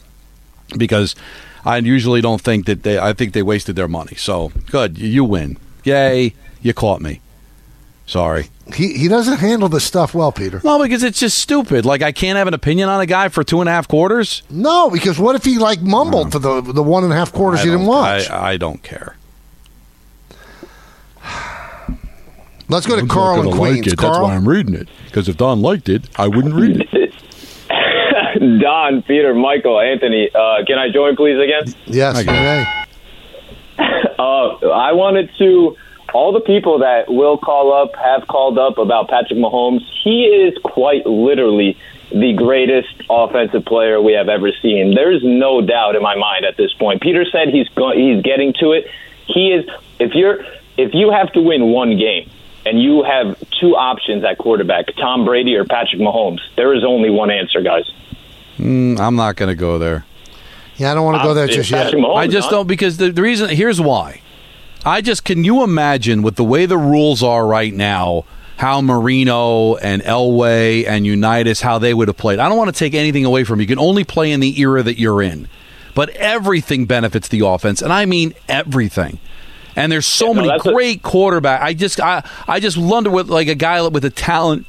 Because 0.76 1.14
I 1.64 1.78
usually 1.78 2.20
don't 2.20 2.40
think 2.40 2.66
that 2.66 2.82
they. 2.84 2.98
I 2.98 3.12
think 3.12 3.32
they 3.32 3.42
wasted 3.42 3.74
their 3.76 3.88
money. 3.88 4.14
So 4.16 4.52
good. 4.70 4.98
You 4.98 5.24
win. 5.24 5.56
Yay! 5.84 6.34
You 6.62 6.74
caught 6.74 7.00
me. 7.00 7.20
Sorry. 8.06 8.48
He, 8.74 8.94
he 8.98 9.08
doesn't 9.08 9.38
handle 9.38 9.68
this 9.68 9.84
stuff 9.84 10.14
well, 10.14 10.32
Peter. 10.32 10.60
No, 10.64 10.82
because 10.82 11.02
it's 11.02 11.18
just 11.20 11.38
stupid. 11.38 11.84
Like 11.86 12.02
I 12.02 12.12
can't 12.12 12.36
have 12.38 12.48
an 12.48 12.54
opinion 12.54 12.88
on 12.88 13.00
a 13.00 13.06
guy 13.06 13.28
for 13.28 13.44
two 13.44 13.60
and 13.60 13.68
a 13.68 13.72
half 13.72 13.86
quarters. 13.88 14.42
No, 14.50 14.88
because 14.90 15.18
what 15.18 15.34
if 15.36 15.44
he 15.44 15.58
like 15.58 15.80
mumbled 15.82 16.32
for 16.32 16.38
the 16.38 16.60
the 16.62 16.82
one 16.82 17.04
and 17.04 17.12
a 17.12 17.16
half 17.16 17.32
quarters 17.32 17.60
I 17.60 17.64
you 17.64 17.70
didn't 17.70 17.86
don't- 17.86 17.94
watch? 17.94 18.30
I, 18.30 18.52
I 18.52 18.56
don't 18.56 18.82
care. 18.82 19.16
Let's 22.68 22.86
go 22.86 23.00
to 23.00 23.06
Carl 23.06 23.42
in 23.50 23.56
Queens. 23.56 23.94
Carl, 23.94 24.26
I'm 24.26 24.46
reading 24.46 24.74
it. 24.74 24.88
Because 25.06 25.28
if 25.28 25.36
Don 25.38 25.62
liked 25.62 25.88
it, 25.88 26.08
I 26.16 26.28
wouldn't 26.28 26.54
read 26.54 26.86
it. 26.92 27.14
Don, 28.60 29.02
Peter, 29.02 29.34
Michael, 29.34 29.80
Anthony, 29.80 30.28
uh, 30.34 30.64
can 30.66 30.78
I 30.78 30.90
join, 30.92 31.16
please, 31.16 31.38
again? 31.42 31.74
yes, 31.86 32.18
Okay. 32.18 32.26
you 32.26 32.40
may. 32.42 32.84
Uh, 34.18 34.68
I 34.70 34.92
wanted 34.92 35.30
to. 35.38 35.76
All 36.12 36.32
the 36.32 36.40
people 36.40 36.80
that 36.80 37.08
will 37.08 37.38
call 37.38 37.72
up 37.72 37.94
have 37.94 38.26
called 38.26 38.58
up 38.58 38.78
about 38.78 39.08
Patrick 39.08 39.38
Mahomes. 39.38 39.82
He 40.02 40.24
is 40.24 40.58
quite 40.64 41.06
literally 41.06 41.76
the 42.10 42.32
greatest 42.32 42.88
offensive 43.10 43.64
player 43.64 44.00
we 44.00 44.14
have 44.14 44.28
ever 44.28 44.50
seen. 44.60 44.94
There's 44.94 45.22
no 45.22 45.60
doubt 45.60 45.94
in 45.94 46.02
my 46.02 46.16
mind 46.16 46.44
at 46.46 46.56
this 46.56 46.72
point. 46.74 47.00
Peter 47.02 47.24
said 47.30 47.48
he's 47.48 47.68
go- 47.68 47.92
he's 47.92 48.22
getting 48.22 48.54
to 48.54 48.72
it. 48.72 48.90
He 49.26 49.52
is. 49.52 49.68
If 50.00 50.14
you're 50.14 50.44
if 50.76 50.94
you 50.94 51.10
have 51.10 51.30
to 51.32 51.40
win 51.40 51.70
one 51.70 51.96
game 51.96 52.28
and 52.66 52.82
you 52.82 53.04
have 53.04 53.38
two 53.60 53.76
options 53.76 54.24
at 54.24 54.38
quarterback, 54.38 54.86
Tom 54.96 55.24
Brady 55.24 55.54
or 55.56 55.64
Patrick 55.64 56.00
Mahomes, 56.00 56.40
there 56.56 56.74
is 56.74 56.84
only 56.84 57.10
one 57.10 57.30
answer, 57.30 57.60
guys. 57.60 57.84
Mm, 58.56 58.98
I'm 58.98 59.14
not 59.14 59.36
going 59.36 59.48
to 59.48 59.54
go 59.54 59.78
there. 59.78 60.04
Yeah, 60.78 60.92
I 60.92 60.94
don't 60.94 61.04
want 61.04 61.18
to 61.18 61.24
go 61.24 61.34
there 61.34 61.46
just 61.46 61.70
yet. 61.70 61.92
I 61.94 62.26
just 62.26 62.50
Don. 62.50 62.60
don't 62.60 62.66
because 62.66 62.96
the, 62.96 63.10
the 63.10 63.22
reason 63.22 63.50
here's 63.50 63.80
why. 63.80 64.20
I 64.84 65.00
just 65.00 65.24
can 65.24 65.44
you 65.44 65.62
imagine 65.64 66.22
with 66.22 66.36
the 66.36 66.44
way 66.44 66.64
the 66.66 66.78
rules 66.78 67.22
are 67.22 67.46
right 67.46 67.74
now, 67.74 68.24
how 68.58 68.80
Marino 68.80 69.74
and 69.76 70.02
Elway 70.02 70.86
and 70.86 71.04
Unitas 71.04 71.60
how 71.60 71.78
they 71.78 71.92
would 71.92 72.08
have 72.08 72.16
played. 72.16 72.38
I 72.38 72.48
don't 72.48 72.56
want 72.56 72.72
to 72.72 72.78
take 72.78 72.94
anything 72.94 73.24
away 73.24 73.44
from 73.44 73.58
you. 73.58 73.62
You 73.64 73.68
can 73.68 73.78
only 73.78 74.04
play 74.04 74.30
in 74.30 74.40
the 74.40 74.58
era 74.60 74.82
that 74.84 74.98
you're 74.98 75.20
in, 75.20 75.48
but 75.94 76.10
everything 76.10 76.86
benefits 76.86 77.26
the 77.28 77.40
offense, 77.44 77.82
and 77.82 77.92
I 77.92 78.06
mean 78.06 78.34
everything. 78.48 79.18
And 79.74 79.90
there's 79.92 80.06
so 80.06 80.28
Yeah, 80.28 80.32
no, 80.32 80.34
many 80.42 80.48
that's 80.48 80.66
a- 80.66 80.72
great 80.72 81.02
quarterback. 81.02 81.60
I 81.60 81.74
just 81.74 82.00
I 82.00 82.22
I 82.46 82.60
just 82.60 82.76
wonder 82.78 83.10
with 83.10 83.28
like 83.28 83.48
a 83.48 83.54
guy 83.56 83.86
with 83.88 84.02
the 84.04 84.10
talent 84.10 84.64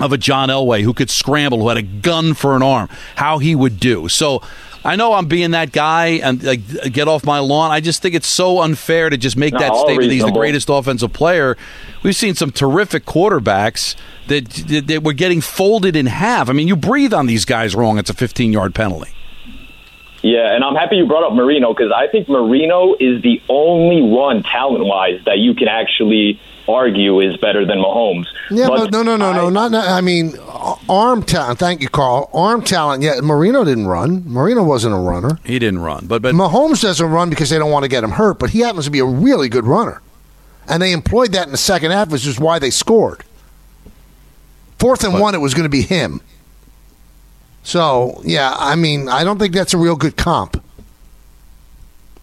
of 0.00 0.12
a 0.12 0.18
John 0.18 0.48
Elway 0.50 0.82
who 0.82 0.92
could 0.94 1.10
scramble, 1.10 1.58
who 1.58 1.68
had 1.68 1.76
a 1.78 1.82
gun 1.82 2.34
for 2.34 2.54
an 2.54 2.62
arm, 2.62 2.88
how 3.16 3.38
he 3.38 3.54
would 3.54 3.80
do. 3.80 4.08
So 4.08 4.42
I 4.84 4.96
know 4.96 5.12
I'm 5.12 5.26
being 5.26 5.50
that 5.52 5.72
guy 5.72 6.20
and 6.22 6.42
like 6.42 6.92
get 6.92 7.08
off 7.08 7.24
my 7.24 7.40
lawn. 7.40 7.70
I 7.70 7.80
just 7.80 8.00
think 8.00 8.14
it's 8.14 8.28
so 8.28 8.60
unfair 8.60 9.10
to 9.10 9.16
just 9.16 9.36
make 9.36 9.52
that 9.52 9.74
statement. 9.76 10.12
He's 10.12 10.24
the 10.24 10.30
greatest 10.30 10.68
offensive 10.68 11.12
player. 11.12 11.56
We've 12.02 12.16
seen 12.16 12.34
some 12.34 12.52
terrific 12.52 13.04
quarterbacks 13.04 13.96
that, 14.28 14.48
that, 14.48 14.86
that 14.86 15.02
were 15.02 15.12
getting 15.12 15.40
folded 15.40 15.96
in 15.96 16.06
half. 16.06 16.48
I 16.48 16.52
mean, 16.52 16.68
you 16.68 16.76
breathe 16.76 17.12
on 17.12 17.26
these 17.26 17.44
guys 17.44 17.74
wrong. 17.74 17.98
It's 17.98 18.10
a 18.10 18.14
15 18.14 18.52
yard 18.52 18.74
penalty. 18.74 19.10
Yeah, 20.22 20.54
and 20.54 20.64
I'm 20.64 20.74
happy 20.74 20.96
you 20.96 21.06
brought 21.06 21.24
up 21.24 21.32
Marino 21.32 21.72
because 21.72 21.92
I 21.94 22.08
think 22.08 22.28
Marino 22.28 22.94
is 22.98 23.22
the 23.22 23.40
only 23.48 24.02
one 24.02 24.42
talent 24.42 24.84
wise 24.84 25.20
that 25.26 25.38
you 25.38 25.54
can 25.54 25.68
actually 25.68 26.40
argue 26.68 27.20
is 27.20 27.36
better 27.38 27.64
than 27.66 27.78
Mahomes. 27.78 28.26
Yeah, 28.50 28.68
but, 28.68 28.90
no, 28.92 29.02
no, 29.02 29.16
no, 29.16 29.32
no, 29.32 29.46
I- 29.46 29.50
not, 29.50 29.70
not. 29.70 29.88
I 29.88 30.00
mean, 30.00 30.34
arm 30.88 31.22
talent. 31.22 31.58
Thank 31.58 31.80
you, 31.82 31.88
Carl. 31.88 32.30
Arm 32.32 32.62
talent. 32.62 33.02
Yeah, 33.02 33.20
Marino 33.22 33.64
didn't 33.64 33.86
run. 33.86 34.22
Marino 34.26 34.62
wasn't 34.62 34.94
a 34.94 34.98
runner. 34.98 35.38
He 35.44 35.58
didn't 35.58 35.80
run, 35.80 36.06
but 36.06 36.22
but 36.22 36.34
Mahomes 36.34 36.82
doesn't 36.82 37.10
run 37.10 37.30
because 37.30 37.50
they 37.50 37.58
don't 37.58 37.70
want 37.70 37.84
to 37.84 37.88
get 37.88 38.04
him 38.04 38.12
hurt, 38.12 38.38
but 38.38 38.50
he 38.50 38.60
happens 38.60 38.84
to 38.84 38.90
be 38.90 38.98
a 39.00 39.04
really 39.04 39.48
good 39.48 39.64
runner, 39.64 40.00
and 40.66 40.82
they 40.82 40.92
employed 40.92 41.32
that 41.32 41.46
in 41.46 41.52
the 41.52 41.58
second 41.58 41.90
half, 41.90 42.10
which 42.10 42.26
is 42.26 42.38
why 42.38 42.58
they 42.58 42.70
scored. 42.70 43.24
Fourth 44.78 45.02
and 45.04 45.18
one, 45.18 45.34
it 45.34 45.38
was 45.38 45.54
going 45.54 45.64
to 45.64 45.68
be 45.70 45.82
him. 45.82 46.20
So 47.62 48.20
yeah, 48.24 48.54
I 48.58 48.76
mean, 48.76 49.08
I 49.08 49.24
don't 49.24 49.38
think 49.38 49.52
that's 49.54 49.74
a 49.74 49.78
real 49.78 49.96
good 49.96 50.16
comp. 50.16 50.62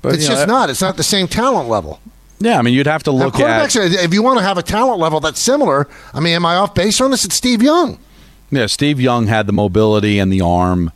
but 0.01 0.13
it's 0.15 0.23
you 0.23 0.29
know, 0.29 0.36
just 0.36 0.47
not. 0.47 0.69
It's 0.69 0.81
not 0.81 0.97
the 0.97 1.03
same 1.03 1.27
talent 1.27 1.69
level. 1.69 1.99
Yeah, 2.39 2.59
I 2.59 2.61
mean, 2.61 2.73
you'd 2.73 2.87
have 2.87 3.03
to 3.03 3.11
Now, 3.11 3.25
look 3.25 3.39
at. 3.39 3.69
quarterbacks, 3.69 4.03
if 4.03 4.13
you 4.13 4.21
want 4.21 4.39
to 4.39 4.43
have 4.45 4.57
a 4.57 4.63
talent 4.63 4.99
level 4.99 5.19
that's 5.19 5.39
similar, 5.41 5.87
I 6.13 6.19
mean, 6.19 6.33
am 6.33 6.45
I 6.45 6.55
off 6.55 6.73
base 6.73 6.99
on 6.99 7.11
this? 7.11 7.23
It's 7.25 7.35
Steve 7.35 7.61
Young. 7.63 7.97
Yeah, 8.51 8.65
Steve 8.67 8.99
Young 8.99 9.27
had 9.27 9.47
the 9.47 9.53
mobility 9.53 10.19
and 10.19 10.31
the 10.31 10.41
arm 10.41 10.91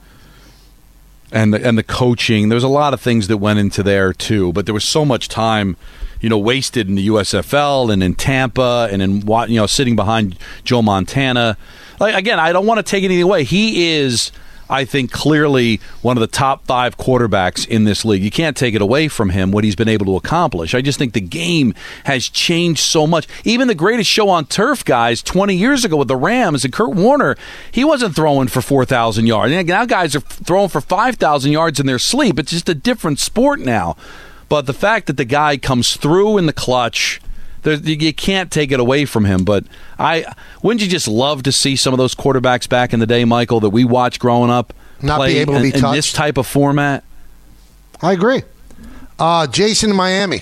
and 1.31 1.53
the, 1.53 1.65
and 1.65 1.77
the 1.77 1.83
coaching. 1.83 2.49
There's 2.49 2.63
a 2.63 2.67
lot 2.69 2.93
of 2.93 3.01
things 3.01 3.27
that 3.27 3.37
went 3.37 3.59
into 3.59 3.83
there 3.83 4.13
too, 4.13 4.51
but 4.53 4.65
there 4.65 4.73
was 4.73 4.87
so 4.87 5.05
much 5.05 5.27
time, 5.29 5.77
you 6.21 6.29
know, 6.29 6.37
wasted 6.37 6.87
in 6.87 6.95
the 6.95 7.07
USFL 7.07 7.91
and 7.91 8.03
in 8.03 8.15
Tampa 8.15 8.87
and 8.91 9.01
in 9.01 9.21
you 9.49 9.55
know 9.59 9.65
sitting 9.65 9.95
behind 9.95 10.37
Joe 10.63 10.81
Montana. 10.81 11.57
Like 11.99 12.15
again, 12.15 12.39
I 12.39 12.51
don't 12.51 12.65
want 12.65 12.77
to 12.79 12.83
take 12.83 13.03
anything 13.03 13.23
away. 13.23 13.43
He 13.43 13.91
is 13.97 14.31
I 14.69 14.85
think 14.85 15.11
clearly 15.11 15.79
one 16.01 16.15
of 16.15 16.21
the 16.21 16.27
top 16.27 16.65
five 16.65 16.97
quarterbacks 16.97 17.67
in 17.67 17.85
this 17.85 18.05
league. 18.05 18.23
You 18.23 18.31
can't 18.31 18.55
take 18.55 18.75
it 18.75 18.81
away 18.81 19.07
from 19.07 19.29
him 19.29 19.51
what 19.51 19.63
he's 19.63 19.75
been 19.75 19.89
able 19.89 20.05
to 20.07 20.15
accomplish. 20.15 20.75
I 20.75 20.81
just 20.81 20.99
think 20.99 21.13
the 21.13 21.21
game 21.21 21.73
has 22.05 22.29
changed 22.29 22.81
so 22.81 23.07
much. 23.07 23.27
Even 23.43 23.67
the 23.67 23.75
greatest 23.75 24.09
show 24.09 24.29
on 24.29 24.45
turf 24.45 24.85
guys 24.85 25.21
20 25.23 25.55
years 25.55 25.83
ago 25.83 25.97
with 25.97 26.07
the 26.07 26.15
Rams 26.15 26.63
and 26.63 26.73
Kurt 26.73 26.93
Warner, 26.95 27.35
he 27.71 27.83
wasn't 27.83 28.15
throwing 28.15 28.47
for 28.47 28.61
4,000 28.61 29.25
yards. 29.25 29.67
Now 29.67 29.85
guys 29.85 30.15
are 30.15 30.21
throwing 30.21 30.69
for 30.69 30.81
5,000 30.81 31.51
yards 31.51 31.79
in 31.79 31.85
their 31.87 31.99
sleep. 31.99 32.37
It's 32.37 32.51
just 32.51 32.69
a 32.69 32.75
different 32.75 33.19
sport 33.19 33.59
now. 33.59 33.95
But 34.49 34.65
the 34.65 34.73
fact 34.73 35.07
that 35.07 35.17
the 35.17 35.25
guy 35.25 35.57
comes 35.57 35.95
through 35.95 36.37
in 36.37 36.47
the 36.47 36.53
clutch, 36.53 37.21
there, 37.63 37.75
you 37.75 38.13
can't 38.13 38.51
take 38.51 38.71
it 38.71 38.79
away 38.79 39.05
from 39.05 39.25
him. 39.25 39.43
But 39.43 39.65
I 39.97 40.25
wouldn't 40.63 40.81
you 40.81 40.87
just 40.87 41.07
love 41.07 41.43
to 41.43 41.51
see 41.51 41.75
some 41.75 41.93
of 41.93 41.97
those 41.97 42.15
quarterbacks 42.15 42.67
back 42.69 42.93
in 42.93 42.99
the 42.99 43.07
day, 43.07 43.25
Michael, 43.25 43.59
that 43.61 43.69
we 43.69 43.83
watched 43.85 44.19
growing 44.19 44.49
up, 44.49 44.73
Not 45.01 45.17
be 45.17 45.33
play 45.33 45.37
able 45.39 45.53
to 45.53 45.57
in, 45.59 45.63
be 45.63 45.67
in 45.69 45.73
this 45.91 46.05
touched? 46.07 46.15
type 46.15 46.37
of 46.37 46.47
format? 46.47 47.03
I 48.01 48.13
agree. 48.13 48.43
Uh, 49.17 49.47
Jason 49.47 49.89
in 49.89 49.95
Miami. 49.95 50.41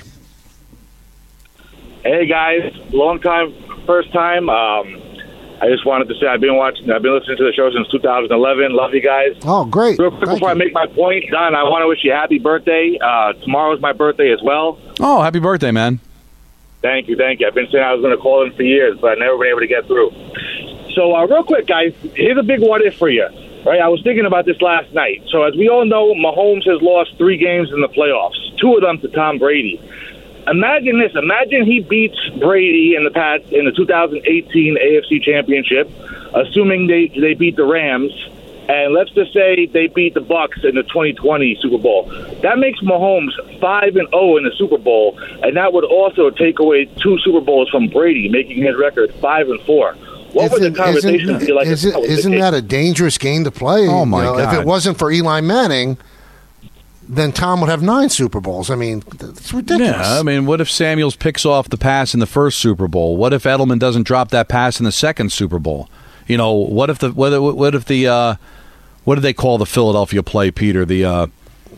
Hey 2.03 2.25
guys, 2.25 2.71
long 2.91 3.19
time, 3.19 3.53
first 3.85 4.13
time. 4.13 4.49
Um, 4.49 5.01
I 5.59 5.67
just 5.69 5.85
wanted 5.85 6.07
to 6.09 6.13
say 6.21 6.27
I've 6.27 6.39
been 6.39 6.55
watching, 6.55 6.89
I've 6.91 7.01
been 7.01 7.13
listening 7.17 7.37
to 7.37 7.43
the 7.43 7.51
show 7.53 7.69
since 7.71 7.87
2011. 7.89 8.71
Love 8.73 8.93
you 8.93 9.01
guys. 9.01 9.35
Oh, 9.43 9.65
great. 9.65 9.97
Real 9.97 10.11
quick 10.11 10.25
Thank 10.25 10.37
before 10.39 10.49
I 10.49 10.53
make 10.53 10.71
my 10.71 10.85
point, 10.85 11.25
Don, 11.31 11.55
I 11.55 11.63
want 11.63 11.81
to 11.81 11.87
wish 11.87 11.99
you 12.03 12.13
a 12.13 12.15
happy 12.15 12.37
birthday. 12.37 12.97
Uh, 13.01 13.33
tomorrow's 13.33 13.81
my 13.81 13.91
birthday 13.91 14.31
as 14.31 14.39
well. 14.43 14.79
Oh, 14.99 15.21
happy 15.23 15.39
birthday, 15.39 15.71
man. 15.71 15.99
Thank 16.81 17.07
you, 17.07 17.15
thank 17.15 17.39
you. 17.39 17.47
I've 17.47 17.55
been 17.55 17.67
saying 17.71 17.83
I 17.83 17.93
was 17.93 18.01
going 18.01 18.15
to 18.15 18.21
call 18.21 18.45
in 18.45 18.53
for 18.53 18.63
years, 18.63 18.97
but 18.99 19.11
I've 19.11 19.19
never 19.19 19.37
been 19.37 19.47
able 19.47 19.61
to 19.61 19.67
get 19.67 19.85
through. 19.87 20.11
So, 20.93 21.15
uh, 21.15 21.25
real 21.25 21.43
quick, 21.43 21.67
guys, 21.67 21.93
here's 22.15 22.37
a 22.37 22.43
big 22.43 22.59
what 22.61 22.81
if 22.81 22.97
for 22.97 23.09
you. 23.09 23.27
Right, 23.65 23.81
I 23.81 23.87
was 23.89 24.01
thinking 24.03 24.25
about 24.25 24.45
this 24.45 24.61
last 24.61 24.93
night. 24.93 25.23
So, 25.29 25.43
as 25.43 25.53
we 25.55 25.67
all 25.67 25.85
know, 25.85 26.13
Mahomes 26.13 26.65
has 26.71 26.81
lost 26.81 27.17
three 27.17 27.37
games 27.37 27.69
in 27.73 27.81
the 27.81 27.89
playoffs, 27.89 28.37
two 28.61 28.75
of 28.75 28.81
them 28.81 28.99
to 28.99 29.09
Tom 29.09 29.39
Brady. 29.39 29.81
Imagine 30.47 30.99
this: 30.99 31.11
imagine 31.15 31.65
he 31.65 31.81
beats 31.81 32.17
Brady 32.39 32.95
in 32.95 33.03
the 33.03 33.11
past 33.11 33.51
in 33.51 33.65
the 33.65 33.71
2018 33.71 34.77
AFC 34.77 35.21
Championship, 35.21 35.91
assuming 36.33 36.87
they 36.87 37.07
they 37.07 37.33
beat 37.33 37.57
the 37.57 37.65
Rams, 37.65 38.13
and 38.67 38.93
let's 38.93 39.09
just 39.11 39.33
say 39.33 39.65
they 39.65 39.87
beat 39.87 40.13
the 40.13 40.21
Bucks 40.21 40.59
in 40.63 40.75
the 40.75 40.83
2020 40.83 41.57
Super 41.61 41.77
Bowl. 41.77 42.05
That 42.41 42.57
makes 42.59 42.79
Mahomes 42.81 43.31
five 43.59 43.95
and 43.95 44.09
zero 44.09 44.37
in 44.37 44.43
the 44.43 44.51
Super 44.57 44.77
Bowl, 44.77 45.17
and 45.43 45.55
that 45.55 45.73
would 45.73 45.85
also 45.85 46.29
take 46.29 46.59
away 46.59 46.85
two 47.01 47.17
Super 47.19 47.41
Bowls 47.41 47.69
from 47.69 47.87
Brady, 47.87 48.29
making 48.29 48.63
his 48.63 48.75
record 48.75 49.13
five 49.15 49.47
and 49.49 49.61
four. 49.61 49.93
What 50.33 50.51
would 50.51 50.61
the 50.61 50.71
conversation 50.71 51.29
isn't, 51.29 51.47
be 51.47 51.53
like? 51.53 51.67
isn't, 51.67 51.91
that 51.91 51.99
was 51.99 52.09
the 52.09 52.13
isn't 52.13 52.31
that 52.37 52.53
a 52.53 52.61
dangerous 52.61 53.17
game 53.17 53.45
to 53.45 53.51
play? 53.51 53.87
Oh, 53.87 54.05
my 54.05 54.19
You 54.19 54.23
know, 54.23 54.39
If 54.39 54.53
it 54.53 54.65
wasn't 54.65 54.99
for 54.99 55.09
Eli 55.09 55.41
Manning, 55.41 55.97
then 57.07 57.31
Tom 57.31 57.61
would 57.61 57.69
have 57.69 57.81
nine 57.81 58.09
Super 58.09 58.41
Bowls. 58.41 58.69
I 58.69 58.75
mean, 58.75 59.01
it's 59.21 59.53
ridiculous. 59.53 59.95
Yeah, 59.95 60.19
I 60.19 60.23
mean, 60.23 60.45
what 60.45 60.59
if 60.59 60.69
Samuels 60.69 61.15
picks 61.15 61.45
off 61.45 61.69
the 61.69 61.77
pass 61.77 62.13
in 62.13 62.19
the 62.19 62.27
first 62.27 62.59
Super 62.59 62.87
Bowl? 62.87 63.15
What 63.15 63.33
if 63.33 63.43
Edelman 63.43 63.79
doesn't 63.79 64.03
drop 64.03 64.29
that 64.29 64.49
pass 64.49 64.79
in 64.79 64.83
the 64.83 64.91
second 64.91 65.31
Super 65.31 65.59
Bowl? 65.59 65.89
You 66.27 66.37
know, 66.37 66.53
what 66.53 66.89
if 66.89 66.99
the 66.99 67.13
what, 67.13 67.55
what 67.55 67.73
if 67.73 67.85
the 67.85 68.07
uh, 68.07 68.35
what 69.07 69.15
do 69.15 69.21
they 69.21 69.31
call 69.31 69.57
the 69.57 69.65
Philadelphia 69.65 70.21
play, 70.21 70.51
Peter? 70.51 70.83
The 70.83 71.05
uh, 71.05 71.27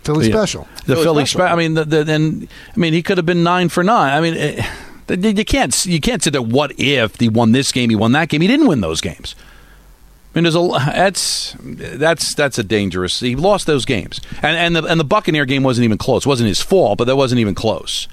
Philly 0.03 0.25
the- 0.25 0.33
special. 0.33 0.67
The 0.87 0.95
Philly 0.95 1.03
Philly 1.03 1.25
special. 1.27 1.39
special. 1.41 1.53
I 1.53 1.61
mean, 1.61 1.73
the, 1.75 1.85
the, 1.85 2.11
and 2.11 2.47
I 2.75 2.79
mean, 2.79 2.91
he 2.93 3.03
could 3.03 3.19
have 3.19 3.25
been 3.27 3.43
nine 3.43 3.69
for 3.69 3.83
nine. 3.83 4.17
I 4.17 4.19
mean, 4.19 4.33
eh, 4.35 4.65
you 5.15 5.45
can't 5.45 5.85
you 5.85 6.01
can't 6.01 6.23
say 6.23 6.31
that. 6.31 6.41
What 6.41 6.71
if 6.79 7.19
he 7.19 7.29
won 7.29 7.51
this 7.51 7.71
game? 7.71 7.91
He 7.91 7.95
won 7.95 8.13
that 8.13 8.29
game. 8.29 8.41
He 8.41 8.47
didn't 8.47 8.65
win 8.65 8.81
those 8.81 8.99
games. 8.99 9.35
I 10.33 10.39
mean, 10.39 10.43
there's 10.43 10.55
a 10.55 10.69
that's 10.95 11.55
that's 11.59 12.33
that's 12.33 12.57
a 12.57 12.63
dangerous. 12.63 13.19
He 13.19 13.35
lost 13.35 13.67
those 13.67 13.85
games, 13.85 14.19
and 14.41 14.57
and 14.57 14.75
the 14.75 14.83
and 14.85 14.99
the 14.99 15.03
Buccaneer 15.03 15.45
game 15.45 15.61
wasn't 15.61 15.85
even 15.85 15.99
close. 15.99 16.25
It 16.25 16.29
wasn't 16.29 16.47
his 16.47 16.63
fault, 16.63 16.97
but 16.97 17.05
that 17.05 17.15
wasn't 17.15 17.41
even 17.41 17.53
close. 17.53 18.07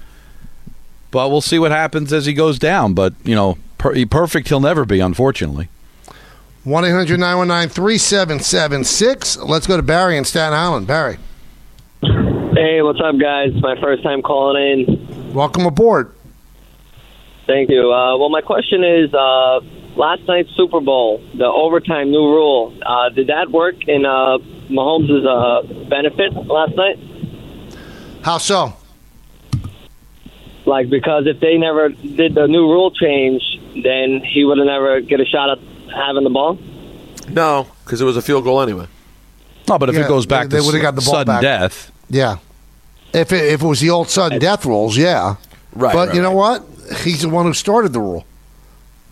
But 1.09 1.31
we'll 1.31 1.41
see 1.41 1.57
what 1.57 1.71
happens 1.71 2.13
as 2.13 2.27
he 2.27 2.33
goes 2.33 2.59
down. 2.59 2.93
But 2.93 3.15
you 3.23 3.33
know, 3.33 3.57
per, 3.79 4.05
perfect 4.05 4.49
he'll 4.49 4.59
never 4.59 4.85
be, 4.85 4.99
unfortunately. 4.99 5.69
1 6.67 6.83
800 6.83 7.17
919 7.17 7.69
3776. 7.69 9.37
Let's 9.37 9.65
go 9.67 9.77
to 9.77 9.83
Barry 9.83 10.17
in 10.17 10.25
Staten 10.25 10.53
Island. 10.53 10.85
Barry, 10.85 11.17
Hey, 12.01 12.81
what's 12.81 12.99
up, 12.99 13.17
guys? 13.17 13.53
My 13.61 13.79
first 13.79 14.03
time 14.03 14.21
calling 14.21 14.61
in. 14.85 15.33
welcome 15.33 15.65
aboard. 15.65 16.11
Thank 17.45 17.69
you. 17.69 17.93
Uh, 17.93 18.17
well, 18.17 18.27
my 18.27 18.41
question 18.41 18.83
is 18.83 19.13
uh, 19.13 19.61
last 19.95 20.27
night's 20.27 20.49
Super 20.57 20.81
Bowl, 20.81 21.23
the 21.37 21.45
overtime 21.45 22.11
new 22.11 22.25
rule, 22.25 22.77
uh, 22.85 23.09
did 23.11 23.27
that 23.27 23.49
work 23.49 23.87
in 23.87 24.05
uh, 24.05 24.37
Mahomes' 24.69 25.23
uh, 25.25 25.85
benefit 25.87 26.33
last 26.33 26.75
night? 26.75 26.99
How 28.23 28.39
so? 28.39 28.73
Like, 30.65 30.89
because 30.89 31.27
if 31.27 31.39
they 31.39 31.57
never 31.57 31.87
did 31.87 32.35
the 32.35 32.47
new 32.47 32.69
rule 32.69 32.91
change, 32.91 33.41
then 33.81 34.19
he 34.21 34.43
would 34.43 34.57
have 34.57 34.67
never 34.67 34.99
get 34.99 35.21
a 35.21 35.25
shot 35.25 35.49
at 35.51 35.59
having 35.97 36.23
the 36.23 36.29
ball? 36.29 36.57
No, 37.29 37.67
because 37.83 38.01
it 38.01 38.05
was 38.05 38.15
a 38.17 38.21
field 38.21 38.43
goal 38.43 38.61
anyway. 38.61 38.87
No, 39.67 39.77
but 39.77 39.89
if 39.89 39.95
Yeah, 39.95 40.05
it 40.05 40.07
goes 40.07 40.25
back 40.25 40.47
they 40.49 40.59
to 40.59 40.65
would've 40.65 40.81
got 40.81 40.95
the 40.95 41.01
ball 41.01 41.13
sudden 41.15 41.33
back. 41.35 41.41
death, 41.41 41.91
Yeah. 42.09 42.37
If 43.13 43.31
it, 43.31 43.45
if 43.53 43.61
it 43.61 43.65
was 43.65 43.79
the 43.79 43.89
old 43.89 44.09
sudden 44.09 44.39
death 44.39 44.65
rules, 44.65 44.97
yeah. 44.97 45.35
Right, 45.73 45.93
But 45.93 46.07
right, 46.09 46.15
you 46.15 46.21
know 46.21 46.31
what? 46.31 46.63
He's 47.03 47.21
the 47.21 47.29
one 47.29 47.45
who 47.45 47.53
started 47.53 47.91
the 47.93 47.99
rule 47.99 48.25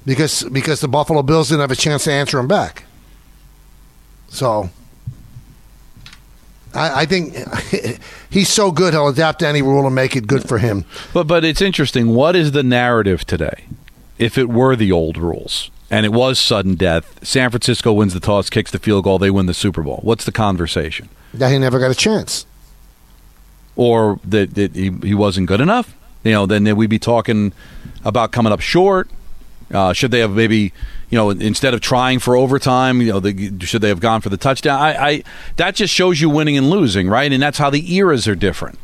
because 0.05 0.43
because 0.43 0.79
the 0.81 0.87
Buffalo 0.87 1.21
Bills 1.23 1.49
didn't 1.49 1.61
have 1.61 1.71
a 1.71 1.75
chance 1.75 2.05
to 2.05 2.11
answer 2.11 2.39
him 2.39 2.47
back. 2.47 2.83
So 4.29 4.69
I, 6.73 7.01
I 7.01 7.05
think 7.05 7.35
he's 8.29 8.49
so 8.49 8.71
good 8.71 8.93
he'll 8.93 9.07
adapt 9.07 9.39
to 9.39 9.47
any 9.47 9.61
rule 9.61 9.85
and 9.85 9.95
make 9.95 10.15
it 10.15 10.27
good 10.27 10.47
for 10.47 10.57
him. 10.57 10.85
But 11.13 11.25
but 11.27 11.43
it's 11.43 11.61
interesting. 11.61 12.13
What 12.13 12.35
is 12.35 12.51
the 12.51 12.63
narrative 12.63 13.25
today? 13.25 13.65
If 14.17 14.37
it 14.37 14.47
were 14.49 14.75
the 14.75 14.91
old 14.91 15.17
rules 15.17 15.69
and 15.89 16.05
it 16.05 16.11
was 16.11 16.39
sudden 16.39 16.75
death, 16.75 17.25
San 17.25 17.49
Francisco 17.49 17.93
wins 17.93 18.13
the 18.13 18.19
toss, 18.19 18.49
kicks 18.49 18.71
the 18.71 18.79
field 18.79 19.03
goal, 19.03 19.19
they 19.19 19.29
win 19.31 19.45
the 19.45 19.53
Super 19.53 19.83
Bowl. 19.83 19.99
What's 20.01 20.25
the 20.25 20.31
conversation? 20.31 21.09
That 21.33 21.51
he 21.51 21.59
never 21.59 21.79
got 21.79 21.91
a 21.91 21.95
chance. 21.95 22.45
Or 23.75 24.19
that, 24.23 24.55
that 24.55 24.75
he, 24.75 24.91
he 25.03 25.13
wasn't 25.13 25.47
good 25.47 25.61
enough? 25.61 25.95
You 26.23 26.31
know, 26.31 26.45
then 26.45 26.75
we'd 26.75 26.89
be 26.89 26.99
talking 26.99 27.53
about 28.03 28.31
coming 28.31 28.51
up 28.51 28.61
short. 28.61 29.09
Uh, 29.71 29.93
should 29.93 30.11
they 30.11 30.19
have 30.19 30.31
maybe, 30.31 30.73
you 31.09 31.17
know, 31.17 31.29
instead 31.31 31.73
of 31.73 31.81
trying 31.81 32.19
for 32.19 32.35
overtime, 32.35 33.01
you 33.01 33.11
know, 33.11 33.19
they, 33.19 33.51
should 33.65 33.81
they 33.81 33.89
have 33.89 33.99
gone 33.99 34.21
for 34.21 34.29
the 34.29 34.37
touchdown? 34.37 34.79
I, 34.79 35.07
I 35.07 35.23
that 35.57 35.75
just 35.75 35.93
shows 35.93 36.21
you 36.21 36.29
winning 36.29 36.57
and 36.57 36.69
losing, 36.69 37.07
right? 37.07 37.31
And 37.31 37.41
that's 37.41 37.57
how 37.57 37.69
the 37.69 37.93
eras 37.95 38.27
are 38.27 38.35
different. 38.35 38.79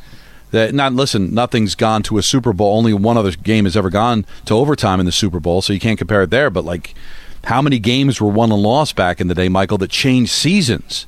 That 0.52 0.74
not 0.74 0.94
listen, 0.94 1.34
nothing's 1.34 1.76
gone 1.76 2.04
to 2.04 2.18
a 2.18 2.24
Super 2.24 2.52
Bowl. 2.54 2.78
Only 2.78 2.94
one 2.94 3.18
other 3.18 3.32
game 3.32 3.64
has 3.66 3.78
ever 3.78 3.90
gone 3.90 4.26
to 4.46 4.54
overtime 4.54 5.00
in 5.00 5.06
the 5.06 5.12
Super 5.12 5.40
Bowl, 5.40 5.62
so 5.62 5.72
you 5.72 5.80
can't 5.80 5.98
compare 5.98 6.24
it 6.24 6.30
there. 6.30 6.50
But 6.50 6.66
like, 6.66 6.94
how 7.46 7.62
many 7.62 7.80
games 7.80 8.20
were 8.20 8.30
won 8.30 8.52
and 8.52 8.62
lost 8.62 8.96
back 8.96 9.22
in 9.22 9.28
the 9.28 9.36
day, 9.36 9.50
Michael? 9.50 9.78
That 9.78 9.92
changed 9.92 10.32
seasons, 10.32 11.08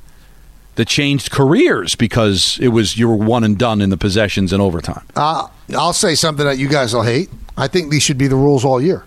that 0.76 0.88
changed 0.88 1.30
careers 1.30 1.94
because 1.94 2.58
it 2.60 2.68
was 2.68 2.96
you 2.96 3.06
were 3.08 3.16
one 3.16 3.44
and 3.44 3.58
done 3.58 3.82
in 3.82 3.90
the 3.90 3.98
possessions 3.98 4.52
and 4.52 4.62
overtime. 4.62 5.06
Uh, 5.14 5.48
I'll 5.76 5.92
say 5.92 6.14
something 6.14 6.46
that 6.46 6.58
you 6.58 6.68
guys 6.68 6.94
will 6.94 7.02
hate. 7.02 7.28
I 7.56 7.68
think 7.68 7.90
these 7.90 8.02
should 8.02 8.18
be 8.18 8.26
the 8.26 8.36
rules 8.36 8.64
all 8.64 8.80
year. 8.80 9.04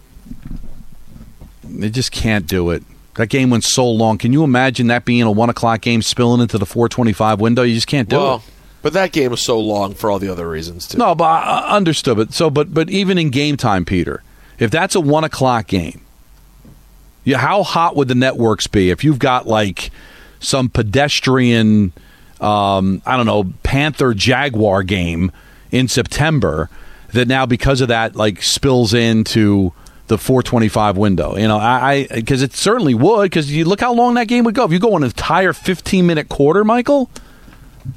They 1.64 1.90
just 1.90 2.12
can't 2.12 2.48
do 2.48 2.70
it. 2.70 2.84
That 3.16 3.28
game 3.28 3.50
went 3.50 3.64
so 3.64 3.90
long. 3.90 4.20
Can 4.20 4.32
you 4.32 4.44
imagine 4.44 4.88
that 4.88 5.04
being 5.04 5.24
a 5.24 5.32
one 5.32 5.50
o'clock 5.50 5.82
game 5.82 6.04
spilling 6.04 6.40
into 6.42 6.60
the 6.60 6.66
four 6.68 6.88
twenty 6.88 7.14
five 7.14 7.42
window? 7.42 7.64
You 7.64 7.74
just 7.74 7.88
can't 7.88 8.08
do 8.08 8.18
well, 8.18 8.36
it. 8.38 8.42
But 8.88 8.94
that 8.94 9.12
game 9.12 9.32
was 9.32 9.42
so 9.42 9.60
long 9.60 9.94
for 9.94 10.10
all 10.10 10.18
the 10.18 10.30
other 10.30 10.48
reasons 10.48 10.88
too. 10.88 10.98
No, 10.98 11.14
but 11.14 11.26
I 11.26 11.40
I 11.42 11.76
understood. 11.76 12.16
But 12.16 12.32
so, 12.32 12.50
but 12.50 12.74
but 12.74 12.90
even 12.90 13.18
in 13.18 13.32
game 13.32 13.58
time, 13.58 13.84
Peter, 13.84 14.24
if 14.60 14.72
that's 14.72 14.96
a 14.96 15.02
one 15.02 15.26
o'clock 15.26 15.68
game, 15.68 16.06
yeah, 17.26 17.38
how 17.38 17.64
hot 17.64 17.98
would 17.98 18.08
the 18.08 18.16
networks 18.16 18.66
be 18.66 18.90
if 18.90 19.04
you've 19.04 19.20
got 19.20 19.46
like 19.46 19.92
some 20.40 20.70
pedestrian, 20.70 21.92
um, 22.40 23.02
I 23.06 23.18
don't 23.18 23.26
know, 23.26 23.52
Panther 23.64 24.14
Jaguar 24.14 24.84
game 24.84 25.34
in 25.70 25.90
September 25.90 26.70
that 27.12 27.28
now 27.28 27.46
because 27.46 27.82
of 27.82 27.90
that 27.90 28.16
like 28.16 28.42
spills 28.42 28.94
into 28.94 29.74
the 30.08 30.18
425 30.18 30.96
window. 30.96 31.36
You 31.36 31.50
know, 31.50 31.58
I 31.58 32.08
because 32.10 32.42
it 32.42 32.54
certainly 32.54 32.94
would 32.94 33.24
because 33.24 33.52
you 33.52 33.66
look 33.66 33.82
how 33.82 33.92
long 33.92 34.14
that 34.14 34.30
game 34.30 34.46
would 34.46 34.56
go. 34.56 34.64
If 34.64 34.72
you 34.72 34.80
go 34.80 34.96
an 34.96 35.04
entire 35.04 35.52
15 35.52 36.08
minute 36.08 36.30
quarter, 36.30 36.64
Michael. 36.64 37.10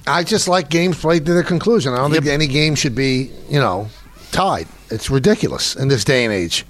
I 0.06 0.24
just 0.24 0.48
like 0.48 0.68
games 0.70 0.98
played 0.98 1.26
to 1.26 1.34
their 1.34 1.42
conclusion. 1.42 1.92
I 1.92 1.96
don't 1.98 2.10
think 2.10 2.26
any 2.26 2.46
game 2.46 2.74
should 2.74 2.94
be, 2.94 3.30
you 3.48 3.60
know, 3.60 3.88
tied. 4.32 4.68
It's 4.90 5.10
ridiculous 5.10 5.76
in 5.76 5.88
this 5.88 6.04
day 6.04 6.24
and 6.24 6.32
age. 6.32 6.64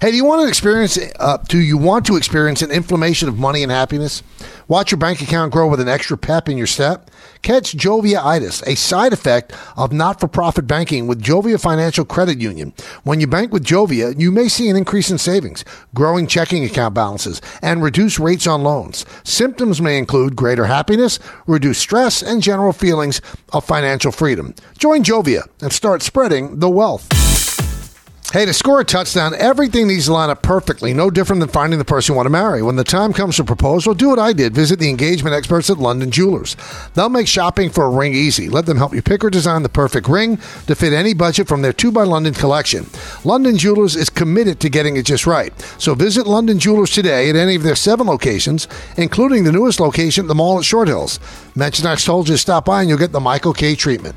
Hey, 0.00 0.10
do 0.10 0.16
you 0.16 0.24
want 0.24 0.42
to 0.42 0.48
experience? 0.48 0.98
Uh, 1.18 1.38
do 1.48 1.58
you 1.58 1.76
want 1.76 2.06
to 2.06 2.16
experience 2.16 2.62
an 2.62 2.70
inflammation 2.70 3.28
of 3.28 3.38
money 3.38 3.62
and 3.62 3.72
happiness? 3.72 4.22
Watch 4.68 4.90
your 4.90 4.98
bank 4.98 5.22
account 5.22 5.52
grow 5.52 5.66
with 5.66 5.80
an 5.80 5.88
extra 5.88 6.18
pep 6.18 6.48
in 6.48 6.58
your 6.58 6.66
step. 6.66 7.10
Catch 7.40 7.76
Jovia-itis, 7.76 8.62
a 8.66 8.74
side 8.74 9.12
effect 9.12 9.54
of 9.76 9.92
not-for-profit 9.92 10.66
banking 10.66 11.06
with 11.06 11.22
Jovia 11.22 11.60
Financial 11.60 12.04
Credit 12.04 12.38
Union. 12.38 12.74
When 13.04 13.20
you 13.20 13.26
bank 13.26 13.52
with 13.52 13.64
Jovia, 13.64 14.18
you 14.18 14.30
may 14.30 14.48
see 14.48 14.68
an 14.68 14.76
increase 14.76 15.10
in 15.10 15.18
savings, 15.18 15.64
growing 15.94 16.26
checking 16.26 16.64
account 16.64 16.94
balances, 16.94 17.40
and 17.62 17.82
reduced 17.82 18.18
rates 18.18 18.46
on 18.46 18.62
loans. 18.62 19.06
Symptoms 19.24 19.80
may 19.80 19.96
include 19.96 20.36
greater 20.36 20.66
happiness, 20.66 21.18
reduced 21.46 21.80
stress, 21.80 22.22
and 22.22 22.42
general 22.42 22.72
feelings 22.72 23.22
of 23.52 23.64
financial 23.64 24.12
freedom. 24.12 24.54
Join 24.76 25.02
Jovia 25.02 25.48
and 25.62 25.72
start 25.72 26.02
spreading 26.02 26.58
the 26.58 26.70
wealth. 26.70 27.08
Hey, 28.30 28.44
to 28.44 28.52
score 28.52 28.78
a 28.78 28.84
touchdown, 28.84 29.32
everything 29.38 29.88
needs 29.88 30.04
to 30.04 30.12
line 30.12 30.28
up 30.28 30.42
perfectly. 30.42 30.92
No 30.92 31.08
different 31.08 31.40
than 31.40 31.48
finding 31.48 31.78
the 31.78 31.84
person 31.86 32.12
you 32.12 32.16
want 32.18 32.26
to 32.26 32.30
marry. 32.30 32.62
When 32.62 32.76
the 32.76 32.84
time 32.84 33.14
comes 33.14 33.36
to 33.36 33.44
propose, 33.44 33.86
well, 33.86 33.94
do 33.94 34.10
what 34.10 34.18
I 34.18 34.34
did. 34.34 34.54
Visit 34.54 34.78
the 34.78 34.90
engagement 34.90 35.34
experts 35.34 35.70
at 35.70 35.78
London 35.78 36.10
Jewelers. 36.10 36.54
They'll 36.92 37.08
make 37.08 37.26
shopping 37.26 37.70
for 37.70 37.86
a 37.86 37.88
ring 37.88 38.12
easy. 38.12 38.50
Let 38.50 38.66
them 38.66 38.76
help 38.76 38.92
you 38.92 39.00
pick 39.00 39.24
or 39.24 39.30
design 39.30 39.62
the 39.62 39.70
perfect 39.70 40.08
ring 40.08 40.36
to 40.66 40.74
fit 40.74 40.92
any 40.92 41.14
budget 41.14 41.48
from 41.48 41.62
their 41.62 41.72
2 41.72 41.90
by 41.90 42.02
London 42.02 42.34
collection. 42.34 42.84
London 43.24 43.56
Jewelers 43.56 43.96
is 43.96 44.10
committed 44.10 44.60
to 44.60 44.68
getting 44.68 44.98
it 44.98 45.06
just 45.06 45.26
right. 45.26 45.58
So 45.78 45.94
visit 45.94 46.26
London 46.26 46.58
Jewelers 46.58 46.90
today 46.90 47.30
at 47.30 47.36
any 47.36 47.54
of 47.54 47.62
their 47.62 47.76
seven 47.76 48.06
locations, 48.06 48.68
including 48.98 49.44
the 49.44 49.52
newest 49.52 49.80
location 49.80 50.26
at 50.26 50.28
the 50.28 50.34
mall 50.34 50.58
at 50.58 50.66
Short 50.66 50.88
Hills. 50.88 51.18
Mention 51.56 51.86
I 51.86 51.94
told 51.94 52.28
you 52.28 52.34
to 52.34 52.38
stop 52.38 52.66
by 52.66 52.80
and 52.80 52.90
you'll 52.90 52.98
get 52.98 53.12
the 53.12 53.20
Michael 53.20 53.54
Kay 53.54 53.74
treatment. 53.74 54.16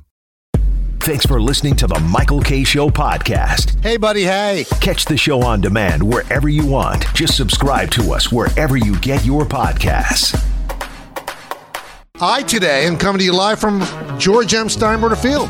Thanks 1.03 1.25
for 1.25 1.41
listening 1.41 1.75
to 1.77 1.87
the 1.87 1.99
Michael 1.99 2.41
Kay. 2.41 2.63
Show 2.63 2.89
podcast. 2.89 3.83
Hey, 3.83 3.97
buddy, 3.97 4.21
hey. 4.21 4.65
Catch 4.81 5.05
the 5.05 5.17
show 5.17 5.41
on 5.41 5.59
demand 5.59 6.03
wherever 6.03 6.47
you 6.47 6.63
want. 6.67 7.11
Just 7.15 7.35
subscribe 7.35 7.89
to 7.91 8.13
us 8.13 8.31
wherever 8.31 8.77
you 8.77 8.95
get 8.99 9.25
your 9.25 9.43
podcasts. 9.43 10.39
I 12.21 12.43
today 12.43 12.85
am 12.85 12.97
coming 12.97 13.17
to 13.17 13.25
you 13.25 13.33
live 13.33 13.59
from 13.59 13.79
George 14.19 14.53
M. 14.53 14.67
Steinbrenner 14.67 15.17
Field. 15.17 15.49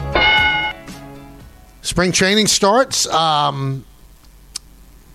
Spring 1.82 2.14
training 2.14 2.48
starts 2.48 3.06
um, 3.08 3.84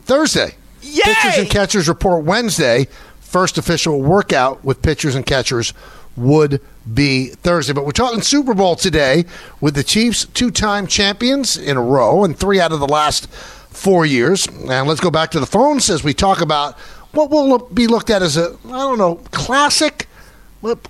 Thursday. 0.03 0.55
Yay! 0.83 1.01
Pitchers 1.03 1.39
and 1.39 1.49
catchers 1.49 1.89
report 1.89 2.27
Wednesday. 2.27 2.89
First 3.21 3.57
official 3.57 4.03
workout 4.03 4.63
with 4.63 4.83
pitchers 4.83 5.15
and 5.15 5.25
catchers 5.25 5.73
would 6.17 6.61
be 6.93 7.29
Thursday. 7.29 7.73
But 7.73 7.85
we're 7.85 7.93
talking 7.93 8.23
Super 8.23 8.55
Bowl 8.55 8.77
today 8.77 9.25
with 9.61 9.75
the 9.75 9.83
Chiefs, 9.83 10.27
two 10.27 10.51
time 10.51 10.87
champions 10.87 11.57
in 11.57 11.77
a 11.77 11.83
row 11.83 12.25
and 12.25 12.37
three 12.37 12.61
out 12.61 12.73
of 12.73 12.81
the 12.81 12.89
last 12.89 13.29
four 13.29 14.07
years. 14.07 14.47
And 14.47 14.89
let's 14.89 15.01
go 15.01 15.11
back 15.11 15.31
to 15.33 15.41
the 15.41 15.47
phones 15.47 15.91
as 15.91 16.03
we 16.03 16.15
talk 16.15 16.41
about 16.41 16.79
what 17.13 17.31
will 17.31 17.59
be 17.59 17.87
looked 17.87 18.11
at 18.11 18.23
as 18.23 18.37
a, 18.37 18.57
I 18.67 18.71
don't 18.71 18.99
know, 18.99 19.17
classic, 19.31 20.09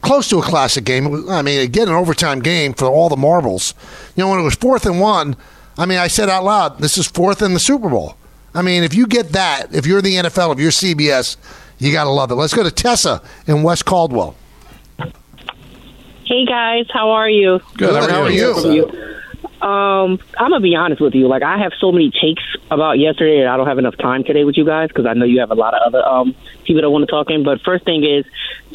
close 0.03 0.29
to 0.29 0.39
a 0.39 0.43
classic 0.43 0.85
game. 0.85 1.29
I 1.29 1.43
mean, 1.43 1.61
again, 1.61 1.89
an 1.89 1.95
overtime 1.95 2.41
game 2.41 2.75
for 2.75 2.87
all 2.87 3.09
the 3.09 3.17
marbles. 3.17 3.75
You 4.17 4.25
know, 4.25 4.31
when 4.31 4.41
it 4.41 4.45
was 4.45 4.55
fourth 4.55 4.87
and 4.87 5.01
one, 5.01 5.37
I 5.79 5.87
mean, 5.87 5.99
I 5.99 6.09
said 6.09 6.29
out 6.29 6.45
loud, 6.45 6.79
this 6.79 6.97
is 6.97 7.07
fourth 7.07 7.43
in 7.43 7.53
the 7.53 7.61
Super 7.61 7.89
Bowl. 7.89 8.17
I 8.55 8.63
mean, 8.63 8.85
if 8.85 8.95
you 8.95 9.07
get 9.07 9.31
that, 9.31 9.75
if 9.75 9.87
you're 9.87 10.01
the 10.01 10.15
NFL, 10.15 10.55
if 10.55 10.59
you're 10.59 10.71
CBS, 10.71 11.37
you 11.79 11.93
got 11.93 12.05
to 12.05 12.11
love 12.11 12.31
it. 12.31 12.37
Let's 12.37 12.55
go 12.55 12.63
to 12.63 12.71
Tessa 12.71 13.23
in 13.47 13.63
West 13.63 13.85
Caldwell. 13.85 14.35
Hey 16.27 16.45
guys, 16.45 16.87
how 16.93 17.11
are 17.11 17.31
you? 17.31 17.61
Good, 17.77 17.95
how 17.95 18.03
are 18.03 18.11
How 18.11 18.23
are 18.23 18.31
you? 18.31 18.91
you? 18.91 19.67
Um, 19.67 20.19
I'm 20.37 20.51
gonna 20.51 20.61
be 20.61 20.75
honest 20.75 21.01
with 21.01 21.15
you. 21.15 21.29
Like, 21.29 21.45
I 21.45 21.59
have 21.59 21.73
so 21.81 21.93
many 21.93 22.11
takes 22.11 22.43
about 22.69 22.99
yesterday, 22.99 23.39
and 23.41 23.49
I 23.49 23.57
don't 23.57 23.69
have 23.69 23.79
enough 23.79 23.97
time 23.97 24.25
today 24.25 24.43
with 24.43 24.57
you 24.57 24.65
guys 24.65 24.89
because 24.89 25.07
I 25.07 25.15
know 25.15 25.25
you 25.25 25.39
have 25.39 25.53
a 25.53 25.55
lot 25.55 25.75
of 25.75 25.81
other 25.87 26.05
um 26.05 26.35
people 26.65 26.83
that 26.83 26.91
want 26.91 27.07
to 27.07 27.11
talk 27.11 27.31
in. 27.31 27.45
But 27.45 27.61
first 27.63 27.85
thing 27.85 28.05
is, 28.05 28.25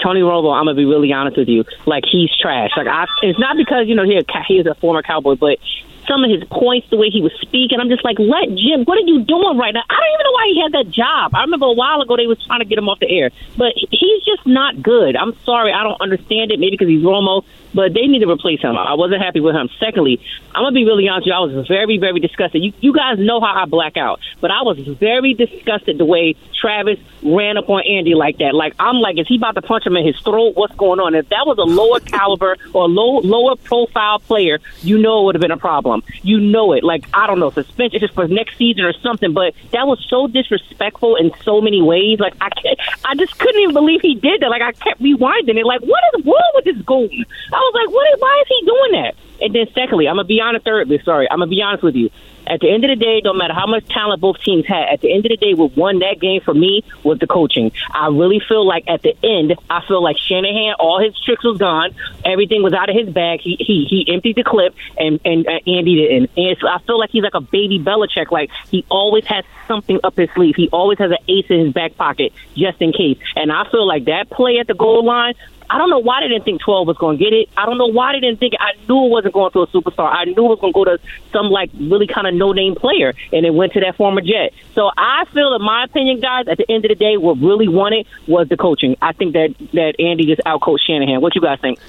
Tony 0.02 0.22
Romo. 0.22 0.54
I'm 0.54 0.66
gonna 0.66 0.76
be 0.76 0.86
really 0.86 1.12
honest 1.12 1.36
with 1.38 1.50
you. 1.50 1.66
Like, 1.86 2.06
he's 2.10 2.30
trash. 2.42 2.72
Like, 2.78 2.88
I. 2.88 3.06
It's 3.22 3.38
not 3.38 3.58
because 3.58 3.88
you 3.88 3.96
know 3.96 4.06
he 4.06 4.16
a, 4.18 4.24
he 4.48 4.58
is 4.58 4.66
a 4.66 4.76
former 4.76 5.02
Cowboy, 5.02 5.36
but 5.36 5.60
some 6.08 6.24
of 6.24 6.30
his 6.30 6.44
points, 6.50 6.90
the 6.90 6.98
way 6.98 7.10
he 7.10 7.22
was 7.22 7.32
speaking, 7.42 7.80
I'm 7.80 7.90
just 7.90 8.04
like, 8.04 8.18
let 8.20 8.50
Jim. 8.56 8.84
What 8.86 8.98
are 8.98 9.08
you 9.08 9.24
doing 9.24 9.58
right 9.58 9.74
now? 9.74 9.84
I 9.90 9.96
don't 9.96 10.14
even 10.14 10.26
know 10.26 10.32
why 10.32 10.46
he 10.54 10.62
had 10.62 10.72
that 10.74 10.90
job. 10.92 11.36
I 11.36 11.42
remember 11.42 11.68
a 11.68 11.74
while 11.74 12.02
ago 12.02 12.16
they 12.18 12.28
was 12.28 12.44
trying 12.46 12.60
to 12.60 12.66
get 12.66 12.78
him 12.78 12.90
off 12.90 13.00
the 13.00 13.10
air, 13.10 13.32
but 13.58 13.74
he's 13.76 14.24
just 14.24 14.46
not 14.46 14.82
good. 14.82 15.16
I'm 15.16 15.36
sorry, 15.44 15.74
I 15.74 15.84
don't 15.84 16.00
understand 16.02 16.52
it. 16.52 16.60
Maybe 16.60 16.72
because 16.72 16.88
he's 16.88 17.04
Romo, 17.04 17.44
but 17.74 17.94
they 17.94 18.08
need 18.08 18.20
to 18.20 18.30
replace 18.30 18.62
him. 18.62 18.78
I 18.78 18.94
wasn't 18.96 19.22
happy 19.22 19.40
with 19.40 19.56
him. 19.56 19.70
Secondly, 19.80 20.20
I'm 20.54 20.64
gonna 20.64 20.74
be 20.74 20.86
really 20.86 21.08
honest 21.08 21.26
with 21.26 21.34
you. 21.34 21.34
I 21.34 21.60
was 21.60 21.68
very, 21.68 21.98
very 21.98 22.20
disgusted. 22.20 22.64
You, 22.64 22.74
you 22.80 22.94
guys 22.94 23.18
know 23.20 23.40
how 23.40 23.64
I 23.64 23.66
black 23.66 23.98
out, 23.98 24.20
but 24.40 24.52
I 24.52 24.62
was 24.64 24.80
very 24.80 25.34
disgusted 25.34 25.98
the 25.98 26.06
way 26.06 26.36
Travis 26.60 27.00
ran 27.24 27.58
up 27.58 27.70
on 27.70 27.84
Andy 27.88 28.16
like 28.16 28.38
that. 28.40 28.54
Like 28.54 28.74
I'm 28.80 28.98
like, 28.98 29.18
is 29.18 29.28
he 29.28 29.38
about 29.38 29.56
to 29.56 29.62
punch 29.62 29.86
him 29.86 29.96
in 29.96 30.06
his 30.06 30.20
throat? 30.20 30.56
What's 30.56 30.76
going 30.76 31.00
on? 31.00 31.16
If 31.16 31.30
that 31.30 31.46
was 31.46 31.58
a 31.58 31.64
lower 31.64 32.00
caliber 32.18 32.58
or 32.74 32.88
low, 32.88 33.20
lower 33.20 33.56
profile 33.56 34.20
player, 34.20 34.60
you 34.82 34.98
know 34.98 35.22
it 35.22 35.26
would 35.26 35.36
have 35.36 35.42
been 35.42 35.52
a 35.52 35.58
problem. 35.58 35.91
You 36.24 36.40
know 36.40 36.74
it. 36.74 36.84
Like 36.84 37.06
I 37.14 37.28
don't 37.28 37.40
know, 37.40 37.50
suspension 37.50 38.00
just 38.00 38.14
for 38.14 38.28
next 38.28 38.58
season 38.58 38.84
or 38.84 38.94
something. 38.94 39.34
But 39.34 39.54
that 39.72 39.88
was 39.88 40.04
so 40.10 40.28
disrespectful 40.28 41.16
in 41.16 41.32
so 41.44 41.62
many 41.62 41.82
ways. 41.82 42.20
Like 42.20 42.34
I, 42.42 42.50
can't, 42.50 42.80
I 43.06 43.16
just 43.16 43.38
couldn't 43.38 43.62
even 43.62 43.74
believe 43.74 44.02
he 44.02 44.16
did 44.16 44.42
that. 44.42 44.50
Like 44.50 44.62
I 44.62 44.72
kept 44.72 45.02
rewinding 45.02 45.58
it. 45.58 45.66
Like 45.66 45.82
what 45.82 46.02
is 46.16 46.26
wrong 46.26 46.52
with 46.56 46.66
this 46.66 46.82
goon? 46.84 47.26
I 47.54 47.58
was 47.58 47.74
like, 47.76 47.94
what? 47.94 48.20
Why 48.20 48.44
is 48.44 48.48
he 48.48 48.66
doing 48.66 48.92
that? 49.04 49.16
And 49.42 49.56
then 49.56 49.68
secondly, 49.74 50.08
I'm 50.08 50.16
gonna 50.16 50.28
be 50.28 50.40
honest. 50.40 50.66
Thirdly, 50.66 51.02
sorry, 51.04 51.30
I'm 51.30 51.40
gonna 51.40 51.50
be 51.50 51.62
honest 51.62 51.84
with 51.84 51.96
you. 51.96 52.10
At 52.48 52.60
the 52.60 52.72
end 52.72 52.84
of 52.84 52.90
the 52.90 52.96
day, 52.96 53.22
no 53.24 53.34
matter 53.34 53.54
how 53.54 53.68
much 53.68 53.88
talent 53.88 54.22
both 54.22 54.40
teams 54.42 54.66
had, 54.66 54.90
at 54.92 55.02
the 55.02 55.14
end 55.14 55.26
of 55.26 55.30
the 55.30 55.38
day, 55.38 55.54
what 55.54 55.76
won 55.78 56.00
that 56.00 56.20
game 56.20 56.42
for 56.42 56.54
me 56.54 56.84
was 57.04 57.20
the 57.20 57.28
coaching. 57.28 57.72
I 57.94 58.08
really 58.08 58.42
feel 58.48 58.66
like 58.66 58.86
at 58.88 59.02
the 59.02 59.16
end, 59.24 59.56
I 59.70 59.86
feel 59.88 60.04
like 60.04 60.18
Shanahan, 60.18 60.76
all 60.80 61.00
his 61.00 61.18
tricks 61.24 61.44
was 61.44 61.58
gone, 61.58 61.94
everything 62.26 62.64
was 62.64 62.74
out 62.74 62.90
of 62.90 62.96
his 62.96 63.10
bag. 63.14 63.42
He 63.42 63.56
he, 63.60 63.86
he 63.90 64.14
emptied 64.14 64.36
the 64.36 64.44
clip, 64.44 64.76
and 64.98 65.20
and 65.24 65.48
uh, 65.48 65.60
Andy 65.68 65.96
didn't. 65.96 66.32
And 66.38 66.58
so 66.60 66.68
I 66.68 66.80
feel 66.80 67.00
like 67.00 67.12
he's 67.12 67.24
like 67.24 67.36
a 67.36 67.42
baby 67.42 67.80
Belichick. 67.80 68.32
Like 68.32 68.50
he 68.70 68.86
always 68.90 69.26
has 69.26 69.46
something 69.68 70.00
up 70.04 70.18
his 70.18 70.30
sleeve. 70.36 70.56
He 70.56 70.70
always 70.70 70.98
has 71.00 71.12
an 71.12 71.18
ace 71.28 71.46
in 71.50 71.66
his 71.66 71.74
back 71.74 71.96
pocket 71.96 72.34
just 72.56 72.82
in 72.82 72.92
case. 72.92 73.18
And 73.36 73.52
I 73.52 73.70
feel 73.70 73.88
like 73.88 74.06
that 74.06 74.30
play 74.30 74.60
at 74.60 74.68
the 74.68 74.74
goal 74.74 75.06
line. 75.06 75.34
I 75.72 75.78
don't 75.78 75.90
know 75.90 76.00
why 76.00 76.20
they 76.20 76.28
didn't 76.28 76.44
think 76.44 76.60
12 76.60 76.86
was 76.86 76.98
going 76.98 77.18
to 77.18 77.24
get 77.24 77.32
it. 77.32 77.48
I 77.56 77.66
don't 77.66 77.78
know 77.78 77.88
why 77.88 78.12
they 78.12 78.20
didn't 78.20 78.42
think 78.42 78.56
it. 78.56 78.60
I 78.60 78.74
knew 78.90 79.06
it 79.06 79.10
wasn't 79.10 79.34
going 79.34 79.52
to 79.54 79.62
a 79.62 79.68
superstar. 79.68 80.14
I 80.14 80.26
knew 80.26 80.34
it 80.34 80.50
was 80.50 80.60
going 80.60 80.74
to 80.74 80.78
go 80.78 80.84
to 80.84 81.00
some 81.32 81.46
like 81.46 81.72
really 81.80 82.08
kind 82.08 82.28
of 82.28 82.34
no 82.34 82.52
name 82.52 82.76
player, 82.76 83.14
and 83.32 83.46
it 83.46 83.54
went 83.54 83.72
to 83.74 83.80
that 83.80 83.96
former 83.96 84.20
Jet. 84.20 84.54
So 84.76 84.92
I 84.98 85.24
feel, 85.34 85.56
in 85.56 85.62
my 85.62 85.86
opinion, 85.86 86.20
guys, 86.20 86.50
at 86.50 86.58
the 86.58 86.70
end 86.70 86.84
of 86.84 86.90
the 86.90 86.96
day, 86.96 87.16
what 87.16 87.38
really 87.40 87.70
won 87.70 87.94
it 87.94 88.06
was 88.28 88.50
the 88.50 88.58
coaching. 88.58 88.98
I 89.02 89.14
think 89.14 89.32
that 89.34 89.56
that 89.72 89.96
Andy 89.98 90.26
just 90.26 90.42
outcoached 90.46 90.82
Shanahan. 90.86 91.22
What 91.22 91.36
you 91.36 91.42
guys 91.42 91.60
think? 91.62 91.80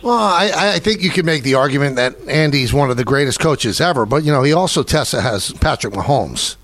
Well, 0.00 0.16
I, 0.16 0.74
I 0.76 0.78
think 0.78 1.02
you 1.02 1.10
can 1.10 1.26
make 1.26 1.42
the 1.42 1.54
argument 1.54 1.96
that 1.96 2.16
Andy's 2.28 2.72
one 2.72 2.90
of 2.90 2.96
the 2.96 3.04
greatest 3.04 3.40
coaches 3.40 3.80
ever, 3.82 4.06
but 4.06 4.24
you 4.24 4.32
know 4.32 4.44
he 4.44 4.54
also 4.54 4.82
Tessa 4.82 5.20
has 5.20 5.52
Patrick 5.52 5.92
Mahomes. 5.92 6.56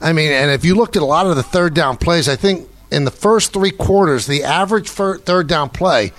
I 0.00 0.12
mean, 0.12 0.32
and 0.32 0.50
if 0.50 0.64
you 0.64 0.74
looked 0.74 0.96
at 0.96 1.02
a 1.02 1.06
lot 1.06 1.26
of 1.26 1.36
the 1.36 1.42
third 1.42 1.74
down 1.74 1.98
plays, 1.98 2.28
I 2.28 2.36
think 2.36 2.66
in 2.90 3.04
the 3.04 3.10
first 3.10 3.52
three 3.52 3.70
quarters, 3.70 4.26
the 4.26 4.42
average 4.44 4.88
third 4.88 5.46
down 5.46 5.68
play 5.70 6.12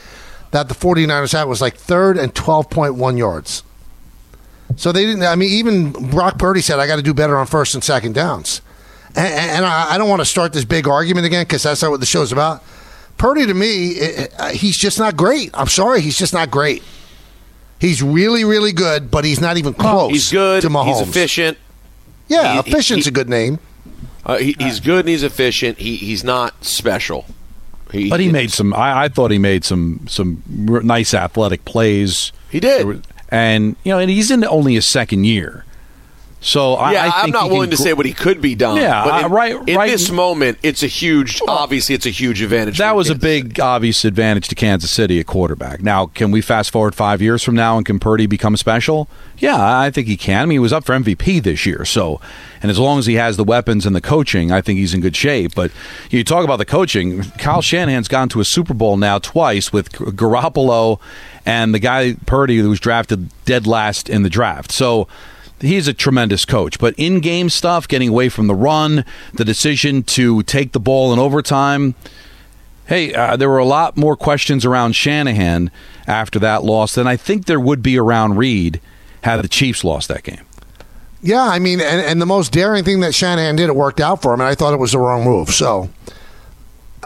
that 0.51 0.67
the 0.67 0.75
49ers 0.75 1.33
had 1.33 1.45
was 1.45 1.61
like 1.61 1.75
third 1.77 2.17
and 2.17 2.33
12.1 2.33 3.17
yards. 3.17 3.63
So 4.77 4.91
they 4.91 5.05
didn't, 5.05 5.23
I 5.23 5.35
mean, 5.35 5.49
even 5.49 5.91
Brock 5.91 6.39
Purdy 6.39 6.61
said, 6.61 6.79
I 6.79 6.87
got 6.87 6.95
to 6.95 7.01
do 7.01 7.13
better 7.13 7.37
on 7.37 7.45
first 7.45 7.73
and 7.75 7.83
second 7.83 8.15
downs. 8.15 8.61
And, 9.15 9.27
and 9.33 9.65
I 9.65 9.93
I 9.93 9.97
don't 9.97 10.07
want 10.09 10.21
to 10.21 10.25
start 10.25 10.53
this 10.53 10.63
big 10.63 10.87
argument 10.87 11.25
again 11.25 11.43
because 11.43 11.63
that's 11.63 11.81
not 11.81 11.91
what 11.91 11.99
the 11.99 12.05
show's 12.05 12.31
about. 12.31 12.63
Purdy, 13.17 13.45
to 13.45 13.53
me, 13.53 13.89
it- 13.89 14.33
he's 14.55 14.77
just 14.77 14.97
not 14.97 15.17
great. 15.17 15.51
I'm 15.53 15.67
sorry, 15.67 15.99
he's 16.01 16.17
just 16.17 16.33
not 16.33 16.49
great. 16.49 16.81
He's 17.79 18.01
really, 18.01 18.45
really 18.45 18.71
good, 18.71 19.11
but 19.11 19.25
he's 19.25 19.41
not 19.41 19.57
even 19.57 19.73
close. 19.73 20.11
He's 20.11 20.29
good. 20.31 20.61
To 20.61 20.69
Mahomes. 20.69 20.99
He's 20.99 21.07
efficient. 21.09 21.57
Yeah, 22.29 22.53
He- 22.61 22.69
efficient's 22.69 23.05
he- 23.05 23.09
a 23.09 23.11
good 23.11 23.27
name. 23.27 23.59
Uh, 24.25 24.37
he, 24.37 24.55
he's 24.59 24.79
good 24.79 25.01
and 25.01 25.09
he's 25.09 25.23
efficient. 25.23 25.79
He 25.79 25.95
he's 25.95 26.23
not 26.23 26.63
special. 26.63 27.25
He, 27.91 28.09
But 28.09 28.19
he 28.19 28.31
made 28.31 28.51
some. 28.51 28.73
I, 28.73 29.03
I 29.03 29.07
thought 29.09 29.31
he 29.31 29.37
made 29.37 29.65
some 29.65 30.05
some 30.07 30.43
nice 30.47 31.13
athletic 31.13 31.65
plays. 31.65 32.31
He 32.49 32.59
did, 32.59 33.05
and 33.29 33.75
you 33.83 33.91
know, 33.91 33.99
and 33.99 34.09
he's 34.09 34.31
in 34.31 34.45
only 34.45 34.75
his 34.75 34.87
second 34.87 35.25
year. 35.25 35.65
So 36.43 36.73
I, 36.73 36.93
yeah, 36.93 37.11
I 37.13 37.23
am 37.25 37.29
not 37.29 37.51
willing 37.51 37.69
can 37.69 37.77
to 37.77 37.83
say 37.83 37.93
what 37.93 38.07
he 38.07 38.13
could 38.13 38.41
be 38.41 38.55
done. 38.55 38.77
Yeah, 38.77 39.03
but 39.05 39.25
in, 39.25 39.31
right- 39.31 39.69
In 39.69 39.77
right- 39.77 39.89
this 39.91 40.09
moment, 40.09 40.57
it's 40.63 40.81
a 40.81 40.87
huge. 40.87 41.39
Obviously, 41.47 41.93
it's 41.93 42.07
a 42.07 42.09
huge 42.09 42.41
advantage. 42.41 42.79
That 42.79 42.95
was 42.95 43.09
a 43.09 43.13
Kansas 43.13 43.21
big, 43.21 43.59
obvious 43.59 44.03
advantage 44.03 44.47
to 44.47 44.55
Kansas 44.55 44.89
City 44.89 45.19
at 45.19 45.27
quarterback. 45.27 45.83
Now, 45.83 46.07
can 46.07 46.31
we 46.31 46.41
fast 46.41 46.71
forward 46.71 46.95
five 46.95 47.21
years 47.21 47.43
from 47.43 47.53
now 47.53 47.77
and 47.77 47.85
can 47.85 47.99
Purdy 47.99 48.25
become 48.25 48.57
special? 48.57 49.07
Yeah, 49.37 49.55
I 49.79 49.91
think 49.91 50.07
he 50.07 50.17
can. 50.17 50.41
I 50.41 50.45
mean, 50.45 50.55
he 50.55 50.59
was 50.59 50.73
up 50.73 50.83
for 50.83 50.93
MVP 50.93 51.43
this 51.43 51.65
year, 51.67 51.85
so 51.85 52.19
and 52.63 52.71
as 52.71 52.79
long 52.79 52.97
as 52.97 53.05
he 53.05 53.15
has 53.15 53.37
the 53.37 53.43
weapons 53.43 53.85
and 53.85 53.95
the 53.95 54.01
coaching, 54.01 54.51
I 54.51 54.61
think 54.61 54.79
he's 54.79 54.95
in 54.95 55.01
good 55.01 55.15
shape. 55.15 55.53
But 55.53 55.71
you 56.09 56.23
talk 56.23 56.43
about 56.43 56.57
the 56.57 56.65
coaching. 56.65 57.21
Kyle 57.37 57.61
Shanahan's 57.61 58.07
gone 58.07 58.29
to 58.29 58.39
a 58.39 58.45
Super 58.45 58.73
Bowl 58.73 58.97
now 58.97 59.19
twice 59.19 59.71
with 59.71 59.91
Garoppolo 59.91 60.99
and 61.45 61.73
the 61.73 61.79
guy 61.79 62.15
Purdy 62.25 62.57
who 62.57 62.69
was 62.69 62.79
drafted 62.79 63.29
dead 63.45 63.67
last 63.67 64.09
in 64.09 64.23
the 64.23 64.29
draft. 64.29 64.71
So 64.71 65.07
he's 65.61 65.87
a 65.87 65.93
tremendous 65.93 66.45
coach. 66.45 66.79
But 66.79 66.93
in 66.97 67.19
game 67.19 67.49
stuff, 67.49 67.87
getting 67.87 68.09
away 68.09 68.29
from 68.29 68.47
the 68.47 68.55
run, 68.55 69.05
the 69.33 69.45
decision 69.45 70.03
to 70.03 70.43
take 70.43 70.71
the 70.71 70.79
ball 70.79 71.13
in 71.13 71.19
overtime. 71.19 71.95
Hey, 72.85 73.13
uh, 73.13 73.35
there 73.37 73.49
were 73.49 73.57
a 73.57 73.65
lot 73.65 73.95
more 73.95 74.15
questions 74.15 74.65
around 74.65 74.93
Shanahan 74.93 75.71
after 76.07 76.39
that 76.39 76.63
loss 76.63 76.95
than 76.95 77.07
I 77.07 77.15
think 77.15 77.45
there 77.45 77.59
would 77.59 77.81
be 77.81 77.97
around 77.97 78.37
Reid 78.37 78.81
had 79.21 79.41
the 79.41 79.47
Chiefs 79.47 79.83
lost 79.83 80.07
that 80.09 80.23
game. 80.23 80.41
Yeah, 81.21 81.43
I 81.43 81.59
mean, 81.59 81.79
and, 81.79 82.01
and 82.01 82.21
the 82.21 82.25
most 82.25 82.51
daring 82.51 82.83
thing 82.83 83.01
that 83.01 83.13
Shanahan 83.13 83.55
did, 83.55 83.69
it 83.69 83.75
worked 83.75 84.01
out 84.01 84.21
for 84.21 84.33
him, 84.33 84.41
and 84.41 84.49
I 84.49 84.55
thought 84.55 84.73
it 84.73 84.79
was 84.79 84.93
the 84.93 84.97
wrong 84.97 85.23
move. 85.23 85.51
So, 85.51 85.89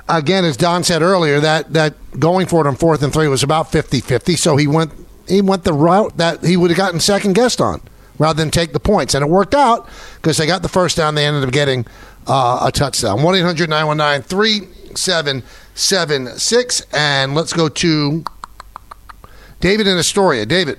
again, 0.08 0.46
as 0.46 0.56
Don 0.56 0.86
said 0.86 1.02
earlier, 1.02 1.42
that, 1.42 1.74
that 1.74 1.96
going 2.18 2.48
for 2.48 2.66
it 2.66 2.68
on 2.68 2.78
fourth 2.78 3.04
and 3.04 3.12
three 3.12 3.28
was 3.28 3.44
about 3.44 3.72
50-50, 3.72 4.38
so 4.38 4.56
he 4.56 4.68
went 4.68 4.92
he 5.28 5.42
went 5.42 5.64
the 5.64 5.74
route 5.74 6.18
that 6.18 6.44
he 6.46 6.56
would 6.56 6.70
have 6.70 6.78
gotten 6.78 7.00
second 7.00 7.34
guessed 7.34 7.60
on 7.60 7.82
rather 8.18 8.42
than 8.42 8.50
take 8.52 8.74
the 8.74 8.80
points. 8.80 9.14
And 9.14 9.24
it 9.24 9.30
worked 9.30 9.56
out 9.56 9.88
because 10.16 10.38
they 10.38 10.46
got 10.46 10.62
the 10.62 10.70
first 10.70 10.98
down. 10.98 11.16
They 11.16 11.26
ended 11.26 11.44
up 11.44 11.52
getting 11.52 11.86
uh, 12.28 12.66
a 12.66 12.72
touchdown. 12.72 13.24
1 13.24 13.36
800 13.36 13.70
919 13.70 14.28
3776. 14.28 16.82
And 16.94 17.36
let's 17.36 17.54
go 17.54 17.70
to 17.70 18.24
David 19.60 19.88
in 19.88 19.98
Astoria. 19.98 20.46
David. 20.46 20.78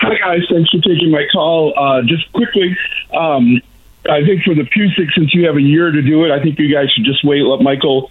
Hi 0.00 0.16
guys, 0.18 0.40
thanks 0.50 0.70
for 0.70 0.78
taking 0.78 1.10
my 1.10 1.26
call. 1.32 1.72
Uh, 1.78 2.02
just 2.02 2.30
quickly, 2.32 2.76
um, 3.16 3.62
I 4.10 4.24
think 4.24 4.42
for 4.42 4.54
the 4.54 4.64
Pusick, 4.64 5.08
since 5.16 5.32
you 5.32 5.46
have 5.46 5.56
a 5.56 5.62
year 5.62 5.90
to 5.90 6.02
do 6.02 6.24
it, 6.24 6.30
I 6.30 6.42
think 6.42 6.58
you 6.58 6.70
guys 6.72 6.90
should 6.90 7.04
just 7.04 7.24
wait. 7.24 7.42
Let 7.42 7.62
Michael 7.62 8.10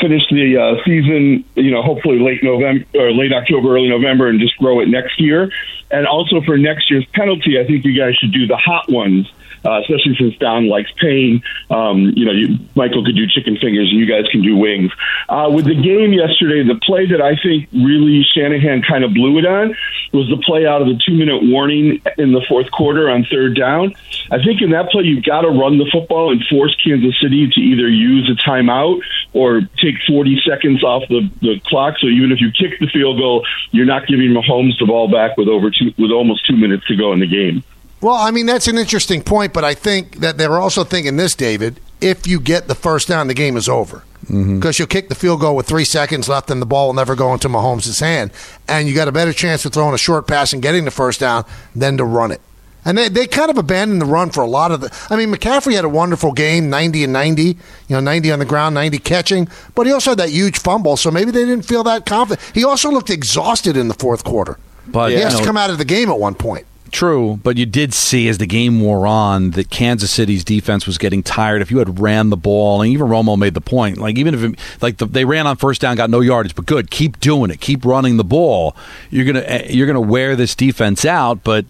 finish 0.00 0.22
the 0.30 0.56
uh, 0.56 0.84
season. 0.84 1.44
You 1.54 1.70
know, 1.70 1.82
hopefully 1.82 2.18
late 2.18 2.42
November 2.42 2.84
or 2.94 3.12
late 3.12 3.32
October, 3.32 3.74
early 3.76 3.88
November, 3.88 4.28
and 4.28 4.40
just 4.40 4.56
grow 4.58 4.80
it 4.80 4.88
next 4.88 5.20
year. 5.20 5.50
And 5.90 6.06
also 6.06 6.40
for 6.42 6.58
next 6.58 6.90
year's 6.90 7.06
penalty, 7.14 7.58
I 7.58 7.66
think 7.66 7.84
you 7.84 7.98
guys 7.98 8.14
should 8.16 8.32
do 8.32 8.46
the 8.46 8.56
hot 8.56 8.90
ones. 8.90 9.30
Uh, 9.64 9.80
especially 9.80 10.16
since 10.18 10.36
Don 10.38 10.68
likes 10.68 10.90
pain, 11.00 11.42
um, 11.70 12.12
you 12.16 12.24
know, 12.24 12.32
you, 12.32 12.58
Michael 12.74 13.04
could 13.04 13.16
do 13.16 13.26
chicken 13.26 13.56
fingers 13.56 13.90
and 13.90 13.98
you 13.98 14.06
guys 14.06 14.24
can 14.30 14.42
do 14.42 14.56
wings. 14.56 14.92
Uh, 15.28 15.50
with 15.52 15.66
the 15.66 15.74
game 15.74 16.12
yesterday, 16.12 16.62
the 16.62 16.78
play 16.80 17.06
that 17.06 17.20
I 17.20 17.36
think 17.36 17.68
really 17.72 18.22
Shanahan 18.22 18.82
kind 18.82 19.04
of 19.04 19.14
blew 19.14 19.38
it 19.38 19.46
on 19.46 19.76
was 20.12 20.28
the 20.28 20.38
play 20.38 20.66
out 20.66 20.80
of 20.80 20.88
the 20.88 21.00
two 21.04 21.14
minute 21.14 21.42
warning 21.42 22.00
in 22.16 22.32
the 22.32 22.42
fourth 22.48 22.70
quarter 22.70 23.10
on 23.10 23.24
third 23.24 23.56
down. 23.56 23.94
I 24.30 24.42
think 24.42 24.62
in 24.62 24.70
that 24.70 24.90
play, 24.90 25.04
you've 25.04 25.24
got 25.24 25.42
to 25.42 25.48
run 25.48 25.78
the 25.78 25.88
football 25.92 26.32
and 26.32 26.44
force 26.46 26.76
Kansas 26.82 27.18
City 27.20 27.48
to 27.48 27.60
either 27.60 27.88
use 27.88 28.30
a 28.30 28.48
timeout 28.48 29.00
or 29.32 29.62
take 29.82 29.96
40 30.06 30.40
seconds 30.46 30.82
off 30.82 31.02
the, 31.08 31.30
the 31.40 31.60
clock. 31.66 31.98
So 31.98 32.06
even 32.06 32.32
if 32.32 32.40
you 32.40 32.50
kick 32.50 32.78
the 32.80 32.88
field 32.88 33.18
goal, 33.18 33.46
you're 33.70 33.86
not 33.86 34.06
giving 34.06 34.30
Mahomes 34.30 34.78
the 34.78 34.86
ball 34.86 35.08
back 35.08 35.36
with 35.36 35.48
over 35.48 35.70
two, 35.70 35.92
with 35.98 36.10
almost 36.10 36.46
two 36.46 36.56
minutes 36.56 36.86
to 36.86 36.96
go 36.96 37.12
in 37.12 37.20
the 37.20 37.26
game. 37.26 37.62
Well, 38.00 38.14
I 38.14 38.30
mean, 38.30 38.46
that's 38.46 38.68
an 38.68 38.78
interesting 38.78 39.22
point, 39.22 39.52
but 39.52 39.64
I 39.64 39.74
think 39.74 40.16
that 40.16 40.38
they're 40.38 40.58
also 40.58 40.84
thinking 40.84 41.16
this, 41.16 41.34
David. 41.34 41.80
If 42.00 42.26
you 42.26 42.38
get 42.38 42.68
the 42.68 42.76
first 42.76 43.08
down, 43.08 43.26
the 43.26 43.34
game 43.34 43.56
is 43.56 43.68
over. 43.68 44.04
Mm-hmm. 44.24 44.56
Because 44.56 44.78
you'll 44.78 44.88
kick 44.88 45.08
the 45.08 45.14
field 45.14 45.40
goal 45.40 45.56
with 45.56 45.66
three 45.66 45.84
seconds 45.84 46.28
left, 46.28 46.50
and 46.50 46.62
the 46.62 46.66
ball 46.66 46.88
will 46.88 46.94
never 46.94 47.16
go 47.16 47.32
into 47.32 47.48
Mahomes' 47.48 48.00
hand. 48.00 48.30
And 48.68 48.88
you 48.88 48.94
got 48.94 49.08
a 49.08 49.12
better 49.12 49.32
chance 49.32 49.64
of 49.64 49.72
throwing 49.72 49.94
a 49.94 49.98
short 49.98 50.26
pass 50.26 50.52
and 50.52 50.62
getting 50.62 50.84
the 50.84 50.90
first 50.90 51.20
down 51.20 51.44
than 51.74 51.96
to 51.96 52.04
run 52.04 52.30
it. 52.30 52.40
And 52.84 52.96
they, 52.96 53.08
they 53.08 53.26
kind 53.26 53.50
of 53.50 53.58
abandoned 53.58 54.00
the 54.00 54.06
run 54.06 54.30
for 54.30 54.42
a 54.42 54.46
lot 54.46 54.70
of 54.70 54.80
the. 54.80 55.06
I 55.10 55.16
mean, 55.16 55.32
McCaffrey 55.32 55.74
had 55.74 55.84
a 55.84 55.88
wonderful 55.88 56.32
game, 56.32 56.70
90 56.70 57.04
and 57.04 57.12
90, 57.12 57.42
you 57.42 57.56
know, 57.90 58.00
90 58.00 58.32
on 58.32 58.38
the 58.38 58.44
ground, 58.44 58.74
90 58.74 58.98
catching, 58.98 59.48
but 59.74 59.86
he 59.86 59.92
also 59.92 60.12
had 60.12 60.18
that 60.18 60.30
huge 60.30 60.58
fumble, 60.58 60.96
so 60.96 61.10
maybe 61.10 61.30
they 61.30 61.44
didn't 61.44 61.66
feel 61.66 61.82
that 61.84 62.06
confident. 62.06 62.40
He 62.54 62.64
also 62.64 62.90
looked 62.90 63.10
exhausted 63.10 63.76
in 63.76 63.88
the 63.88 63.94
fourth 63.94 64.24
quarter. 64.24 64.58
But 64.86 65.10
he 65.10 65.18
has 65.18 65.34
you 65.34 65.40
to 65.40 65.44
come 65.44 65.56
out 65.56 65.70
of 65.70 65.78
the 65.78 65.84
game 65.84 66.08
at 66.08 66.18
one 66.18 66.34
point. 66.34 66.66
True, 66.90 67.38
but 67.42 67.56
you 67.56 67.66
did 67.66 67.92
see 67.92 68.28
as 68.28 68.38
the 68.38 68.46
game 68.46 68.80
wore 68.80 69.06
on 69.06 69.50
that 69.52 69.70
Kansas 69.70 70.10
City's 70.10 70.42
defense 70.42 70.86
was 70.86 70.96
getting 70.96 71.22
tired. 71.22 71.60
If 71.60 71.70
you 71.70 71.78
had 71.78 72.00
ran 72.00 72.30
the 72.30 72.36
ball, 72.36 72.82
and 72.82 72.90
even 72.90 73.08
Romo 73.08 73.38
made 73.38 73.54
the 73.54 73.60
point, 73.60 73.98
like 73.98 74.16
even 74.16 74.34
if 74.34 74.42
it, 74.42 74.58
like 74.80 74.96
the, 74.96 75.06
they 75.06 75.24
ran 75.24 75.46
on 75.46 75.56
first 75.56 75.80
down, 75.80 75.96
got 75.96 76.10
no 76.10 76.20
yardage, 76.20 76.54
but 76.54 76.66
good, 76.66 76.90
keep 76.90 77.20
doing 77.20 77.50
it, 77.50 77.60
keep 77.60 77.84
running 77.84 78.16
the 78.16 78.24
ball. 78.24 78.74
You're 79.10 79.26
gonna 79.26 79.44
eh, 79.44 79.68
you're 79.70 79.86
gonna 79.86 80.00
wear 80.00 80.36
this 80.36 80.54
defense 80.54 81.04
out, 81.04 81.44
but. 81.44 81.64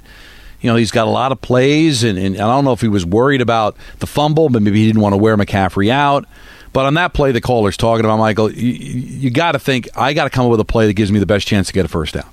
You 0.61 0.69
know, 0.69 0.75
he's 0.75 0.91
got 0.91 1.07
a 1.07 1.11
lot 1.11 1.31
of 1.31 1.41
plays, 1.41 2.03
and, 2.03 2.19
and 2.19 2.35
I 2.35 2.41
don't 2.41 2.65
know 2.65 2.73
if 2.73 2.81
he 2.81 2.89
was 2.89 3.07
worried 3.07 3.41
about 3.41 3.77
the 4.01 4.09
fumble, 4.09 4.49
but 4.49 4.61
maybe 4.61 4.81
he 4.81 4.89
didn't 4.89 5.01
want 5.01 5.13
to 5.13 5.17
wear 5.17 5.37
McCaffrey 5.37 5.89
out. 5.89 6.27
But 6.73 6.87
on 6.87 6.95
that 6.95 7.13
play, 7.13 7.31
the 7.31 7.41
caller's 7.41 7.77
talking 7.77 8.05
about, 8.05 8.19
Michael, 8.19 8.51
you, 8.51 8.73
you 8.73 9.31
got 9.31 9.53
to 9.53 9.61
think, 9.61 9.89
I 9.97 10.15
got 10.15 10.25
to 10.25 10.31
come 10.31 10.47
up 10.47 10.51
with 10.51 10.59
a 10.59 10.65
play 10.65 10.89
that 10.89 10.95
gives 10.95 11.13
me 11.13 11.21
the 11.21 11.27
best 11.27 11.47
chance 11.47 11.69
to 11.69 11.73
get 11.73 11.85
a 11.85 11.89
first 11.89 12.15
down. 12.15 12.29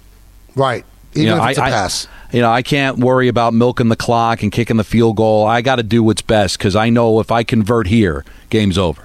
Right. 0.55 0.85
Even 1.15 1.23
You 1.23 1.29
know, 1.35 1.43
if 1.45 1.49
it's 1.51 1.59
a 1.59 1.63
I- 1.63 1.67
I- 1.67 1.71
pass. 1.71 2.07
you 2.31 2.41
know, 2.41 2.51
I 2.51 2.61
can't 2.61 2.99
worry 2.99 3.27
about 3.27 3.53
milking 3.53 3.89
the 3.89 3.95
clock 3.95 4.43
and 4.43 4.51
kicking 4.51 4.77
the 4.77 4.83
field 4.83 5.15
goal. 5.17 5.45
I 5.47 5.61
got 5.61 5.77
to 5.77 5.83
do 5.83 6.03
what's 6.03 6.21
best 6.21 6.57
because 6.57 6.75
I 6.75 6.89
know 6.89 7.19
if 7.19 7.31
I 7.31 7.43
convert 7.43 7.87
here, 7.87 8.23
game's 8.49 8.77
over. 8.77 9.01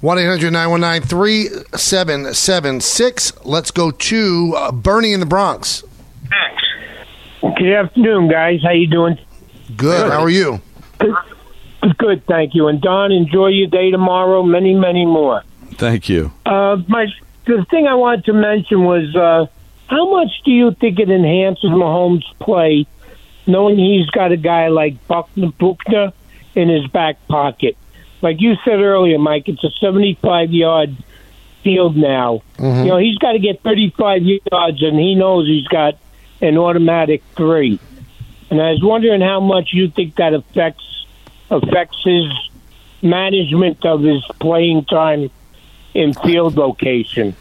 1 0.00 0.18
800 0.18 0.52
919 0.52 1.08
3776. 1.08 3.32
Let's 3.44 3.70
go 3.70 3.90
to 3.90 4.54
uh, 4.56 4.72
Bernie 4.72 5.12
in 5.12 5.20
the 5.20 5.26
Bronx. 5.26 5.82
Good 7.40 7.72
afternoon, 7.72 8.28
guys. 8.28 8.62
How 8.62 8.70
you 8.70 8.86
doing? 8.86 9.18
Good. 9.76 10.10
How 10.10 10.20
are 10.20 10.30
you? 10.30 10.60
Good, 10.98 11.14
good, 11.98 12.26
thank 12.26 12.54
you. 12.54 12.68
And 12.68 12.80
Don, 12.80 13.12
enjoy 13.12 13.48
your 13.48 13.68
day 13.68 13.90
tomorrow. 13.90 14.42
Many, 14.42 14.74
many 14.74 15.06
more. 15.06 15.42
Thank 15.74 16.08
you. 16.08 16.32
Uh, 16.46 16.76
my 16.88 17.06
the 17.46 17.64
thing 17.70 17.86
I 17.86 17.94
wanted 17.94 18.24
to 18.26 18.32
mention 18.32 18.84
was 18.84 19.14
uh, 19.16 19.46
how 19.88 20.10
much 20.10 20.30
do 20.44 20.50
you 20.50 20.72
think 20.72 20.98
it 20.98 21.10
enhances 21.10 21.70
Mahomes' 21.70 22.22
play, 22.38 22.86
knowing 23.46 23.78
he's 23.78 24.06
got 24.10 24.32
a 24.32 24.36
guy 24.36 24.68
like 24.68 25.06
Buckner, 25.08 25.50
Buchner 25.58 26.12
in 26.54 26.68
his 26.68 26.86
back 26.88 27.16
pocket? 27.28 27.76
Like 28.20 28.40
you 28.40 28.54
said 28.64 28.80
earlier, 28.80 29.18
Mike, 29.18 29.48
it's 29.48 29.64
a 29.64 29.70
75 29.80 30.52
yard 30.52 30.96
field 31.62 31.96
now. 31.96 32.42
Mhm. 32.58 32.84
You 32.84 32.90
know, 32.90 32.96
he's 32.98 33.18
got 33.18 33.32
to 33.32 33.38
get 33.38 33.62
35 33.62 34.22
yards, 34.22 34.82
and 34.82 34.98
he 34.98 35.14
knows 35.14 35.46
he's 35.46 35.66
got 35.68 35.96
an 36.40 36.58
automatic 36.58 37.22
three. 37.34 37.78
And 38.50 38.60
I 38.60 38.70
was 38.72 38.82
wondering 38.82 39.20
how 39.20 39.40
much 39.40 39.72
you 39.72 39.88
think 39.88 40.16
that 40.16 40.34
affects 40.34 40.84
affects 41.50 41.98
his 42.04 42.26
management 43.00 43.84
of 43.86 44.02
his 44.02 44.22
playing 44.38 44.84
time 44.84 45.30
in 45.94 46.12
field 46.12 46.56
location. 46.56 47.34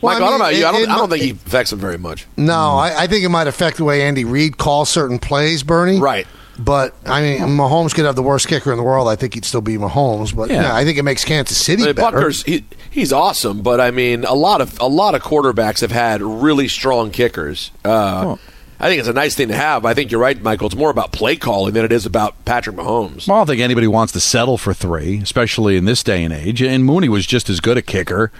Well, 0.00 0.12
Michael, 0.18 0.24
I, 0.24 0.28
I 0.28 0.30
don't 0.30 0.38
know 0.40 0.46
mean, 0.50 0.56
you. 0.60 0.66
I 0.66 0.72
don't, 0.72 0.82
it 0.82 0.88
I 0.88 0.96
don't 0.96 1.10
might- 1.10 1.18
think 1.20 1.24
he 1.24 1.30
affects 1.48 1.72
him 1.72 1.78
very 1.78 1.98
much. 1.98 2.26
No, 2.36 2.76
I, 2.76 3.02
I 3.02 3.06
think 3.06 3.24
it 3.24 3.28
might 3.30 3.46
affect 3.46 3.78
the 3.78 3.84
way 3.84 4.02
Andy 4.02 4.24
Reid 4.24 4.56
calls 4.58 4.88
certain 4.88 5.18
plays, 5.18 5.62
Bernie. 5.62 5.98
Right. 5.98 6.26
But, 6.60 6.96
I 7.06 7.22
mean, 7.22 7.38
Mahomes 7.56 7.94
could 7.94 8.04
have 8.04 8.16
the 8.16 8.22
worst 8.22 8.48
kicker 8.48 8.72
in 8.72 8.78
the 8.78 8.82
world. 8.82 9.06
I 9.06 9.14
think 9.14 9.34
he'd 9.34 9.44
still 9.44 9.60
be 9.60 9.76
Mahomes. 9.76 10.34
But, 10.34 10.50
yeah, 10.50 10.62
Yeah. 10.62 10.74
I 10.74 10.84
think 10.84 10.98
it 10.98 11.04
makes 11.04 11.24
Kansas 11.24 11.56
City 11.56 11.84
I 11.84 11.86
mean, 11.86 11.94
better. 11.94 12.16
Butker's 12.16 12.42
he, 12.42 12.64
he's 12.90 13.12
awesome, 13.12 13.62
but 13.62 13.80
I 13.80 13.92
mean, 13.92 14.24
a 14.24 14.34
lot 14.34 14.60
of 14.60 14.76
a 14.80 14.88
lot 14.88 15.14
of 15.14 15.22
quarterbacks 15.22 15.82
have 15.82 15.92
had 15.92 16.20
really 16.20 16.66
strong 16.66 17.12
kickers. 17.12 17.70
Uh, 17.84 18.34
I 18.80 18.88
think 18.88 18.98
it's 18.98 19.08
a 19.08 19.12
nice 19.12 19.36
thing 19.36 19.48
to 19.48 19.54
have. 19.56 19.84
I 19.84 19.94
think 19.94 20.10
you're 20.10 20.20
right, 20.20 20.40
Michael. 20.42 20.66
It's 20.66 20.74
more 20.76 20.90
about 20.90 21.12
play 21.12 21.36
calling 21.36 21.74
than 21.74 21.84
it 21.84 21.92
is 21.92 22.06
about 22.06 22.44
Patrick 22.44 22.74
Mahomes. 22.74 23.28
Well, 23.28 23.36
I 23.36 23.40
don't 23.40 23.46
think 23.46 23.60
anybody 23.60 23.86
wants 23.86 24.12
to 24.14 24.20
settle 24.20 24.58
for 24.58 24.74
three, 24.74 25.18
especially 25.18 25.76
in 25.76 25.84
this 25.84 26.02
day 26.02 26.24
and 26.24 26.32
age. 26.34 26.60
And 26.60 26.84
Moody 26.84 27.08
was 27.08 27.24
just 27.24 27.48
as 27.48 27.60
good 27.60 27.76
a 27.76 27.82
kicker, 27.82 28.32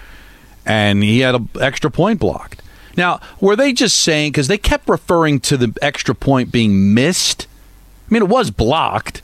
and 0.68 1.02
he 1.02 1.20
had 1.20 1.34
an 1.34 1.48
extra 1.60 1.90
point 1.90 2.20
blocked. 2.20 2.62
Now, 2.96 3.20
were 3.40 3.56
they 3.56 3.72
just 3.72 4.02
saying 4.02 4.32
because 4.32 4.48
they 4.48 4.58
kept 4.58 4.88
referring 4.88 5.40
to 5.40 5.56
the 5.56 5.76
extra 5.80 6.14
point 6.14 6.52
being 6.52 6.94
missed? 6.94 7.46
I 8.08 8.14
mean, 8.14 8.22
it 8.22 8.28
was 8.28 8.50
blocked. 8.50 9.22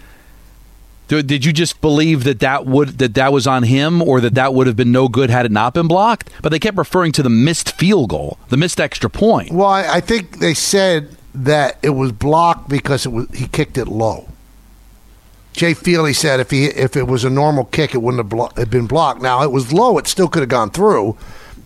Did 1.06 1.44
you 1.44 1.52
just 1.52 1.80
believe 1.82 2.24
that 2.24 2.40
that 2.40 2.64
would 2.64 2.98
that 2.98 3.14
that 3.14 3.32
was 3.32 3.46
on 3.46 3.64
him, 3.64 4.00
or 4.00 4.20
that 4.20 4.34
that 4.34 4.54
would 4.54 4.66
have 4.66 4.74
been 4.74 4.90
no 4.90 5.08
good 5.08 5.28
had 5.28 5.44
it 5.44 5.52
not 5.52 5.74
been 5.74 5.86
blocked? 5.86 6.30
But 6.40 6.48
they 6.48 6.58
kept 6.58 6.78
referring 6.78 7.12
to 7.12 7.22
the 7.22 7.28
missed 7.28 7.72
field 7.72 8.08
goal, 8.08 8.38
the 8.48 8.56
missed 8.56 8.80
extra 8.80 9.10
point. 9.10 9.52
Well, 9.52 9.68
I, 9.68 9.96
I 9.96 10.00
think 10.00 10.38
they 10.38 10.54
said 10.54 11.14
that 11.34 11.78
it 11.82 11.90
was 11.90 12.10
blocked 12.10 12.70
because 12.70 13.04
it 13.04 13.10
was 13.10 13.28
he 13.34 13.48
kicked 13.48 13.76
it 13.76 13.86
low. 13.86 14.28
Jay 15.54 15.72
Feely 15.72 16.12
said 16.12 16.40
if 16.40 16.50
he 16.50 16.66
if 16.66 16.96
it 16.96 17.06
was 17.06 17.24
a 17.24 17.30
normal 17.30 17.64
kick, 17.64 17.94
it 17.94 18.02
wouldn't 18.02 18.18
have 18.20 18.28
blo- 18.28 18.50
had 18.56 18.68
been 18.70 18.86
blocked. 18.86 19.22
Now 19.22 19.42
it 19.42 19.50
was 19.50 19.72
low; 19.72 19.96
it 19.98 20.06
still 20.06 20.28
could 20.28 20.40
have 20.42 20.48
gone 20.50 20.70
through, 20.70 21.16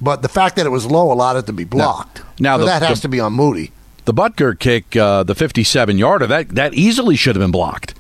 but 0.01 0.23
the 0.23 0.29
fact 0.29 0.57
that 0.57 0.67
it 0.67 0.71
was 0.71 0.87
low 0.87 1.11
allowed 1.11 1.37
it 1.39 1.47
to 1.47 1.53
be 1.53 1.65
blocked. 1.65 2.23
now 2.39 2.57
so 2.57 2.61
the- 2.61 2.67
that 2.67 2.83
has 2.83 2.99
the- 2.99 3.03
to 3.03 3.09
be 3.09 3.19
on 3.19 3.33
Moody. 3.33 3.73
The 4.05 4.15
Butker 4.15 4.59
kick, 4.59 4.97
uh, 4.97 5.23
the 5.23 5.35
57 5.35 5.99
yarder, 5.99 6.27
that, 6.29 6.49
that 6.55 6.73
easily 6.73 7.15
should 7.15 7.37
have 7.37 7.43
been 7.43 7.51
blocked. 7.51 7.93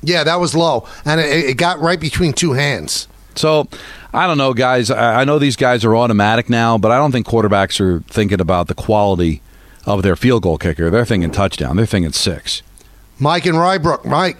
Yeah, 0.00 0.22
that 0.22 0.38
was 0.38 0.54
low, 0.54 0.86
and 1.04 1.20
it, 1.20 1.26
it 1.50 1.56
got 1.56 1.80
right 1.80 1.98
between 1.98 2.32
two 2.32 2.52
hands. 2.52 3.08
So, 3.34 3.66
I 4.14 4.28
don't 4.28 4.38
know, 4.38 4.54
guys. 4.54 4.88
I 4.90 5.22
I 5.22 5.24
know 5.24 5.38
these 5.40 5.56
guys 5.56 5.84
are 5.84 5.96
automatic 5.96 6.48
now, 6.48 6.78
but 6.78 6.92
I 6.92 6.98
don't 6.98 7.10
think 7.12 7.26
quarterbacks 7.26 7.80
are 7.80 8.00
thinking 8.08 8.40
about 8.40 8.68
the 8.68 8.74
quality 8.74 9.42
of 9.84 10.02
their 10.02 10.14
field 10.16 10.42
goal 10.44 10.58
kicker. 10.58 10.90
They're 10.90 11.04
thinking 11.04 11.32
touchdown. 11.32 11.76
They're 11.76 11.86
thinking 11.86 12.12
six. 12.12 12.62
Mike 13.18 13.46
and 13.46 13.58
Rye 13.58 13.78
Brook. 13.78 14.04
Mike, 14.04 14.36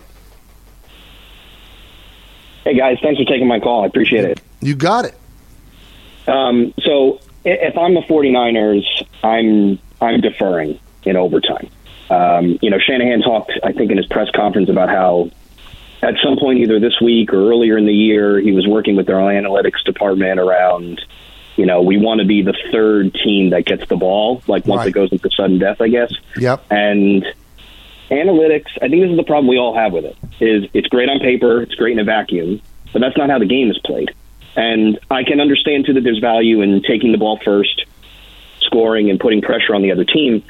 Hey 2.67 2.77
guys, 2.77 2.99
thanks 3.01 3.21
for 3.21 3.25
taking 3.25 3.47
my 3.47 3.61
call. 3.61 3.85
I 3.85 3.87
appreciate 3.87 4.25
it. 4.25 4.41
you 4.61 4.75
got 4.75 5.05
it. 5.05 5.15
Um, 6.27 6.75
so 6.83 7.21
if 7.45 7.79
I'm 7.79 7.95
the 7.95 8.01
49ers, 8.01 8.83
I'm 9.23 9.79
I'm 10.01 10.21
deferring 10.21 10.81
in 11.05 11.17
overtime. 11.17 11.69
Um, 12.11 12.59
you 12.61 12.71
know, 12.71 12.79
Shanahan 12.81 13.21
talked, 13.21 13.53
I 13.63 13.71
think, 13.71 13.93
in 13.93 13.99
his 13.99 14.07
press 14.07 14.29
conference 14.35 14.69
about 14.69 14.89
how 14.89 15.31
at 16.03 16.15
some 16.25 16.39
point, 16.41 16.59
either 16.59 16.81
this 16.81 17.01
week 17.01 17.33
or 17.33 17.49
earlier 17.53 17.79
in 17.79 17.87
the 17.87 17.95
year, 17.95 18.41
he 18.41 18.51
was 18.51 18.67
working 18.67 18.97
with 18.97 19.07
their 19.07 19.15
analytics 19.15 19.85
department 19.85 20.41
around, 20.41 21.01
you 21.55 21.67
know, 21.67 21.83
we 21.83 21.99
want 21.99 22.21
to 22.21 22.27
be 22.27 22.43
the 22.43 22.55
third 22.73 23.15
team 23.15 23.51
that 23.51 23.65
gets 23.65 23.87
the 23.89 23.97
ball, 23.97 24.43
like 24.49 24.67
once 24.67 24.81
Right. 24.81 24.89
it 24.89 24.91
goes 24.91 25.13
into 25.13 25.31
sudden 25.37 25.61
death, 25.61 25.81
I 25.81 25.87
guess. 25.87 26.13
Yep. 26.37 26.65
And 26.73 27.25
analytics, 28.11 28.71
I 28.81 28.89
think 28.89 29.03
this 29.03 29.11
is 29.11 29.17
the 29.17 29.25
problem 29.25 29.49
we 29.49 29.59
all 29.59 29.75
have 29.75 29.93
with 29.93 30.05
it. 30.05 30.17
Is 30.41 30.69
it's 30.75 30.89
great 30.89 31.09
on 31.09 31.21
paper, 31.21 31.63
it's 31.63 31.75
great 31.75 31.93
in 31.93 31.99
a 31.99 32.05
vacuum, 32.05 32.61
but 32.93 33.01
that's 33.01 33.17
not 33.17 33.31
how 33.31 33.39
the 33.39 33.47
game 33.47 33.71
is 33.71 33.79
played. 33.85 34.11
And 34.57 34.99
I 35.11 35.25
can 35.25 35.41
understand 35.41 35.87
too 35.87 35.93
that 35.95 36.03
there's 36.03 36.19
value 36.19 36.63
in 36.63 36.83
taking 36.83 37.13
the 37.13 37.19
ball 37.19 37.39
first, 37.45 37.85
scoring 38.61 39.11
and 39.11 39.21
putting 39.21 39.43
pressure 39.43 39.75
on 39.75 39.83
the 39.83 39.93
other 39.93 40.05
team, 40.05 40.43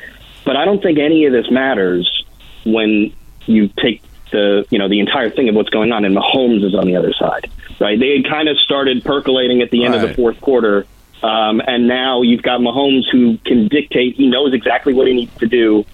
but 0.44 0.56
I 0.56 0.64
don't 0.64 0.82
think 0.82 0.98
any 0.98 1.26
of 1.26 1.32
this 1.32 1.50
matters 1.50 2.24
when 2.64 3.12
you 3.46 3.68
take 3.80 4.02
the 4.32 4.66
you 4.70 4.78
know 4.78 4.88
the 4.88 5.00
entire 5.00 5.30
thing 5.30 5.48
of 5.48 5.54
what's 5.54 5.70
going 5.70 5.92
on 5.92 6.04
and 6.04 6.16
Mahomes 6.16 6.64
is 6.64 6.74
on 6.74 6.86
the 6.86 6.96
other 6.96 7.12
side. 7.12 7.50
Right? 7.80 7.98
They 7.98 8.16
had 8.16 8.30
kind 8.30 8.48
of 8.48 8.58
started 8.58 9.04
percolating 9.04 9.60
at 9.60 9.70
the 9.70 9.84
end 9.84 9.94
of 9.94 10.00
the 10.00 10.14
fourth 10.14 10.40
quarter. 10.40 10.86
Um, 11.22 11.60
and 11.66 11.88
now 11.88 12.22
you've 12.22 12.42
got 12.42 12.60
Mahomes 12.60 13.04
who 13.10 13.38
can 13.38 13.68
dictate. 13.68 14.16
He 14.16 14.28
knows 14.28 14.54
exactly 14.54 14.92
what 14.92 15.06
he 15.06 15.14
needs 15.14 15.34
to 15.38 15.46
do 15.46 15.84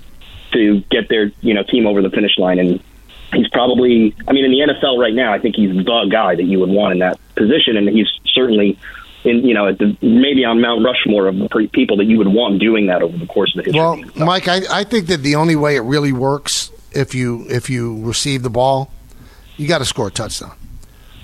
to 0.53 0.81
get 0.91 1.09
their 1.09 1.33
you 1.41 1.55
know 1.55 1.63
team 1.63 1.87
over 1.87 2.03
the 2.03 2.11
finish 2.11 2.39
line 2.39 2.59
and 2.59 2.83
he's 3.33 3.49
probably 3.49 4.15
I 4.27 4.33
mean 4.33 4.45
in 4.45 4.51
the 4.51 4.73
NFL 4.73 4.99
right 4.99 5.15
now 5.15 5.33
I 5.33 5.39
think 5.39 5.57
he's 5.57 5.75
the 5.75 5.83
guy 6.11 6.35
that 6.35 6.45
you 6.45 6.61
would 6.61 6.71
want 6.71 6.93
in 6.93 6.99
that 7.01 7.19
position 7.35 7.77
and 7.77 7.89
he's 7.89 8.09
certainly 8.35 8.79
in 9.25 9.45
you 9.45 9.55
know 9.55 9.69
at 9.69 9.79
the, 9.79 9.97
maybe 10.03 10.45
on 10.45 10.61
Mount 10.61 10.85
Rushmore 10.85 11.29
of 11.29 11.37
people 11.73 11.97
that 11.99 12.05
you 12.05 12.19
would 12.19 12.29
want 12.29 12.61
doing 12.61 12.87
that 12.87 13.03
over 13.03 13.17
the 13.17 13.27
course 13.27 13.55
of 13.57 13.65
the 13.65 13.71
history. 13.71 13.81
Well, 13.81 14.27
Mike, 14.27 14.49
I, 14.49 14.61
I 14.71 14.85
think 14.85 15.07
that 15.07 15.19
the 15.19 15.37
only 15.37 15.57
way 15.57 15.77
it 15.77 15.81
really 15.81 16.13
works 16.13 16.71
if 16.93 17.15
you 17.15 17.47
if 17.49 17.71
you 17.71 18.03
receive 18.05 18.43
the 18.43 18.51
ball, 18.51 18.93
you 19.57 19.69
got 19.69 19.79
to 19.79 19.85
score 19.85 20.09
a 20.09 20.11
touchdown. 20.11 20.57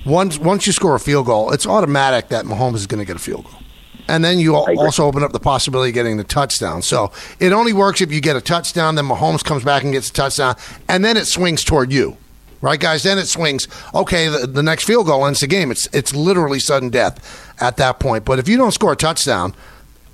Once 0.06 0.38
once 0.38 0.66
you 0.66 0.72
score 0.72 0.94
a 0.94 1.00
field 1.00 1.26
goal, 1.26 1.52
it's 1.52 1.66
automatic 1.66 2.28
that 2.28 2.44
Mahomes 2.44 2.76
is 2.76 2.86
going 2.86 3.00
to 3.00 3.04
get 3.04 3.16
a 3.16 3.20
field 3.20 3.44
goal. 3.44 3.60
And 4.08 4.24
then 4.24 4.38
you 4.38 4.56
also 4.56 5.04
open 5.04 5.22
up 5.22 5.32
the 5.32 5.38
possibility 5.38 5.90
of 5.90 5.94
getting 5.94 6.16
the 6.16 6.24
touchdown. 6.24 6.80
So 6.80 7.12
it 7.38 7.52
only 7.52 7.74
works 7.74 8.00
if 8.00 8.10
you 8.10 8.20
get 8.20 8.36
a 8.36 8.40
touchdown, 8.40 8.94
then 8.94 9.04
Mahomes 9.04 9.44
comes 9.44 9.62
back 9.62 9.84
and 9.84 9.92
gets 9.92 10.08
a 10.08 10.12
touchdown, 10.12 10.56
and 10.88 11.04
then 11.04 11.16
it 11.16 11.26
swings 11.26 11.62
toward 11.62 11.92
you. 11.92 12.16
Right, 12.60 12.80
guys? 12.80 13.04
Then 13.04 13.18
it 13.18 13.26
swings. 13.26 13.68
Okay, 13.94 14.26
the, 14.26 14.44
the 14.44 14.64
next 14.64 14.82
field 14.84 15.06
goal 15.06 15.24
ends 15.24 15.40
the 15.40 15.46
game. 15.46 15.70
It's 15.70 15.86
it's 15.92 16.12
literally 16.12 16.58
sudden 16.58 16.90
death 16.90 17.54
at 17.60 17.76
that 17.76 18.00
point. 18.00 18.24
But 18.24 18.40
if 18.40 18.48
you 18.48 18.56
don't 18.56 18.72
score 18.72 18.94
a 18.94 18.96
touchdown, 18.96 19.54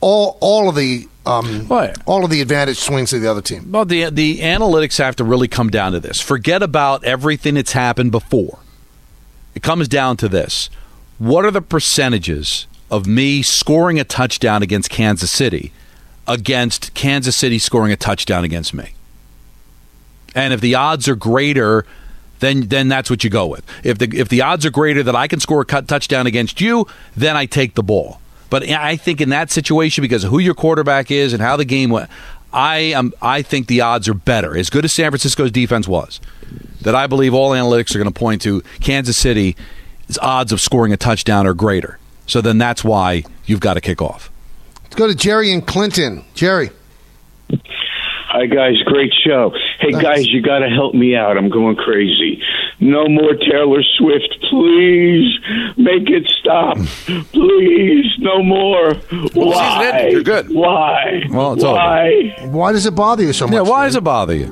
all 0.03 0.36
all 0.42 0.68
of 0.68 0.74
the 0.74 1.09
um, 1.24 1.66
all 2.05 2.22
of 2.22 2.30
the 2.30 2.42
advantage 2.42 2.76
swings 2.76 3.11
to 3.11 3.18
the 3.18 3.30
other 3.30 3.40
team. 3.40 3.72
Well, 3.72 3.86
the 3.86 4.11
the 4.11 4.40
analytics 4.40 4.99
have 4.99 5.16
to 5.16 5.24
really 5.24 5.49
come 5.49 5.70
down 5.70 5.92
to 5.92 6.01
this. 6.01 6.20
Forget 6.20 6.62
about 6.62 7.03
everything 7.05 7.55
that's 7.55 7.72
happened 7.72 8.12
before. 8.12 8.59
It 9.55 9.62
comes 9.62 9.88
down 9.88 10.18
to 10.18 10.28
this: 10.28 10.68
what 11.16 11.47
are 11.47 11.51
the 11.51 11.62
percentages 11.62 12.66
of 12.95 13.07
me 13.07 13.42
scoring 13.42 13.99
a 13.99 14.05
touchdown 14.05 14.62
against 14.62 14.88
Kansas 14.88 15.30
City 15.30 15.72
against 16.26 16.95
Kansas 16.95 17.36
City 17.36 17.59
scoring 17.59 17.92
a 17.92 17.97
touchdown 17.97 18.45
against 18.45 18.72
me? 18.72 18.95
And 20.34 20.53
if 20.53 20.61
the 20.61 20.74
odds 20.76 21.09
are 21.09 21.16
greater, 21.16 21.84
then 22.38 22.68
then 22.68 22.88
that's 22.88 23.11
what 23.11 23.24
you 23.24 23.30
go 23.30 23.47
with. 23.47 23.64
If 23.82 23.99
the 23.99 24.09
if 24.14 24.28
the 24.28 24.42
odds 24.42 24.64
are 24.64 24.70
greater 24.70 25.03
that 25.03 25.16
I 25.16 25.26
can 25.26 25.40
score 25.40 25.61
a 25.61 25.64
cut 25.64 25.88
touchdown 25.88 26.26
against 26.26 26.61
you, 26.61 26.86
then 27.16 27.36
I 27.36 27.47
take 27.47 27.74
the 27.74 27.82
ball. 27.82 28.20
But 28.49 28.68
I 28.68 28.97
think 28.97 29.20
in 29.20 29.30
that 29.30 29.51
situation, 29.51 30.03
because 30.03 30.22
of 30.22 30.30
who 30.30 30.38
your 30.38 30.55
quarterback 30.55 31.11
is 31.11 31.32
and 31.32 31.42
how 31.42 31.57
the 31.57 31.64
game 31.64 31.90
went, 31.90 32.09
I 32.53 32.78
am 32.78 33.12
I 33.20 33.42
think 33.42 33.66
the 33.66 33.80
odds 33.80 34.09
are 34.09 34.14
better. 34.14 34.57
As 34.57 34.70
good 34.70 34.84
as 34.84 34.95
San 34.95 35.11
Francisco's 35.11 35.51
defense 35.51 35.88
was, 35.88 36.20
that 36.82 36.95
I 36.95 37.09
believe 37.09 37.34
all 37.34 37.51
analytics 37.51 37.95
are 37.95 37.99
going 37.99 38.12
to 38.12 38.18
point 38.18 38.42
to 38.42 38.62
Kansas 38.80 39.16
City's 39.16 39.57
odds 40.20 40.53
of 40.53 40.61
scoring 40.61 40.92
a 40.92 40.97
touchdown 40.97 41.47
are 41.47 41.55
greater. 41.55 41.99
So 42.27 42.41
then 42.41 42.59
that's 42.59 42.83
why 42.85 43.25
you've 43.47 43.61
got 43.61 43.75
to 43.75 43.81
kick 43.81 44.01
off. 44.01 44.31
Let's 44.83 44.97
go 44.97 45.07
to 45.07 45.14
Jerry 45.14 45.53
and 45.53 45.66
Clinton. 45.66 46.25
Jerry. 46.35 46.70
Hi 48.29 48.47
guys, 48.47 48.75
great 48.87 49.12
show. 49.25 49.53
Hey 49.79 49.93
guys, 49.93 50.27
you 50.27 50.43
got 50.43 50.59
to 50.59 50.68
help 50.68 50.93
me 50.93 51.14
out. 51.14 51.37
I'm 51.39 51.51
going 51.51 51.77
crazy. 51.77 52.43
No 52.81 53.07
more 53.07 53.35
Taylor 53.35 53.81
Swift, 53.97 54.37
please. 54.51 55.39
Make 55.77 56.11
it 56.11 56.27
stop, 56.41 56.77
please. 57.33 58.07
No 58.18 58.43
more. 58.43 58.95
Why? 59.35 60.09
You're 60.11 60.25
good. 60.25 60.53
Why? 60.53 61.22
Well, 61.31 61.53
it's 61.53 61.62
Why? 61.62 62.35
Why 62.47 62.72
does 62.72 62.87
it 62.87 62.97
bother 62.97 63.22
you 63.22 63.33
so 63.33 63.47
much? 63.47 63.55
Yeah, 63.55 63.61
why 63.61 63.85
does 63.85 63.95
it 63.95 64.03
bother 64.03 64.35
you? 64.35 64.47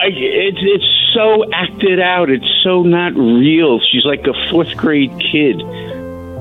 I, 0.00 0.06
it's 0.14 0.58
it's 0.60 1.12
so 1.14 1.44
acted 1.52 1.98
out. 1.98 2.30
It's 2.30 2.46
so 2.62 2.84
not 2.84 3.14
real. 3.16 3.80
She's 3.80 4.04
like 4.04 4.24
a 4.28 4.34
fourth 4.48 4.76
grade 4.76 5.10
kid 5.18 5.60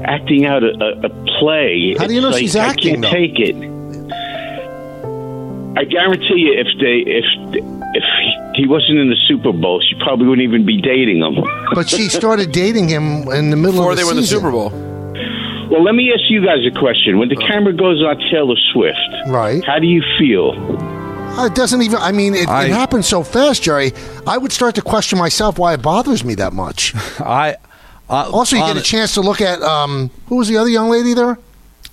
acting 0.08 0.46
out 0.46 0.64
a, 0.64 0.68
a, 0.68 1.06
a 1.06 1.10
play. 1.40 1.96
How 1.98 2.08
do 2.08 2.14
you 2.14 2.20
It's 2.20 2.24
know 2.24 2.30
like, 2.32 2.40
she's 2.40 2.56
I 2.56 2.66
acting, 2.68 3.02
can't 3.02 3.02
though? 3.04 3.12
take 3.12 3.40
it. 3.40 3.56
I 5.78 5.84
guarantee 5.84 6.50
you, 6.50 6.54
if 6.58 6.68
they 6.80 7.04
if 7.06 7.26
if 7.94 8.04
he 8.56 8.68
wasn't 8.68 8.98
in 8.98 9.10
the 9.10 9.16
Super 9.28 9.52
Bowl, 9.54 9.80
she 9.82 9.96
probably 10.04 10.26
wouldn't 10.28 10.48
even 10.48 10.66
be 10.66 10.82
dating 10.82 11.20
him. 11.22 11.44
But 11.76 11.88
she 11.90 12.10
started 12.10 12.52
dating 12.52 12.88
him 12.90 13.28
in 13.32 13.52
the 13.52 13.56
middle 13.58 13.74
Before 13.74 13.92
of 13.92 13.98
the 13.98 14.02
they 14.02 14.06
were 14.06 14.12
in 14.12 14.18
the. 14.18 14.24
Super 14.28 14.50
Bowl. 14.52 14.72
Well, 15.70 15.84
let 15.84 15.94
me 15.96 16.12
ask 16.14 16.24
you 16.32 16.44
guys 16.44 16.66
a 16.66 16.72
question. 16.80 17.20
When 17.20 17.30
the 17.30 17.36
camera 17.36 17.74
goes 17.74 18.02
on 18.02 18.18
Taylor 18.32 18.56
Swift, 18.74 18.98
right? 19.28 19.64
How 19.66 19.78
do 19.80 19.86
you 19.86 20.02
feel? 20.18 20.52
Uh, 21.38 21.46
It 21.46 21.54
doesn't 21.56 21.82
even. 21.84 22.00
I 22.00 22.12
mean, 22.12 22.34
it, 22.34 22.48
I- 22.48 22.66
it 22.66 22.72
happens 22.72 23.06
so 23.08 23.22
fast, 23.22 23.62
Jerry. 23.62 23.92
I 24.26 24.38
would 24.40 24.52
start 24.52 24.74
to 24.76 24.82
question 24.82 25.20
myself 25.20 25.60
why 25.60 25.74
it 25.76 25.82
bothers 25.84 26.24
me 26.24 26.34
that 26.36 26.54
much. 26.54 26.96
I 27.20 27.58
also 28.10 28.56
you 28.56 28.66
get 28.66 28.78
a 28.78 28.82
chance 28.82 29.14
to 29.16 29.22
look 29.22 29.42
at 29.42 29.62
um, 29.62 30.10
who 30.28 30.36
was 30.38 30.48
the 30.48 30.58
other 30.58 30.70
young 30.70 30.90
lady 30.90 31.14
there? 31.14 31.38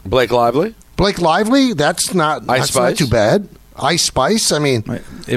Blake 0.04 0.30
Lively. 0.30 0.74
Blake 0.96 1.20
Lively. 1.20 1.72
That's 1.72 2.14
not. 2.14 2.48
Ice 2.48 2.72
that's 2.72 2.76
not 2.76 2.96
too 2.96 3.08
bad. 3.08 3.48
Ice 3.76 4.02
Spice. 4.04 4.52
I 4.52 4.60
mean, 4.60 4.84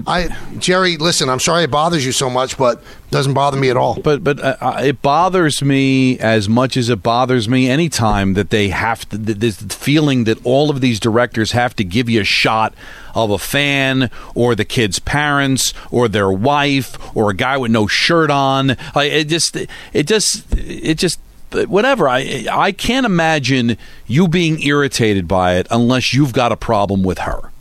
I 0.06 0.36
Jerry. 0.60 0.98
Listen, 0.98 1.28
I'm 1.28 1.40
sorry 1.40 1.64
it 1.64 1.72
bothers 1.72 2.06
you 2.06 2.12
so 2.12 2.30
much, 2.30 2.56
but 2.58 2.78
it 2.78 3.12
doesn't 3.12 3.34
bother 3.34 3.58
me 3.58 3.70
at 3.70 3.78
all. 3.78 4.00
But 4.00 4.24
but 4.24 4.40
uh, 4.40 4.58
uh, 4.62 4.82
it 4.84 5.02
bothers 5.02 5.64
me 5.64 6.20
as 6.20 6.48
much 6.48 6.78
as 6.78 6.90
it 6.90 7.02
bothers 7.02 7.50
me 7.50 7.68
anytime 7.68 8.36
that 8.36 8.52
they 8.52 8.70
have 8.70 9.10
to. 9.10 9.18
This 9.18 9.58
feeling 9.62 10.26
that 10.26 10.38
all 10.46 10.70
of 10.70 10.82
these 10.82 11.00
directors 11.00 11.54
have 11.54 11.76
to 11.78 11.84
give 11.84 12.10
you 12.10 12.22
a 12.22 12.26
shot 12.26 12.76
of 13.16 13.32
a 13.32 13.40
fan 13.40 14.12
or 14.36 14.54
the 14.54 14.66
kid's 14.66 15.00
parents 15.00 15.74
or 15.90 16.08
their 16.08 16.32
wife 16.32 17.16
or 17.16 17.32
a 17.32 17.36
guy 17.36 17.58
with 17.58 17.72
no 17.72 17.88
shirt 17.88 18.30
on. 18.30 18.78
Like 18.94 19.12
it 19.12 19.30
just 19.30 19.56
it 19.56 20.08
just 20.08 20.46
it 20.56 20.96
just. 20.96 21.20
Whatever 21.50 22.10
I 22.10 22.46
I 22.52 22.74
can't 22.74 23.06
imagine 23.06 23.78
you 24.06 24.28
being 24.28 24.62
irritated 24.64 25.30
by 25.30 25.56
it 25.56 25.66
unless 25.72 26.14
you've 26.14 26.34
got 26.34 26.52
a 26.52 26.58
problem 26.58 27.04
with 27.04 27.20
her. 27.20 27.54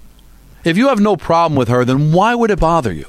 If 0.66 0.76
you 0.76 0.88
have 0.88 1.00
no 1.00 1.16
problem 1.16 1.56
with 1.56 1.68
her, 1.68 1.84
then 1.84 2.12
why 2.12 2.34
would 2.34 2.50
it 2.50 2.58
bother 2.60 2.92
you? 2.92 3.06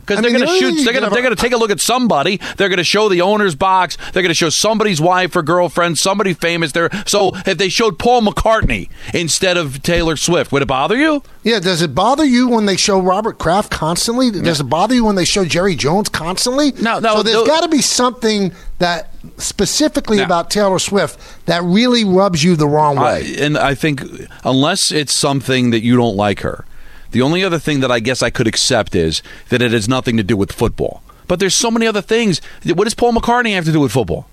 Because 0.00 0.22
they're 0.22 0.30
going 0.32 0.46
to 0.46 0.58
shoot. 0.58 0.84
They're 0.84 0.94
going 0.94 1.04
to 1.04 1.10
they're 1.10 1.22
going 1.22 1.36
to 1.36 1.40
take 1.40 1.52
a 1.52 1.58
look 1.58 1.70
at 1.70 1.80
somebody. 1.80 2.40
They're 2.56 2.70
going 2.70 2.78
to 2.78 2.84
show 2.84 3.10
the 3.10 3.20
owner's 3.20 3.54
box. 3.54 3.98
They're 4.12 4.22
going 4.22 4.30
to 4.30 4.34
show 4.34 4.48
somebody's 4.48 5.02
wife 5.02 5.36
or 5.36 5.42
girlfriend, 5.42 5.98
somebody 5.98 6.32
famous 6.32 6.72
there. 6.72 6.88
So 7.06 7.32
if 7.44 7.58
they 7.58 7.68
showed 7.68 7.98
Paul 7.98 8.22
McCartney 8.22 8.88
instead 9.12 9.58
of 9.58 9.82
Taylor 9.82 10.16
Swift, 10.16 10.50
would 10.50 10.62
it 10.62 10.68
bother 10.68 10.96
you? 10.96 11.22
Yeah, 11.42 11.60
does 11.60 11.82
it 11.82 11.94
bother 11.94 12.24
you 12.24 12.48
when 12.48 12.64
they 12.64 12.76
show 12.78 12.98
Robert 12.98 13.36
Kraft 13.36 13.70
constantly? 13.70 14.30
Does 14.30 14.60
it 14.60 14.64
bother 14.64 14.94
you 14.94 15.04
when 15.04 15.14
they 15.14 15.26
show 15.26 15.44
Jerry 15.44 15.76
Jones 15.76 16.08
constantly? 16.08 16.72
No, 16.72 17.00
no, 17.00 17.16
So 17.16 17.22
there's 17.22 17.36
no. 17.36 17.46
got 17.46 17.60
to 17.64 17.68
be 17.68 17.82
something 17.82 18.52
that 18.78 19.12
specifically 19.36 20.20
about 20.20 20.50
Taylor 20.50 20.78
Swift 20.78 21.18
that 21.44 21.62
really 21.62 22.04
rubs 22.06 22.42
you 22.42 22.56
the 22.56 22.66
wrong 22.68 22.96
way. 22.96 23.36
I, 23.36 23.44
and 23.44 23.58
I 23.58 23.74
think 23.74 24.02
unless 24.42 24.90
it's 24.90 25.14
something 25.14 25.68
that 25.70 25.82
you 25.82 25.96
don't 25.96 26.16
like 26.16 26.40
her, 26.40 26.64
the 27.10 27.22
only 27.22 27.42
other 27.42 27.58
thing 27.58 27.80
that 27.80 27.90
I 27.90 28.00
guess 28.00 28.22
I 28.22 28.30
could 28.30 28.46
accept 28.46 28.94
is 28.94 29.22
that 29.48 29.62
it 29.62 29.72
has 29.72 29.88
nothing 29.88 30.16
to 30.16 30.22
do 30.22 30.36
with 30.36 30.52
football. 30.52 31.02
But 31.26 31.40
there's 31.40 31.56
so 31.56 31.70
many 31.70 31.86
other 31.86 32.02
things. 32.02 32.40
What 32.64 32.84
does 32.84 32.94
Paul 32.94 33.12
McCartney 33.12 33.54
have 33.54 33.66
to 33.66 33.72
do 33.72 33.80
with 33.80 33.92
football? 33.92 34.28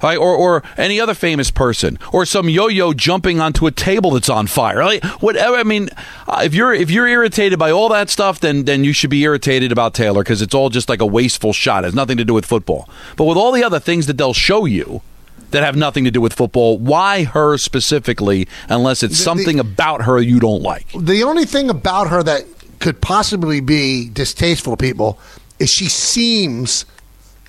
Right? 0.00 0.16
Or, 0.16 0.36
or 0.36 0.62
any 0.76 1.00
other 1.00 1.14
famous 1.14 1.50
person, 1.50 1.98
or 2.12 2.24
some 2.24 2.48
yo-yo 2.48 2.92
jumping 2.92 3.40
onto 3.40 3.66
a 3.66 3.72
table 3.72 4.12
that's 4.12 4.28
on 4.28 4.46
fire, 4.46 4.84
like 4.84 5.04
whatever. 5.20 5.56
I 5.56 5.64
mean, 5.64 5.88
uh, 6.28 6.42
if 6.44 6.54
you're 6.54 6.72
if 6.72 6.88
you're 6.88 7.08
irritated 7.08 7.58
by 7.58 7.72
all 7.72 7.88
that 7.88 8.08
stuff, 8.08 8.38
then 8.38 8.64
then 8.64 8.84
you 8.84 8.92
should 8.92 9.10
be 9.10 9.22
irritated 9.22 9.72
about 9.72 9.94
Taylor 9.94 10.22
because 10.22 10.40
it's 10.40 10.54
all 10.54 10.70
just 10.70 10.88
like 10.88 11.00
a 11.00 11.06
wasteful 11.06 11.52
shot. 11.52 11.82
It 11.82 11.88
has 11.88 11.94
nothing 11.96 12.16
to 12.16 12.24
do 12.24 12.32
with 12.32 12.46
football. 12.46 12.88
But 13.16 13.24
with 13.24 13.36
all 13.36 13.50
the 13.50 13.64
other 13.64 13.80
things 13.80 14.06
that 14.06 14.16
they'll 14.16 14.32
show 14.32 14.66
you 14.66 15.02
that 15.50 15.62
have 15.62 15.76
nothing 15.76 16.04
to 16.04 16.10
do 16.10 16.20
with 16.20 16.32
football, 16.32 16.78
why 16.78 17.24
her 17.24 17.56
specifically? 17.58 18.46
Unless 18.68 19.02
it's 19.02 19.14
The- 19.14 19.18
the- 19.18 19.24
something 19.24 19.60
about 19.60 20.02
her 20.02 20.20
you 20.20 20.40
don't 20.40 20.62
like. 20.62 20.86
The 20.98 21.22
only 21.22 21.44
thing 21.44 21.70
about 21.70 22.08
her 22.08 22.22
that 22.22 22.44
could 22.80 23.00
possibly 23.00 23.60
be 23.60 24.08
distasteful 24.08 24.76
to 24.76 24.76
people 24.76 25.18
is 25.58 25.70
she 25.70 25.88
seems 25.88 26.84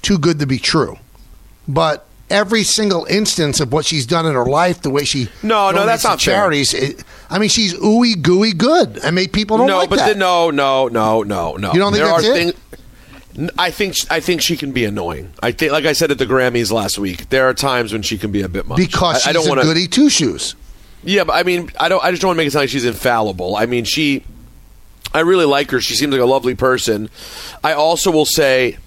too 0.02 0.18
good 0.18 0.40
to 0.40 0.46
be 0.48 0.58
true. 0.58 0.98
But 1.68 2.06
every 2.30 2.64
single 2.64 3.06
instance 3.06 3.60
of 3.60 3.72
what 3.72 3.86
she's 3.86 4.06
done 4.06 4.26
in 4.26 4.34
her 4.34 4.46
life, 4.46 4.82
the 4.82 4.90
way 4.90 5.04
she 5.04 5.30
No, 5.44 5.72
no, 5.72 5.86
that's 5.86 6.02
to 6.04 6.10
not 6.10 6.22
fair. 6.22 6.36
charities. 6.36 6.74
It, 6.74 7.04
I 7.30 7.38
mean, 7.38 7.50
she's 7.50 7.74
ooey 7.76 8.20
gooey 8.20 8.54
good. 8.54 9.00
I 9.04 9.12
mean, 9.12 9.30
people 9.30 9.58
don't 9.58 9.68
no, 9.68 9.78
like 9.80 9.90
but 9.90 9.98
that. 10.00 10.14
the, 10.14 10.20
no, 10.20 10.50
no, 10.50 10.88
no, 10.88 11.22
no, 11.24 11.54
no. 11.58 11.74
You 11.74 11.80
don't 11.80 11.92
think 11.94 12.04
there 12.04 12.12
that's 12.14 12.26
are 12.28 12.32
it? 12.32 12.34
things. 12.36 12.54
I 13.58 13.72
think 13.72 13.96
I 14.10 14.20
think 14.20 14.42
she 14.42 14.58
can 14.58 14.72
be 14.72 14.86
annoying. 14.86 15.32
I 15.42 15.52
think, 15.52 15.72
like 15.72 15.86
I 15.86 15.94
said 15.94 16.12
at 16.12 16.18
the 16.18 16.26
Grammys 16.26 16.72
last 16.72 16.98
week, 17.00 17.30
there 17.30 17.48
are 17.48 17.54
times 17.54 17.94
when 17.94 18.02
she 18.02 18.18
can 18.18 18.32
be 18.32 18.42
a 18.42 18.50
bit 18.50 18.68
much. 18.68 18.78
because 18.78 19.16
I, 19.16 19.20
she's 19.20 19.28
I 19.28 19.34
don't 19.34 19.46
a 19.46 19.50
wanna- 19.50 19.64
goody 19.64 19.88
two 19.88 20.10
shoes. 20.10 20.56
Yeah, 21.04 21.24
but 21.24 21.34
I 21.34 21.44
mean, 21.44 21.72
I 21.80 21.88
don't. 21.88 22.04
I 22.04 22.12
just 22.12 22.22
don't 22.22 22.30
want 22.30 22.38
to 22.38 22.42
make 22.42 22.48
it 22.48 22.52
sound 22.52 22.64
like 22.64 22.70
she's 22.70 22.84
infallible. 22.86 23.56
I 23.56 23.66
mean, 23.66 23.86
she. 23.86 24.24
I 25.14 25.22
really 25.22 25.46
like 25.46 25.72
her. 25.72 25.80
She 25.80 25.96
seems 25.96 26.12
like 26.12 26.22
a 26.22 26.26
lovely 26.26 26.56
person. 26.56 27.10
I 27.64 27.72
also 27.74 28.12
will 28.12 28.26
say, 28.26 28.78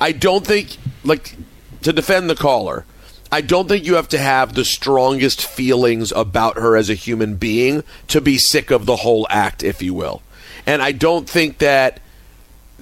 I 0.00 0.12
don't 0.12 0.46
think 0.46 0.76
like 1.04 1.34
to 1.82 1.92
defend 1.92 2.30
the 2.30 2.34
caller. 2.34 2.86
I 3.30 3.42
don't 3.42 3.68
think 3.68 3.84
you 3.84 3.96
have 3.96 4.08
to 4.08 4.18
have 4.18 4.54
the 4.54 4.64
strongest 4.64 5.44
feelings 5.44 6.12
about 6.12 6.56
her 6.56 6.76
as 6.78 6.88
a 6.88 6.94
human 6.94 7.36
being 7.36 7.84
to 8.08 8.22
be 8.22 8.38
sick 8.38 8.70
of 8.70 8.86
the 8.86 8.96
whole 8.96 9.26
act, 9.28 9.62
if 9.62 9.82
you 9.82 9.92
will. 9.92 10.22
And 10.64 10.80
I 10.80 10.92
don't 10.92 11.28
think 11.28 11.58
that 11.58 12.00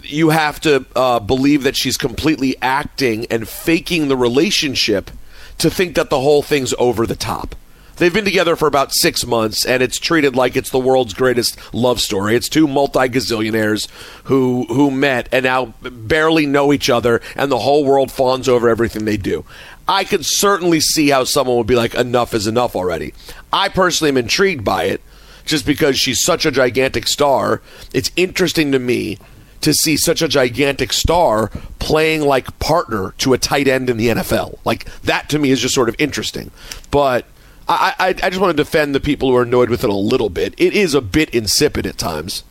you 0.08 0.30
have 0.30 0.60
to 0.60 0.84
uh, 0.94 1.20
believe 1.20 1.62
that 1.64 1.76
she's 1.76 1.96
completely 1.96 2.56
acting 2.62 3.26
and 3.26 3.48
faking 3.48 4.08
the 4.08 4.16
relationship 4.16 5.10
to 5.58 5.70
think 5.70 5.94
that 5.96 6.10
the 6.10 6.20
whole 6.20 6.42
thing's 6.42 6.74
over 6.78 7.06
the 7.06 7.16
top. 7.16 7.54
They've 7.96 8.12
been 8.12 8.26
together 8.26 8.56
for 8.56 8.68
about 8.68 8.92
six 8.92 9.24
months, 9.24 9.64
and 9.64 9.82
it's 9.82 9.98
treated 9.98 10.36
like 10.36 10.54
it's 10.54 10.68
the 10.68 10.78
world's 10.78 11.14
greatest 11.14 11.58
love 11.72 11.98
story. 12.00 12.36
It's 12.36 12.48
two 12.48 12.68
multi 12.68 13.08
gazillionaires 13.08 13.88
who 14.24 14.66
who 14.68 14.90
met 14.90 15.30
and 15.32 15.44
now 15.44 15.72
barely 15.80 16.44
know 16.44 16.74
each 16.74 16.90
other, 16.90 17.22
and 17.34 17.50
the 17.50 17.58
whole 17.58 17.86
world 17.86 18.12
fawns 18.12 18.50
over 18.50 18.68
everything 18.68 19.06
they 19.06 19.16
do. 19.16 19.46
I 19.88 20.04
could 20.04 20.26
certainly 20.26 20.80
see 20.80 21.08
how 21.08 21.24
someone 21.24 21.56
would 21.56 21.66
be 21.66 21.74
like, 21.74 21.94
"Enough 21.94 22.34
is 22.34 22.46
enough 22.46 22.76
already." 22.76 23.14
I 23.50 23.70
personally 23.70 24.10
am 24.10 24.18
intrigued 24.18 24.62
by 24.62 24.84
it, 24.84 25.00
just 25.46 25.64
because 25.64 25.98
she's 25.98 26.22
such 26.22 26.44
a 26.44 26.50
gigantic 26.50 27.08
star. 27.08 27.62
It's 27.94 28.10
interesting 28.14 28.72
to 28.72 28.78
me 28.78 29.18
to 29.60 29.72
see 29.72 29.96
such 29.96 30.22
a 30.22 30.28
gigantic 30.28 30.92
star 30.92 31.50
playing 31.78 32.22
like 32.22 32.58
partner 32.58 33.14
to 33.18 33.32
a 33.32 33.38
tight 33.38 33.68
end 33.68 33.90
in 33.90 33.96
the 33.96 34.08
NFL. 34.08 34.58
Like 34.64 34.84
that 35.02 35.28
to 35.30 35.38
me 35.38 35.50
is 35.50 35.60
just 35.60 35.74
sort 35.74 35.88
of 35.88 35.96
interesting. 35.98 36.50
But 36.90 37.26
I, 37.68 37.94
I, 37.98 38.08
I 38.08 38.30
just 38.30 38.40
want 38.40 38.56
to 38.56 38.62
defend 38.62 38.94
the 38.94 39.00
people 39.00 39.30
who 39.30 39.36
are 39.36 39.42
annoyed 39.42 39.70
with 39.70 39.84
it 39.84 39.90
a 39.90 39.94
little 39.94 40.30
bit. 40.30 40.54
It 40.56 40.72
is 40.72 40.94
a 40.94 41.00
bit 41.00 41.30
insipid 41.30 41.86
at 41.86 41.98
times. 41.98 42.44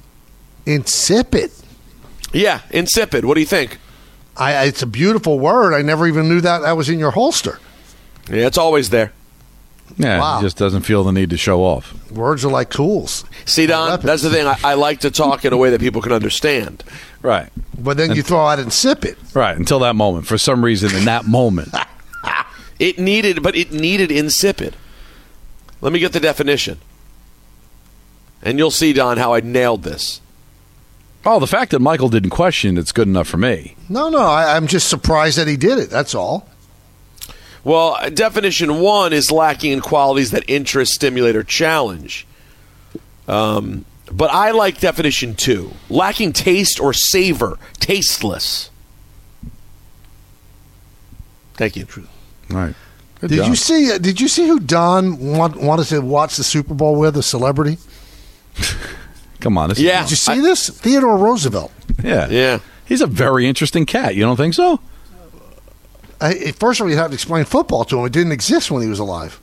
Insipid. 0.66 1.52
Yeah, 2.34 2.62
insipid. 2.72 3.26
What 3.26 3.36
do 3.36 3.40
you 3.40 3.46
think? 3.46 3.78
I, 4.38 4.66
it's 4.66 4.82
a 4.82 4.88
beautiful 4.88 5.40
word. 5.40 5.74
I 5.74 5.82
never 5.82 6.08
even 6.08 6.28
knew 6.28 6.42
that 6.42 6.60
that 6.60 6.74
was 6.74 6.90
in 6.90 7.00
your 7.00 7.12
holster. 7.12 7.60
Yeah, 8.30 8.48
it's 8.48 8.58
always 8.58 8.90
there. 8.90 9.14
Yeah, 9.98 10.20
Wow. 10.20 10.38
he 10.40 10.46
just 10.46 10.58
doesn't 10.58 10.82
feel 10.82 11.04
the 11.04 11.12
need 11.12 11.30
to 11.30 11.38
show 11.38 11.62
off. 11.64 11.94
Words 12.12 12.44
are 12.44 12.52
like 12.52 12.70
tools. 12.70 13.24
See, 13.46 13.66
Don, 13.66 14.00
that's 14.02 14.24
the 14.24 14.30
thing. 14.30 14.46
I, 14.46 14.58
I 14.64 14.74
like 14.74 15.00
to 15.02 15.12
talk 15.12 15.46
in 15.46 15.54
a 15.54 15.58
way 15.58 15.70
that 15.70 15.80
people 15.80 16.02
can 16.02 16.12
understand. 16.12 16.84
Right. 17.22 17.50
But 17.78 17.96
then 17.98 18.14
you 18.14 18.22
throw 18.22 18.46
out 18.46 18.60
insipid. 18.60 19.16
Right. 19.34 19.56
Until 19.58 19.80
that 19.80 19.96
moment. 19.96 20.28
For 20.28 20.38
some 20.38 20.64
reason, 20.66 20.96
in 20.96 21.06
that 21.06 21.26
moment. 21.26 21.70
It 22.78 23.00
needed, 23.00 23.42
but 23.42 23.56
it 23.56 23.72
needed 23.72 24.12
insipid. 24.12 24.76
Let 25.80 25.94
me 25.94 26.00
get 26.00 26.12
the 26.12 26.20
definition. 26.20 26.80
And 28.42 28.58
you'll 28.58 28.70
see, 28.72 28.92
Don, 28.92 29.16
how 29.18 29.34
I 29.34 29.40
nailed 29.40 29.84
this. 29.84 30.20
Oh, 31.26 31.40
the 31.40 31.48
fact 31.48 31.72
that 31.72 31.80
Michael 31.80 32.10
didn't 32.10 32.32
question 32.32 32.78
it's 32.78 32.92
good 32.92 33.08
enough 33.08 33.28
for 33.30 33.38
me. 33.38 33.78
No, 33.88 34.10
no, 34.10 34.20
I, 34.20 34.58
I'm 34.58 34.68
just 34.68 34.90
surprised 34.90 35.38
that 35.38 35.48
he 35.48 35.56
did 35.56 35.80
it. 35.80 35.90
That's 35.90 36.14
all. 36.14 36.50
Well, 37.66 37.98
definition 38.14 38.80
one 38.80 39.12
is 39.12 39.32
lacking 39.32 39.72
in 39.74 39.82
qualities 39.82 40.32
that 40.32 40.44
interest, 40.48 40.94
stimulate, 40.94 41.36
or 41.36 41.44
challenge. 41.44 42.26
Um, 43.28 43.84
but 44.12 44.30
I 44.32 44.52
like 44.52 44.80
definition 44.80 45.34
two 45.36 45.72
lacking 45.90 46.32
taste 46.34 46.80
or 46.80 46.94
savor, 46.94 47.58
tasteless. 47.80 48.70
Thank 51.56 51.76
you. 51.76 51.88
Right. 52.50 52.76
Good 53.22 53.30
did 53.30 53.38
job. 53.38 53.48
you 53.48 53.56
see? 53.56 53.92
uh, 53.92 53.98
Did 53.98 54.20
you 54.22 54.28
see 54.28 54.46
who 54.48 54.60
Don 54.60 55.18
want, 55.38 55.56
wanted 55.56 55.86
to 55.88 56.02
watch 56.02 56.36
the 56.36 56.44
Super 56.44 56.74
Bowl 56.74 56.98
with? 57.00 57.16
A 57.18 57.24
celebrity? 57.24 57.78
Come 59.40 59.58
on. 59.58 59.70
This 59.70 59.80
Yeah. 59.80 60.02
Did 60.04 60.12
you 60.12 60.18
see 60.18 60.42
this? 60.42 60.70
Theodore 60.70 61.18
Roosevelt. 61.18 61.72
Yeah. 62.04 62.28
Yeah. 62.30 62.60
He's 62.86 63.02
a 63.02 63.08
very 63.08 63.48
interesting 63.48 63.86
cat. 63.86 64.16
You 64.16 64.24
don't 64.24 64.36
think 64.38 64.54
so? 64.54 64.80
I, 66.22 66.52
first 66.52 66.80
of 66.80 66.86
all, 66.86 66.92
you 66.92 66.98
have 66.98 67.10
to 67.10 67.14
explain 67.14 67.46
football 67.46 67.86
to 67.86 68.00
him. 68.00 68.06
It 68.06 68.14
didn't 68.14 68.32
exist 68.32 68.72
when 68.72 68.82
he 68.82 68.88
was 68.88 69.00
alive. 69.00 69.40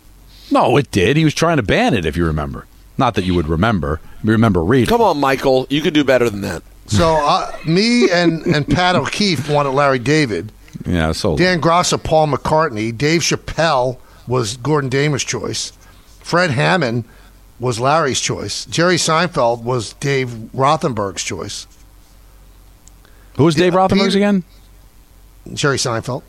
No, 0.51 0.77
it 0.77 0.91
did. 0.91 1.17
He 1.17 1.25
was 1.25 1.35
trying 1.35 1.57
to 1.57 1.63
ban 1.63 1.95
it, 1.95 2.05
if 2.05 2.17
you 2.17 2.27
remember. 2.27 2.67
Not 2.99 3.15
that 3.15 3.25
you 3.25 3.35
would 3.35 3.49
remember. 3.49 4.01
You 4.23 4.33
remember 4.33 4.63
reading. 4.63 4.87
Come 4.89 5.01
on, 5.01 5.19
Michael. 5.19 5.67
You 5.71 5.81
could 5.81 5.95
do 5.95 6.05
better 6.05 6.29
than 6.29 6.43
that. 6.43 6.63
So 6.87 7.15
uh, 7.15 7.57
me 7.65 8.11
and, 8.11 8.43
and 8.47 8.67
Pat 8.69 8.97
O'Keefe 8.97 9.49
wanted 9.49 9.71
Larry 9.71 9.99
David. 9.99 10.53
Yeah, 10.87 11.13
so 11.13 11.37
Dan 11.37 11.61
Grossa, 11.61 12.03
Paul 12.03 12.29
McCartney. 12.29 12.97
Dave 12.97 13.23
Chappelle 13.23 13.99
was 14.27 14.57
Gordon 14.57 14.91
Damer's 14.91 15.25
choice. 15.25 15.73
Fred 16.21 16.51
Hammond 16.51 17.05
was 17.61 17.79
Larry's 17.81 18.21
choice. 18.21 18.65
Jerry 18.67 18.97
Seinfeld 18.97 19.63
was 19.63 19.93
Dave 19.95 20.29
Rothenberg's 20.55 21.23
choice. 21.23 21.67
Who 23.37 23.45
was 23.45 23.55
Dave 23.55 23.73
Rothenberg's 23.73 24.15
Peter- 24.15 24.19
again? 24.19 24.45
Jerry 25.55 25.77
Seinfeld. 25.79 26.23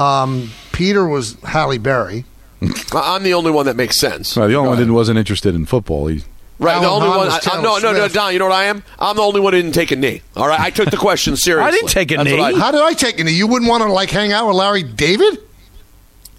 Um, 0.00 0.50
Peter 0.72 1.06
was 1.06 1.36
Halle 1.44 1.78
Berry. 1.78 2.24
I- 2.62 3.14
I'm 3.16 3.22
the 3.22 3.34
only 3.34 3.50
one 3.50 3.66
that 3.66 3.76
makes 3.76 3.98
sense. 4.00 4.36
Well, 4.36 4.48
the 4.48 4.54
only 4.54 4.68
one 4.70 4.78
that 4.86 4.92
wasn't 4.92 5.18
interested 5.18 5.54
in 5.54 5.66
football. 5.66 6.06
He, 6.08 6.22
Right, 6.58 6.78
the 6.78 6.88
only 6.88 7.08
Hahn 7.08 7.16
one. 7.16 7.26
was 7.28 7.34
I, 7.34 7.36
I, 7.38 7.40
Taylor 7.40 7.62
no, 7.62 7.78
no, 7.78 7.92
no, 7.92 7.98
Swift. 8.00 8.14
Don. 8.14 8.32
You 8.34 8.38
know 8.38 8.44
what 8.48 8.54
I 8.54 8.64
am? 8.64 8.82
I'm 8.98 9.16
the 9.16 9.22
only 9.22 9.40
one 9.40 9.54
who 9.54 9.62
didn't 9.62 9.74
take 9.74 9.92
a 9.92 9.96
knee. 9.96 10.20
All 10.36 10.46
right, 10.46 10.60
I 10.60 10.68
took 10.68 10.90
the 10.90 10.98
question 10.98 11.34
seriously. 11.38 11.68
I 11.68 11.70
didn't 11.70 11.88
take 11.88 12.10
a 12.12 12.16
That's 12.16 12.28
knee. 12.28 12.38
I- 12.38 12.52
How 12.58 12.70
did 12.70 12.82
I 12.82 12.92
take 12.92 13.18
it? 13.18 13.26
You 13.30 13.46
wouldn't 13.46 13.68
want 13.70 13.82
to 13.82 13.90
like 13.90 14.10
hang 14.10 14.30
out 14.32 14.46
with 14.46 14.56
Larry 14.56 14.82
David? 14.82 15.38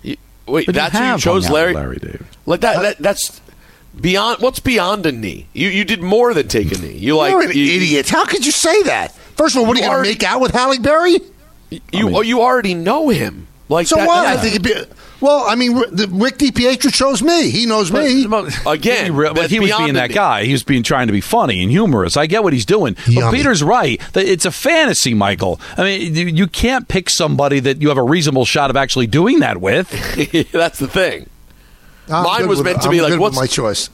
Wait, 0.04 0.20
But 0.46 0.68
you 0.68 0.74
that's 0.74 0.94
who 0.94 1.00
you 1.00 1.06
have 1.06 1.20
chose, 1.22 1.46
hung 1.46 1.52
out 1.52 1.56
Larry. 1.56 1.74
with 1.74 1.82
Larry 1.82 1.98
David. 1.98 2.26
Like 2.46 2.62
that, 2.62 2.82
that. 2.82 2.98
That's 3.00 3.42
beyond. 4.00 4.42
What's 4.42 4.60
beyond 4.60 5.06
a 5.08 5.12
knee? 5.12 5.48
You 5.54 5.70
you 5.70 5.86
did 5.86 6.02
more 6.02 6.34
than 6.36 6.48
take 6.48 6.72
a 6.72 6.78
knee. 6.80 6.98
You 6.98 7.16
like 7.18 7.32
You're 7.32 7.42
an 7.44 7.52
you, 7.58 7.76
idiot. 7.78 8.10
How 8.10 8.26
could 8.26 8.46
you 8.46 8.52
say 8.52 8.84
that? 8.84 9.16
First 9.38 9.56
of 9.56 9.62
all, 9.62 9.68
what 9.68 9.78
are 9.78 9.80
you 9.80 9.84
You 9.86 9.90
going 9.90 9.96
already- 9.98 10.16
to 10.16 10.24
make 10.26 10.30
out 10.32 10.42
with 10.42 10.52
Halle 10.52 10.78
Berry? 10.80 11.20
You 11.94 12.16
oh, 12.18 12.22
you 12.22 12.42
already 12.42 12.74
know 12.76 13.10
him. 13.10 13.48
Like 13.72 13.88
So 13.88 13.96
that, 13.96 14.08
what? 14.08 14.24
that- 14.24 14.38
I 14.38 14.42
think 14.42 14.56
it'd 14.56 14.64
be. 14.64 14.96
Well, 15.22 15.46
I 15.48 15.54
mean, 15.54 15.76
the, 15.76 16.08
Rick 16.12 16.40
DiPietro 16.40 16.92
chose 16.92 17.22
me. 17.22 17.52
He 17.52 17.68
knows 17.68 17.92
me. 17.92 18.24
again. 18.66 19.06
He, 19.06 19.12
but 19.12 19.36
that's 19.36 19.52
he 19.52 19.60
was 19.60 19.72
being 19.78 19.94
that 19.94 20.10
knee. 20.10 20.16
guy. 20.16 20.46
He 20.46 20.52
was 20.52 20.64
being 20.64 20.82
trying 20.82 21.06
to 21.08 21.14
be 21.14 21.22
funny 21.22 21.62
and 21.62 21.70
humorous. 21.72 22.18
I 22.18 22.26
get 22.26 22.44
what 22.44 22.54
he's 22.54 22.66
doing. 22.66 22.98
But 23.14 23.32
Peter's 23.32 23.62
right. 23.62 24.02
that 24.14 24.26
It's 24.26 24.46
a 24.46 24.52
fantasy, 24.52 25.14
Michael. 25.14 25.62
I 25.78 25.84
mean, 25.84 26.16
you- 26.16 26.26
you 26.26 26.48
can't 26.48 26.88
pick 26.88 27.08
somebody 27.08 27.60
that 27.60 27.84
you 27.84 27.90
have 27.90 28.00
a 28.00 28.04
reasonable 28.04 28.46
shot 28.46 28.72
of 28.72 28.76
actually 28.76 29.06
doing 29.08 29.42
that 29.42 29.62
with. 29.62 29.90
that's 30.52 30.80
the 30.80 30.88
thing. 30.88 31.30
I'm 32.10 32.24
Mine 32.24 32.48
was 32.48 32.58
with- 32.58 32.66
meant 32.66 32.82
to 32.82 32.88
I'm 32.88 32.92
be 32.92 33.02
like, 33.02 33.20
what's- 33.20 33.36
my 33.38 33.46
choice? 33.46 33.90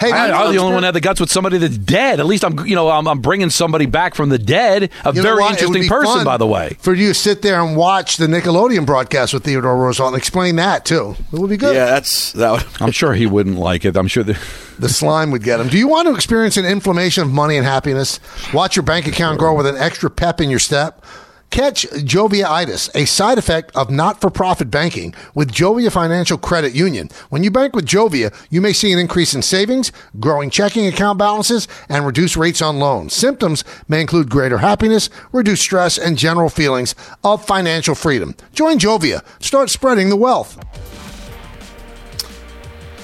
Hey, 0.00 0.10
I, 0.12 0.24
I'm 0.24 0.30
the 0.30 0.36
what's 0.38 0.58
only 0.58 0.72
one 0.72 0.80
that 0.82 0.86
had 0.88 0.94
the 0.94 1.00
guts 1.00 1.20
with 1.20 1.30
somebody 1.30 1.58
that's 1.58 1.76
dead. 1.76 2.20
At 2.20 2.26
least 2.26 2.42
I'm, 2.44 2.66
you 2.66 2.74
know, 2.74 2.88
I'm, 2.88 3.06
I'm 3.06 3.20
bringing 3.20 3.50
somebody 3.50 3.84
back 3.86 4.14
from 4.14 4.30
the 4.30 4.38
dead. 4.38 4.90
A 5.04 5.12
You 5.14 5.20
very 5.22 5.40
what? 5.40 5.60
It 5.60 5.68
would 5.68 5.76
interesting 5.76 5.88
person, 5.88 6.24
by 6.24 6.38
the 6.38 6.46
way. 6.46 6.76
For 6.80 6.94
you 6.94 7.08
to 7.08 7.14
sit 7.14 7.42
there 7.42 7.60
and 7.60 7.76
watch 7.76 8.16
the 8.16 8.26
Nickelodeon 8.26 8.86
broadcast 8.86 9.34
with 9.34 9.44
Theodore 9.44 9.76
Roosevelt 9.76 10.14
and 10.14 10.18
explain 10.18 10.56
that 10.56 10.84
too. 10.86 11.16
It 11.32 11.38
would 11.38 11.50
be 11.50 11.58
good. 11.58 11.74
Yeah, 11.74 11.84
that's 11.84 12.32
that. 12.32 12.50
Would, 12.50 12.82
I'm 12.82 12.92
sure 12.92 13.12
he 13.12 13.26
wouldn't 13.26 13.56
like 13.58 13.84
it. 13.84 13.96
I'm 13.96 14.08
sure. 14.08 14.24
The, 14.24 14.38
The 14.78 14.88
slime 14.88 15.30
would 15.32 15.42
get 15.42 15.60
him. 15.60 15.68
Do 15.68 15.76
you 15.76 15.86
want 15.88 16.08
to 16.08 16.14
experience 16.14 16.56
an 16.56 16.64
inflammation 16.64 17.22
of 17.22 17.30
money 17.30 17.58
and 17.58 17.66
happiness? 17.66 18.18
Watch 18.54 18.76
your 18.76 18.82
bank 18.82 19.06
account 19.06 19.38
grow 19.38 19.54
with 19.54 19.66
an 19.66 19.76
extra 19.76 20.08
pep 20.10 20.40
in 20.40 20.48
your 20.48 20.58
step. 20.58 21.04
Catch 21.50 21.82
Joviaitis, 21.90 22.94
a 22.94 23.06
side 23.06 23.36
effect 23.36 23.74
of 23.74 23.90
not 23.90 24.20
for 24.20 24.30
profit 24.30 24.70
banking 24.70 25.12
with 25.34 25.50
Jovia 25.50 25.90
Financial 25.90 26.38
Credit 26.38 26.72
Union. 26.74 27.08
When 27.28 27.42
you 27.42 27.50
bank 27.50 27.74
with 27.74 27.86
Jovia, 27.86 28.32
you 28.50 28.60
may 28.60 28.72
see 28.72 28.92
an 28.92 29.00
increase 29.00 29.34
in 29.34 29.42
savings, 29.42 29.90
growing 30.20 30.50
checking 30.50 30.86
account 30.86 31.18
balances, 31.18 31.66
and 31.88 32.06
reduced 32.06 32.36
rates 32.36 32.62
on 32.62 32.78
loans. 32.78 33.14
Symptoms 33.14 33.64
may 33.88 34.00
include 34.00 34.30
greater 34.30 34.58
happiness, 34.58 35.10
reduced 35.32 35.62
stress, 35.62 35.98
and 35.98 36.16
general 36.16 36.50
feelings 36.50 36.94
of 37.24 37.44
financial 37.44 37.96
freedom. 37.96 38.36
Join 38.52 38.78
Jovia. 38.78 39.24
Start 39.42 39.70
spreading 39.70 40.08
the 40.08 40.16
wealth. 40.16 40.56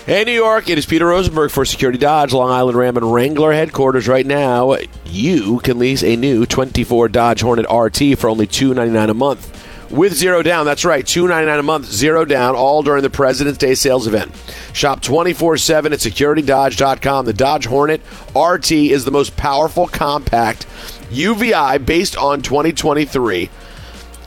Hey, 0.06 0.22
New 0.22 0.30
York, 0.30 0.70
it 0.70 0.78
is 0.78 0.86
Peter 0.86 1.06
Rosenberg 1.06 1.50
for 1.50 1.64
Security 1.64 1.98
Dodge, 1.98 2.32
Long 2.32 2.48
Island 2.48 2.78
Ram 2.78 2.96
and 2.96 3.12
Wrangler 3.12 3.52
headquarters 3.52 4.06
right 4.06 4.24
now. 4.24 4.76
You 5.04 5.58
can 5.58 5.80
lease 5.80 6.04
a 6.04 6.14
new 6.14 6.46
24 6.46 7.08
Dodge 7.08 7.40
Hornet 7.40 7.66
RT 7.68 8.16
for 8.16 8.30
only 8.30 8.46
299 8.46 9.10
a 9.10 9.14
month. 9.14 9.90
With 9.90 10.14
zero 10.14 10.42
down, 10.42 10.64
that's 10.64 10.84
right, 10.84 11.04
299 11.04 11.58
a 11.58 11.62
month, 11.64 11.86
zero 11.86 12.24
down, 12.24 12.54
all 12.54 12.84
during 12.84 13.02
the 13.02 13.10
President's 13.10 13.58
Day 13.58 13.74
sales 13.74 14.06
event. 14.06 14.32
Shop 14.72 15.00
24 15.00 15.56
7 15.56 15.92
at 15.92 15.98
securitydodge.com. 15.98 17.26
The 17.26 17.32
Dodge 17.32 17.66
Hornet 17.66 18.00
RT 18.36 18.70
is 18.70 19.04
the 19.04 19.10
most 19.10 19.36
powerful 19.36 19.88
compact 19.88 20.68
UVI 21.10 21.84
based 21.84 22.16
on 22.16 22.42
2023. 22.42 23.50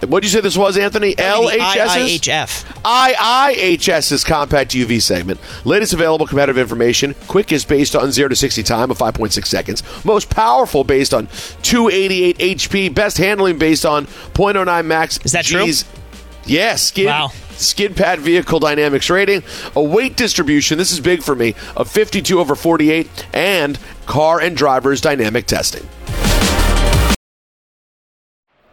What'd 0.10 0.28
you 0.28 0.34
say 0.36 0.42
this 0.42 0.58
was, 0.58 0.76
Anthony? 0.76 1.14
LHS's? 1.14 2.20
IIHF. 2.20 2.82
IIHS's 2.84 4.24
compact 4.24 4.72
UV 4.72 5.00
segment. 5.04 5.40
Latest 5.66 5.94
available 5.94 6.26
competitive 6.26 6.58
information. 6.58 7.14
Quickest 7.28 7.68
based 7.68 7.96
on 7.96 8.12
0 8.12 8.30
to 8.30 8.36
60 8.36 8.64
time 8.64 8.90
of 8.90 8.98
5.6 8.98 9.46
seconds. 9.46 9.84
Most 10.04 10.32
powerful 10.32 10.84
based 10.84 11.14
on 11.14 11.28
288 11.62 12.38
HP. 12.58 12.94
Best 12.96 13.18
handling 13.20 13.60
based 13.60 13.86
on 13.86 14.08
0.09 14.34 14.86
max. 14.86 15.20
Is 15.24 15.32
that 15.34 15.46
true? 15.46 15.68
Gs. 15.68 15.86
Yeah, 16.46 16.76
Wow. 17.06 17.32
skid 17.52 17.96
pad 17.96 18.18
vehicle 18.20 18.60
dynamics 18.60 19.12
rating. 19.12 19.44
A 19.76 19.84
weight 19.84 20.18
distribution, 20.18 20.80
this 20.80 20.92
is 20.92 21.00
big 21.00 21.22
for 21.22 21.36
me, 21.36 21.54
of 21.78 21.88
52 21.88 22.40
over 22.40 22.56
48. 22.56 23.08
And 23.32 23.78
car 24.08 24.40
and 24.42 24.58
driver's 24.58 25.02
dynamic 25.02 25.46
testing. 25.46 25.88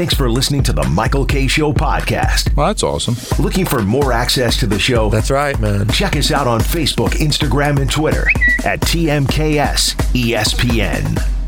Thanks 0.00 0.14
for 0.14 0.30
listening 0.30 0.62
to 0.62 0.72
the 0.72 0.82
Michael 0.84 1.26
Kay 1.26 1.46
Show 1.46 1.74
podcast. 1.74 2.56
Well, 2.56 2.68
that's 2.68 2.82
awesome. 2.82 3.16
Looking 3.38 3.66
for 3.66 3.82
more 3.82 4.14
access 4.14 4.56
to 4.60 4.66
the 4.66 4.78
show? 4.78 5.10
That's 5.10 5.30
right, 5.30 5.60
man. 5.60 5.88
Check 5.88 6.16
us 6.16 6.30
out 6.30 6.46
on 6.46 6.60
Facebook, 6.60 7.10
Instagram, 7.10 7.78
and 7.78 7.90
Twitter 7.90 8.26
at 8.64 8.80
TMKS 8.80 9.96
ESPN. 10.14 11.40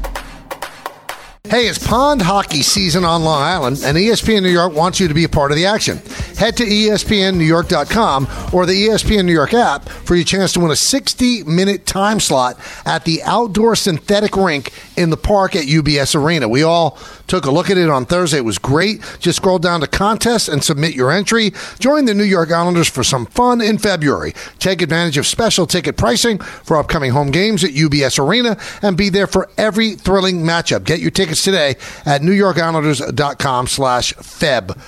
Hey, 1.52 1.66
it's 1.66 1.86
pond 1.86 2.22
hockey 2.22 2.62
season 2.62 3.04
on 3.04 3.24
Long 3.24 3.42
Island, 3.42 3.82
and 3.84 3.94
ESPN 3.96 4.42
New 4.42 4.48
York 4.48 4.72
wants 4.72 4.98
you 4.98 5.08
to 5.08 5.12
be 5.12 5.24
a 5.24 5.28
part 5.28 5.50
of 5.50 5.56
the 5.56 5.66
action. 5.66 5.98
Head 6.38 6.56
to 6.56 6.64
ESPNNewYork.com 6.64 8.26
or 8.54 8.64
the 8.64 8.88
ESPN 8.88 9.26
New 9.26 9.34
York 9.34 9.52
app 9.52 9.88
for 9.88 10.14
your 10.14 10.24
chance 10.24 10.54
to 10.54 10.60
win 10.60 10.70
a 10.70 10.76
60 10.76 11.44
minute 11.44 11.84
time 11.84 12.20
slot 12.20 12.58
at 12.86 13.04
the 13.04 13.22
outdoor 13.24 13.76
synthetic 13.76 14.34
rink 14.34 14.72
in 14.96 15.10
the 15.10 15.16
park 15.16 15.54
at 15.54 15.64
UBS 15.64 16.14
Arena. 16.14 16.48
We 16.48 16.62
all 16.62 16.98
took 17.32 17.46
a 17.46 17.50
look 17.50 17.70
at 17.70 17.78
it 17.78 17.88
on 17.88 18.04
Thursday. 18.04 18.36
It 18.36 18.44
was 18.44 18.58
great. 18.58 19.00
Just 19.18 19.36
scroll 19.36 19.58
down 19.58 19.80
to 19.80 19.86
contest 19.86 20.50
and 20.50 20.62
submit 20.62 20.94
your 20.94 21.10
entry. 21.10 21.52
Join 21.78 22.04
the 22.04 22.12
New 22.12 22.24
York 22.24 22.50
Islanders 22.50 22.90
for 22.90 23.02
some 23.02 23.24
fun 23.24 23.62
in 23.62 23.78
February. 23.78 24.34
Take 24.58 24.82
advantage 24.82 25.16
of 25.16 25.26
special 25.26 25.66
ticket 25.66 25.96
pricing 25.96 26.36
for 26.36 26.76
upcoming 26.76 27.12
home 27.12 27.30
games 27.30 27.64
at 27.64 27.70
UBS 27.70 28.18
Arena 28.18 28.58
and 28.82 28.98
be 28.98 29.08
there 29.08 29.26
for 29.26 29.48
every 29.56 29.94
thrilling 29.94 30.42
matchup. 30.42 30.84
Get 30.84 31.00
your 31.00 31.10
tickets 31.10 31.42
today 31.42 31.76
at 32.04 32.20
NewYorkIslanders.com 32.20 33.66
slash 33.66 34.12
Feb. 34.16 34.78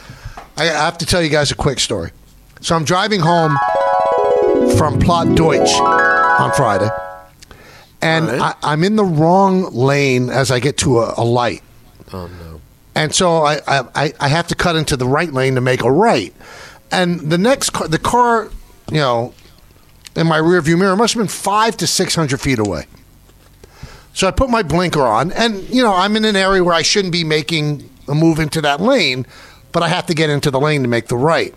I 0.59 0.65
have 0.65 0.99
to 0.99 1.07
tell 1.07 1.23
you 1.23 1.31
guys 1.31 1.51
a 1.51 1.55
quick 1.55 1.81
story. 1.81 2.11
So 2.61 2.77
I'm 2.77 2.85
driving 2.85 3.21
home 3.21 3.57
from 4.77 4.99
Plot 4.99 5.35
Deutsch 5.35 5.73
on 5.81 6.53
Friday, 6.53 6.91
and 8.03 8.29
I, 8.31 8.55
I'm 8.63 8.85
in 8.85 8.97
the 8.97 9.05
wrong 9.05 9.73
lane 9.73 10.29
as 10.29 10.51
I 10.51 10.61
get 10.61 10.77
to 10.79 10.99
a, 10.99 11.15
a 11.17 11.25
light. 11.25 11.63
Oh, 12.13 12.27
no. 12.27 12.61
And 12.95 13.15
so 13.15 13.43
I, 13.45 13.61
I, 13.67 14.13
I 14.21 14.29
have 14.29 14.47
to 14.49 14.55
cut 14.55 14.77
into 14.77 14.97
the 14.97 15.07
right 15.07 15.33
lane 15.33 15.57
to 15.57 15.61
make 15.61 15.83
a 15.83 15.91
right. 15.91 16.33
And 16.93 17.21
the 17.21 17.39
next 17.39 17.71
car, 17.71 17.89
the 17.89 17.99
car, 17.99 18.51
you 18.91 18.99
know, 18.99 19.35
in 20.15 20.27
my 20.27 20.39
rearview 20.39 20.79
mirror 20.79 20.97
must 20.97 21.15
have 21.15 21.21
been 21.21 21.29
five 21.29 21.77
to 21.79 21.87
600 21.87 22.41
feet 22.41 22.59
away. 22.59 22.87
So 24.13 24.29
I 24.29 24.31
put 24.31 24.49
my 24.49 24.63
blinker 24.63 25.03
on, 25.03 25.33
and, 25.33 25.69
you 25.69 25.83
know, 25.83 25.93
I'm 25.93 26.15
in 26.15 26.25
an 26.25 26.37
area 26.37 26.63
where 26.63 26.75
I 26.75 26.83
shouldn't 26.83 27.13
be 27.13 27.25
making 27.25 27.91
a 28.07 28.15
move 28.15 28.39
into 28.39 28.61
that 28.61 28.81
lane, 28.81 29.27
but 29.73 29.83
I 29.83 29.89
have 29.89 30.07
to 30.07 30.15
get 30.15 30.31
into 30.31 30.53
the 30.53 30.61
lane 30.61 30.83
to 30.83 30.89
make 30.89 31.09
the 31.09 31.17
right. 31.17 31.53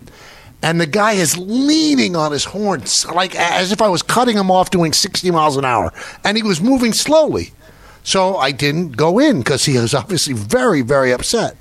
And 0.60 0.80
the 0.80 0.86
guy 0.86 1.12
is 1.12 1.38
leaning 1.38 2.16
on 2.16 2.32
his 2.32 2.46
horns, 2.46 3.06
like 3.06 3.36
as 3.36 3.70
if 3.70 3.80
I 3.80 3.88
was 3.88 4.02
cutting 4.02 4.36
him 4.36 4.50
off 4.50 4.70
doing 4.70 4.92
60 4.92 5.30
miles 5.30 5.56
an 5.56 5.64
hour. 5.64 5.92
And 6.24 6.36
he 6.36 6.42
was 6.42 6.60
moving 6.60 6.92
slowly. 6.92 7.52
So 8.08 8.38
I 8.38 8.52
didn't 8.52 8.96
go 8.96 9.18
in 9.18 9.40
because 9.40 9.66
he 9.66 9.76
was 9.76 9.92
obviously 9.92 10.32
very, 10.32 10.80
very 10.80 11.12
upset. 11.12 11.58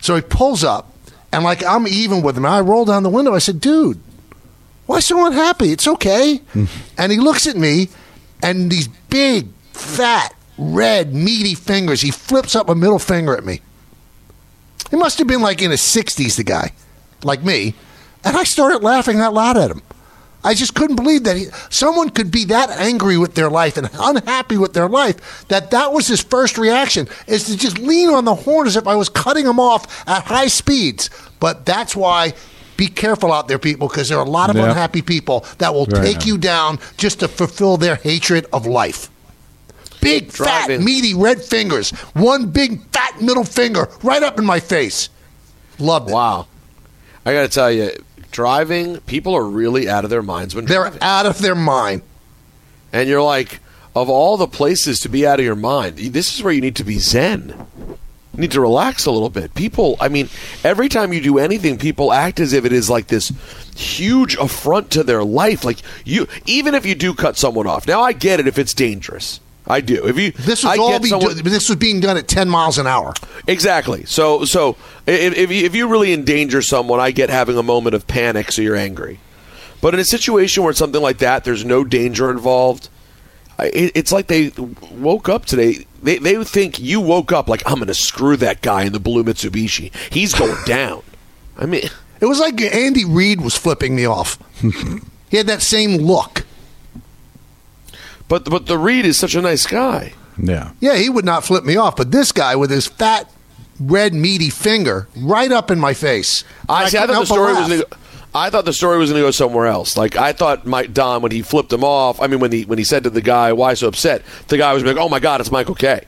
So 0.00 0.14
he 0.14 0.20
pulls 0.22 0.62
up, 0.62 0.92
and 1.32 1.42
like 1.42 1.64
I'm 1.64 1.88
even 1.88 2.22
with 2.22 2.36
him. 2.36 2.46
I 2.46 2.60
roll 2.60 2.84
down 2.84 3.02
the 3.02 3.08
window. 3.08 3.34
I 3.34 3.40
said, 3.40 3.60
dude, 3.60 4.00
why 4.86 5.00
so 5.00 5.26
unhappy? 5.26 5.72
It's 5.72 5.88
okay. 5.88 6.36
Hmm. 6.52 6.66
and 6.96 7.10
he 7.10 7.18
looks 7.18 7.48
at 7.48 7.56
me, 7.56 7.88
and 8.44 8.70
these 8.70 8.86
big, 8.86 9.48
fat, 9.72 10.32
red, 10.56 11.12
meaty 11.12 11.56
fingers, 11.56 12.00
he 12.00 12.12
flips 12.12 12.54
up 12.54 12.68
a 12.68 12.76
middle 12.76 13.00
finger 13.00 13.36
at 13.36 13.44
me. 13.44 13.60
He 14.88 14.96
must 14.96 15.18
have 15.18 15.26
been 15.26 15.42
like 15.42 15.62
in 15.62 15.72
his 15.72 15.80
60s, 15.80 16.36
the 16.36 16.44
guy, 16.44 16.74
like 17.24 17.42
me. 17.42 17.74
And 18.22 18.36
I 18.36 18.44
started 18.44 18.84
laughing 18.84 19.18
out 19.18 19.34
loud 19.34 19.56
at 19.56 19.72
him. 19.72 19.82
I 20.44 20.54
just 20.54 20.74
couldn't 20.74 20.96
believe 20.96 21.24
that 21.24 21.36
he, 21.36 21.46
someone 21.70 22.10
could 22.10 22.30
be 22.30 22.44
that 22.46 22.68
angry 22.70 23.16
with 23.16 23.34
their 23.34 23.48
life 23.48 23.76
and 23.76 23.88
unhappy 23.94 24.56
with 24.58 24.72
their 24.72 24.88
life 24.88 25.46
that 25.48 25.70
that 25.70 25.92
was 25.92 26.08
his 26.08 26.20
first 26.20 26.58
reaction 26.58 27.08
is 27.28 27.44
to 27.44 27.56
just 27.56 27.78
lean 27.78 28.10
on 28.10 28.24
the 28.24 28.34
horn 28.34 28.66
as 28.66 28.76
if 28.76 28.86
I 28.88 28.96
was 28.96 29.08
cutting 29.08 29.46
him 29.46 29.60
off 29.60 30.04
at 30.08 30.24
high 30.24 30.48
speeds. 30.48 31.10
But 31.38 31.64
that's 31.64 31.94
why 31.94 32.32
be 32.76 32.88
careful 32.88 33.32
out 33.32 33.46
there, 33.46 33.58
people, 33.58 33.86
because 33.86 34.08
there 34.08 34.18
are 34.18 34.24
a 34.26 34.28
lot 34.28 34.50
of 34.50 34.56
Yeah. 34.56 34.70
unhappy 34.70 35.02
people 35.02 35.44
that 35.58 35.72
will 35.74 35.86
Right. 35.86 36.02
take 36.04 36.26
you 36.26 36.38
down 36.38 36.80
just 36.96 37.20
to 37.20 37.28
fulfill 37.28 37.76
their 37.76 37.96
hatred 37.96 38.46
of 38.52 38.66
life. 38.66 39.10
Big, 40.00 40.32
fat, 40.32 40.80
meaty 40.80 41.14
red 41.14 41.40
fingers. 41.40 41.90
One 42.14 42.46
big, 42.46 42.80
fat 42.92 43.20
middle 43.22 43.44
finger 43.44 43.88
right 44.02 44.22
up 44.22 44.36
in 44.38 44.44
my 44.44 44.58
face. 44.58 45.08
Loved 45.78 46.10
it. 46.10 46.12
Wow. 46.12 46.46
I 47.24 47.32
got 47.32 47.42
to 47.42 47.48
tell 47.48 47.70
you, 47.70 47.92
driving, 48.32 48.98
people 49.02 49.34
are 49.36 49.44
really 49.44 49.88
out 49.88 50.04
of 50.04 50.10
their 50.10 50.22
minds 50.22 50.54
when 50.54 50.64
They're 50.64 50.80
driving. 50.82 51.02
out 51.02 51.26
of 51.26 51.38
their 51.38 51.54
mind. 51.54 52.02
And 52.92 53.08
you're 53.08 53.22
like, 53.22 53.60
of 53.94 54.08
all 54.10 54.36
the 54.36 54.46
places 54.48 54.98
to 55.00 55.08
be 55.08 55.26
out 55.26 55.38
of 55.38 55.44
your 55.44 55.54
mind, 55.54 55.98
this 55.98 56.34
is 56.34 56.42
where 56.42 56.52
you 56.52 56.60
need 56.60 56.76
to 56.76 56.84
be 56.84 56.98
zen. 56.98 57.54
You 58.34 58.40
need 58.40 58.52
to 58.52 58.60
relax 58.62 59.04
a 59.04 59.10
little 59.10 59.28
bit. 59.28 59.54
People, 59.54 59.96
I 60.00 60.08
mean, 60.08 60.30
every 60.64 60.88
time 60.88 61.12
you 61.12 61.20
do 61.20 61.38
anything, 61.38 61.76
people 61.76 62.12
act 62.12 62.40
as 62.40 62.54
if 62.54 62.64
it 62.64 62.72
is 62.72 62.88
like 62.88 63.08
this 63.08 63.30
huge 63.76 64.34
affront 64.36 64.90
to 64.92 65.02
their 65.04 65.22
life. 65.22 65.64
Like 65.64 65.78
you, 66.06 66.26
even 66.46 66.74
if 66.74 66.86
you 66.86 66.94
do 66.94 67.12
cut 67.12 67.36
someone 67.36 67.66
off. 67.66 67.86
Now, 67.86 68.00
I 68.00 68.12
get 68.14 68.40
it 68.40 68.46
if 68.46 68.58
it's 68.58 68.72
dangerous. 68.72 69.38
I 69.66 69.80
do. 69.80 70.06
If 70.06 70.18
you, 70.18 70.32
This 70.32 70.64
was 70.64 70.76
I 70.76 70.76
all 70.80 70.90
get 70.90 71.02
be 71.02 71.08
someone- 71.08 71.36
do- 71.36 71.42
this 71.42 71.68
was 71.68 71.76
being 71.76 72.00
done 72.00 72.16
at 72.16 72.26
ten 72.28 72.48
miles 72.48 72.78
an 72.78 72.86
hour. 72.86 73.14
Exactly. 73.46 74.04
So, 74.06 74.44
so 74.44 74.76
if, 75.06 75.36
if, 75.36 75.50
you, 75.50 75.64
if 75.64 75.74
you 75.74 75.88
really 75.88 76.12
endanger 76.12 76.62
someone, 76.62 76.98
I 77.00 77.10
get 77.12 77.30
having 77.30 77.56
a 77.56 77.62
moment 77.62 77.94
of 77.94 78.06
panic, 78.06 78.50
so 78.52 78.60
you're 78.62 78.76
angry. 78.76 79.20
But 79.80 79.94
in 79.94 80.00
a 80.00 80.04
situation 80.04 80.62
where 80.62 80.70
it's 80.70 80.78
something 80.78 81.00
like 81.02 81.18
that, 81.18 81.44
there's 81.44 81.64
no 81.64 81.84
danger 81.84 82.30
involved. 82.30 82.88
It, 83.58 83.92
it's 83.94 84.10
like 84.12 84.26
they 84.26 84.52
woke 84.90 85.28
up 85.28 85.44
today. 85.46 85.86
They, 86.02 86.18
they 86.18 86.42
think 86.44 86.80
you 86.80 87.00
woke 87.00 87.30
up 87.32 87.48
like 87.48 87.62
I'm 87.66 87.76
going 87.76 87.86
to 87.86 87.94
screw 87.94 88.36
that 88.38 88.62
guy 88.62 88.82
in 88.84 88.92
the 88.92 88.98
blue 89.00 89.22
Mitsubishi. 89.22 89.92
He's 90.12 90.34
going 90.34 90.56
down. 90.66 91.02
I 91.56 91.66
mean, 91.66 91.84
It 92.20 92.26
was 92.26 92.40
like 92.40 92.60
Andy 92.60 93.04
Reid 93.04 93.40
was 93.40 93.56
flipping 93.56 93.94
me 93.94 94.06
off. 94.06 94.38
he 95.30 95.36
had 95.36 95.46
that 95.46 95.62
same 95.62 95.96
look. 95.98 96.44
But 98.32 98.46
but 98.46 98.64
the 98.64 98.78
Reid 98.78 99.04
is 99.04 99.18
such 99.18 99.34
a 99.34 99.42
nice 99.42 99.66
guy. 99.66 100.14
Yeah. 100.42 100.72
Yeah, 100.80 100.96
he 100.96 101.10
would 101.10 101.26
not 101.26 101.44
flip 101.44 101.64
me 101.64 101.76
off, 101.76 101.96
but 101.96 102.12
this 102.12 102.32
guy 102.32 102.56
with 102.56 102.70
his 102.70 102.86
fat, 102.86 103.30
red, 103.78 104.14
meaty 104.14 104.48
finger 104.48 105.06
right 105.14 105.52
up 105.52 105.70
in 105.70 105.78
my 105.78 105.92
face. 105.92 106.42
I, 106.66 106.88
see, 106.88 106.96
I 106.96 107.06
thought 107.06 107.20
the 107.20 107.26
story 107.26 107.52
was. 107.52 107.68
laugh. 107.68 107.68
Gonna 107.68 107.82
go, 107.82 107.96
I 108.34 108.48
thought 108.48 108.64
the 108.64 108.72
story 108.72 108.96
was 108.96 109.10
going 109.10 109.20
to 109.20 109.26
go 109.26 109.32
somewhere 109.32 109.66
else. 109.66 109.98
Like 109.98 110.16
I 110.16 110.32
thought, 110.32 110.64
Mike 110.64 110.94
Don 110.94 111.20
when 111.20 111.30
he 111.30 111.42
flipped 111.42 111.70
him 111.70 111.84
off. 111.84 112.22
I 112.22 112.26
mean, 112.26 112.40
when 112.40 112.52
he 112.52 112.64
when 112.64 112.78
he 112.78 112.84
said 112.84 113.04
to 113.04 113.10
the 113.10 113.20
guy, 113.20 113.52
"Why 113.52 113.74
so 113.74 113.86
upset?" 113.88 114.22
The 114.48 114.56
guy 114.56 114.72
was 114.72 114.82
like, 114.82 114.96
"Oh 114.96 115.10
my 115.10 115.20
God, 115.20 115.42
it's 115.42 115.50
Michael 115.50 115.74
Kay" 115.74 116.06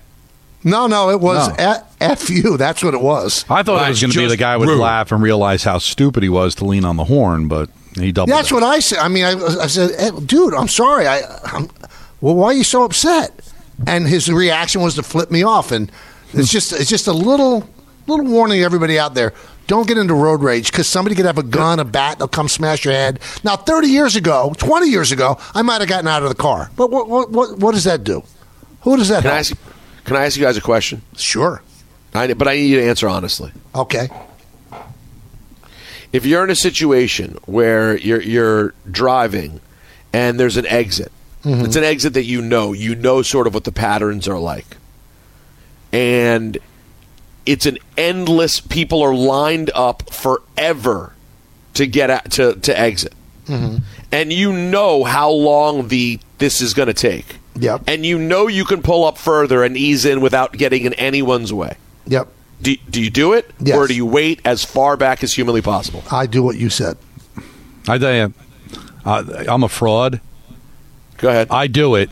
No, 0.64 0.87
no, 0.87 1.11
it 1.11 1.20
was 1.20 1.51
No. 1.51 1.55
F- 1.59 1.97
F 2.01 2.31
you. 2.31 2.57
That's 2.57 2.83
what 2.83 2.95
it 2.95 3.03
was. 3.03 3.45
I 3.51 3.62
thought 3.62 3.85
it 3.85 3.91
was 3.91 4.01
going 4.01 4.12
to 4.12 4.18
be 4.18 4.29
the 4.29 4.39
guy 4.39 4.57
would 4.57 4.70
rude. 4.70 4.81
laugh 4.81 5.12
and 5.12 5.22
realize 5.22 5.62
how 5.64 5.77
stupid 5.77 6.22
he 6.22 6.31
was 6.31 6.55
to 6.55 6.64
lean 6.64 6.87
on 6.87 6.97
the 6.97 7.05
horn, 7.05 7.49
but 7.49 7.68
he 7.97 8.12
doubled. 8.12 8.31
That's 8.35 8.51
what 8.51 8.62
I 8.62 8.79
said. 8.79 9.01
I 9.01 9.09
mean, 9.09 9.27
I, 9.27 9.33
I 9.33 9.66
said, 9.66 9.91
"Eh, 9.99 10.11
dude, 10.25 10.55
I'm 10.55 10.68
sorry. 10.68 11.07
I, 11.07 11.20
I'm, 11.45 11.68
well, 12.21 12.35
why 12.35 12.47
are 12.49 12.55
you 12.55 12.65
so 12.65 12.85
upset? 12.85 13.33
And 13.87 14.07
his 14.07 14.31
reaction 14.31 14.83
was 14.83 14.95
to 14.97 15.03
flip 15.03 15.31
me 15.31 15.43
off. 15.43 15.73
And 15.73 15.91
it's 16.33 16.51
just, 16.51 16.73
it's 16.73 16.89
just 16.89 17.07
a 17.07 17.12
little, 17.12 17.69
little 18.07 18.27
warning 18.27 18.59
to 18.59 18.65
everybody 18.65 18.99
out 18.99 19.15
there. 19.15 19.33
Don't 19.67 19.89
get 19.89 19.97
into 19.97 20.15
road 20.15 20.43
rage 20.43 20.71
because 20.71 20.87
somebody 20.87 21.17
could 21.17 21.25
have 21.25 21.39
a 21.39 21.43
gun, 21.43 21.81
a 21.81 21.85
bat, 21.85 22.19
they'll 22.19 22.29
come 22.29 22.49
smash 22.49 22.85
your 22.85 22.93
head. 22.93 23.19
Now, 23.45 23.57
30 23.57 23.89
years 23.89 24.15
ago, 24.15 24.55
20 24.59 24.89
years 24.89 25.11
ago, 25.11 25.39
I 25.55 25.62
might 25.62 25.81
have 25.81 25.89
gotten 25.89 26.07
out 26.07 26.23
of 26.23 26.29
the 26.29 26.35
car. 26.35 26.71
But 26.77 26.91
what, 26.91 27.09
what, 27.09 27.31
what, 27.31 27.59
what 27.59 27.73
does 27.73 27.85
that 27.85 28.05
do? 28.05 28.23
Who 28.83 28.97
does 28.99 29.09
that 29.09 29.23
Can 29.23 29.31
I 29.31 29.39
ask? 29.39 29.57
Can 30.05 30.17
I 30.17 30.27
ask 30.27 30.37
you 30.37 30.43
guys 30.43 30.59
a 30.59 30.61
question? 30.61 31.01
Sure. 31.17 31.62
I, 32.12 32.33
but 32.35 32.47
I 32.47 32.57
need 32.57 32.67
you 32.67 32.77
to 32.77 32.85
answer 32.85 33.09
honestly. 33.09 33.53
Okay. 33.75 34.09
If 36.12 36.27
you're 36.27 36.45
in 36.45 36.51
a 36.51 36.55
situation 36.55 37.39
where 37.47 37.97
you're 37.97 38.21
you're 38.23 38.75
driving 38.89 39.61
and 40.12 40.39
there's 40.39 40.57
an 40.57 40.67
exit, 40.67 41.11
Mhm. 41.45 41.64
it's 41.66 41.76
an 41.76 41.84
exit 41.84 42.14
that 42.14 42.24
you 42.24 42.40
know, 42.42 42.72
you 42.72 42.95
know 42.95 43.22
sort 43.22 43.47
of 43.47 43.55
what 43.55 43.64
the 43.64 43.72
patterns 43.72 44.26
are 44.26 44.38
like, 44.38 44.76
and 45.92 46.59
it's 47.47 47.66
an 47.66 47.78
endless. 47.97 48.61
People 48.61 49.03
are 49.03 49.14
lined 49.14 49.70
up 49.74 50.12
forever 50.12 51.12
to 51.74 51.86
get 51.86 52.11
at, 52.11 52.30
to 52.32 52.55
to 52.55 52.78
exit, 52.78 53.12
Mm-hmm. 53.47 53.76
and 54.11 54.32
you 54.32 54.53
know 54.53 55.05
how 55.05 55.30
long 55.30 55.88
the 55.88 56.18
this 56.38 56.61
is 56.61 56.72
going 56.74 56.88
to 56.88 56.95
take. 56.95 57.36
Yep. 57.57 57.82
And 57.86 58.05
you 58.05 58.18
know 58.18 58.49
you 58.49 58.64
can 58.64 58.82
pull 58.82 59.05
up 59.05 59.16
further 59.18 59.62
and 59.62 59.76
ease 59.76 60.05
in 60.05 60.20
without 60.20 60.53
getting 60.55 60.84
in 60.84 60.95
anyone's 60.95 61.53
way. 61.53 61.76
Yep. 62.07 62.28
Do, 62.62 62.74
do 62.90 63.01
you 63.03 63.11
do 63.11 63.32
it? 63.34 63.49
Yes. 63.61 63.76
Or 63.76 63.86
do 63.86 63.95
you 63.95 64.07
wait 64.07 64.40
as 64.45 64.64
far 64.64 64.97
back 64.97 65.22
as 65.22 65.34
humanly 65.34 65.61
possible? 65.62 66.03
I 66.11 66.26
do 66.26 66.42
what 66.42 66.57
you 66.57 66.68
said. 66.70 66.97
I 67.86 67.99
tell 67.99 68.12
you, 68.14 68.32
uh, 69.05 69.45
I'm 69.47 69.62
a 69.62 69.68
fraud. 69.68 70.20
Go 71.25 71.31
ahead. 71.31 71.49
I 71.51 71.66
do 71.68 71.95
it, 71.95 72.11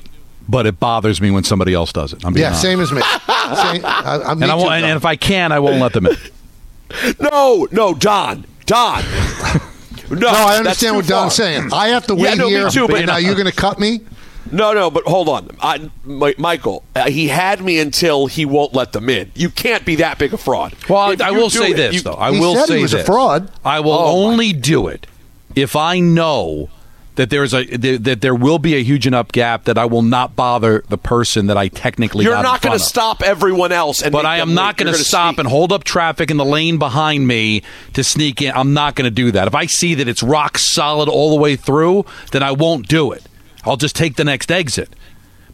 but 0.48 0.64
it 0.66 0.80
bothers 0.80 1.20
me 1.20 1.30
when 1.30 1.44
somebody 1.44 1.74
else 1.74 1.92
does 1.92 2.14
it. 2.14 2.24
I'm 2.24 2.32
being 2.32 2.42
Yeah, 2.42 2.48
honest. 2.48 2.62
same 2.62 2.80
as 2.80 2.90
me. 2.90 3.02
Same, 3.02 3.84
I, 3.84 4.22
I, 4.28 4.34
me 4.34 4.42
and, 4.44 4.50
I 4.50 4.54
won't, 4.54 4.72
and, 4.72 4.86
and 4.86 4.96
if 4.96 5.04
I 5.04 5.16
can, 5.16 5.52
I 5.52 5.58
won't 5.58 5.80
let 5.80 5.92
them 5.92 6.06
in. 6.06 6.16
No, 7.20 7.68
no, 7.70 7.92
Don. 7.94 8.46
Don. 8.66 9.02
No, 10.10 10.18
No, 10.18 10.28
I 10.28 10.56
understand 10.58 10.96
what 10.96 11.06
Don's 11.06 11.36
far. 11.36 11.44
saying. 11.46 11.70
I 11.72 11.88
have 11.88 12.06
to 12.08 12.14
Yeah, 12.14 12.22
wait 12.22 12.38
no, 12.38 12.46
me 12.46 12.52
here. 12.52 12.68
too, 12.70 12.86
but- 12.86 12.96
and 12.98 13.06
now 13.06 13.16
you're 13.18 13.34
going 13.34 13.46
to 13.46 13.52
cut 13.52 13.78
me? 13.78 14.00
No, 14.50 14.72
no, 14.74 14.90
but 14.90 15.04
hold 15.04 15.28
on. 15.30 15.48
I, 15.60 15.90
Mi- 16.04 16.34
Michael, 16.36 16.84
uh, 16.94 17.08
he 17.08 17.28
had 17.28 17.62
me 17.62 17.78
until 17.78 18.26
he 18.26 18.44
won't 18.44 18.74
let 18.74 18.92
them 18.92 19.08
in. 19.08 19.30
You 19.34 19.48
can't 19.48 19.84
be 19.86 19.94
that 19.96 20.18
big 20.18 20.34
a 20.34 20.36
fraud. 20.38 20.74
Well, 20.88 21.10
If 21.12 21.22
I 21.22 21.30
you 21.30 21.36
will 21.36 21.48
say 21.50 21.70
it, 21.70 21.76
this 21.76 21.94
you- 21.94 22.00
though. 22.02 22.16
I 22.18 22.30
He 22.32 22.40
will 22.40 22.54
said 22.54 22.68
he 22.68 22.74
say 22.76 22.82
was 22.82 22.92
a 22.94 23.04
fraud. 23.04 23.50
I 23.64 23.80
will 23.80 23.92
Oh, 23.92 24.26
my- 24.26 24.32
only 24.32 24.52
do 24.52 24.86
it 24.88 25.06
if 25.54 25.76
I 25.76 26.00
know 26.00 26.68
that 27.16 27.30
there's 27.30 27.52
a 27.52 27.64
that 27.76 28.20
there 28.20 28.34
will 28.34 28.58
be 28.58 28.74
a 28.74 28.82
huge 28.82 29.06
enough 29.06 29.28
gap 29.28 29.64
that 29.64 29.76
I 29.76 29.84
will 29.84 30.02
not 30.02 30.34
bother 30.34 30.82
the 30.88 30.96
person 30.96 31.46
that 31.46 31.56
I 31.56 31.68
technically 31.68 32.24
You're 32.24 32.42
not 32.42 32.62
going 32.62 32.78
to 32.78 32.82
stop 32.82 33.22
everyone 33.22 33.72
else. 33.72 34.02
But 34.02 34.24
I 34.24 34.38
am 34.38 34.54
not 34.54 34.76
going 34.76 34.92
to 34.92 34.98
stop 34.98 35.34
sneak. 35.34 35.40
and 35.40 35.48
hold 35.48 35.72
up 35.72 35.84
traffic 35.84 36.30
in 36.30 36.36
the 36.36 36.44
lane 36.44 36.78
behind 36.78 37.26
me 37.26 37.62
to 37.92 38.02
sneak 38.02 38.40
in. 38.40 38.52
I'm 38.54 38.72
not 38.72 38.94
going 38.94 39.04
to 39.04 39.14
do 39.14 39.30
that. 39.32 39.46
If 39.46 39.54
I 39.54 39.66
see 39.66 39.94
that 39.94 40.08
it's 40.08 40.22
rock 40.22 40.58
solid 40.58 41.08
all 41.08 41.30
the 41.30 41.40
way 41.40 41.56
through, 41.56 42.06
then 42.30 42.42
I 42.42 42.52
won't 42.52 42.88
do 42.88 43.12
it. 43.12 43.24
I'll 43.64 43.76
just 43.76 43.94
take 43.94 44.16
the 44.16 44.24
next 44.24 44.50
exit. 44.50 44.88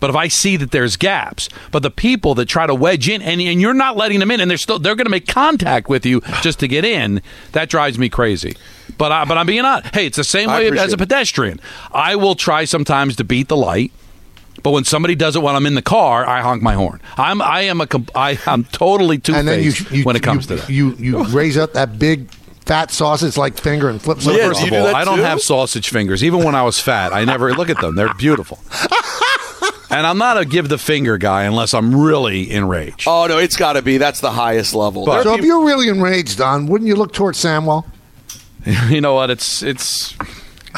But 0.01 0.11
if 0.11 0.17
I 0.17 0.29
see 0.29 0.57
that 0.57 0.71
there's 0.71 0.97
gaps, 0.97 1.49
but 1.73 1.83
the 1.83 1.91
people 1.91 2.35
that 2.37 2.47
try 2.47 2.67
to 2.67 2.75
wedge 2.75 3.09
in 3.09 3.21
and, 3.21 3.41
and 3.41 3.61
you're 3.61 3.75
not 3.75 3.97
letting 3.97 4.21
them 4.21 4.31
in, 4.31 4.41
and 4.41 4.49
they're 4.49 4.57
still 4.57 4.79
they're 4.79 4.95
going 4.95 5.07
to 5.07 5.11
make 5.11 5.27
contact 5.27 5.89
with 5.89 6.07
you 6.07 6.21
just 6.41 6.61
to 6.61 6.69
get 6.69 6.85
in, 6.85 7.21
that 7.51 7.69
drives 7.69 7.99
me 7.99 8.09
crazy. 8.09 8.57
But 8.99 9.13
I, 9.13 9.25
but 9.25 9.39
I'm 9.39 9.47
being 9.47 9.65
honest. 9.65 9.95
Hey, 9.95 10.07
it's 10.07 10.17
the 10.17 10.25
same 10.25 10.51
way 10.51 10.69
as 10.79 10.91
a 10.91 10.95
it. 10.95 10.99
pedestrian. 10.99 11.61
I 11.93 12.17
will 12.17 12.35
try 12.35 12.65
sometimes 12.65 13.17
to 13.17 13.25
beat 13.25 13.49
the 13.49 13.57
light. 13.57 13.93
But 14.63 14.73
when 14.73 14.85
somebody 14.85 15.15
does 15.15 15.37
it 15.37 15.41
while 15.41 15.55
I'm 15.55 15.67
in 15.67 15.77
the 15.77 15.83
car, 15.83 16.27
I 16.27 16.41
honk 16.41 16.63
my 16.63 16.75
horn. 16.75 17.01
I'm 17.17 17.41
I 17.41 17.63
am 17.63 17.81
a 17.81 17.87
comp- 17.87 18.11
I 18.17 18.39
am 18.47 18.65
totally 18.65 19.19
two 19.19 19.33
And 19.33 19.47
faced 19.47 20.05
when 20.05 20.17
it 20.17 20.23
comes 20.23 20.51
you, 20.51 20.57
to 20.57 20.63
that. 20.63 20.73
You, 20.73 20.95
you 20.99 21.25
raise 21.27 21.57
up 21.57 21.75
that 21.75 21.99
big 21.99 22.29
fat 22.67 22.91
sausage 22.91 23.37
like 23.37 23.57
finger 23.57 23.89
and 23.89 24.03
flip 24.03 24.21
So 24.21 24.33
some 24.33 24.41
first 24.41 24.61
do 24.61 24.67
of 24.67 24.71
do 24.73 24.77
all, 24.77 24.95
I 24.95 25.05
don't 25.05 25.21
have 25.21 25.41
sausage 25.41 25.89
fingers. 25.91 26.25
Even 26.25 26.43
when 26.43 26.57
I 26.57 26.65
was 26.65 26.81
fat, 26.81 27.13
I 27.13 27.25
never 27.25 27.55
look 27.55 27.71
at 27.71 27.81
them. 27.81 27.95
They're 27.95 28.13
beautiful. 28.15 28.59
and 29.91 30.07
I'm 30.07 30.19
not 30.19 30.37
a 30.39 30.45
give 30.45 30.69
the 30.69 30.77
finger 30.77 31.19
guy 31.19 31.45
unless 31.45 31.73
I'm 31.73 31.95
really 31.95 32.51
enraged. 32.51 33.05
Oh 33.07 33.27
no, 33.27 33.39
it's 33.39 33.57
got 33.57 33.75
to 33.75 33.83
be. 33.83 33.99
That's 33.99 34.21
the 34.21 34.33
highest 34.33 34.75
level. 34.75 35.07
But- 35.07 35.23
So 35.23 35.35
if 35.37 35.45
you're 35.45 35.65
really 35.65 35.89
enraged, 35.89 36.39
Don, 36.39 36.67
wouldn't 36.67 36.89
you 36.89 36.97
look 36.97 37.13
towards 37.13 37.39
Samwell? 37.39 37.85
you 38.89 39.01
know 39.01 39.15
what? 39.15 39.31
It's 39.31 39.63
it's 39.63 40.15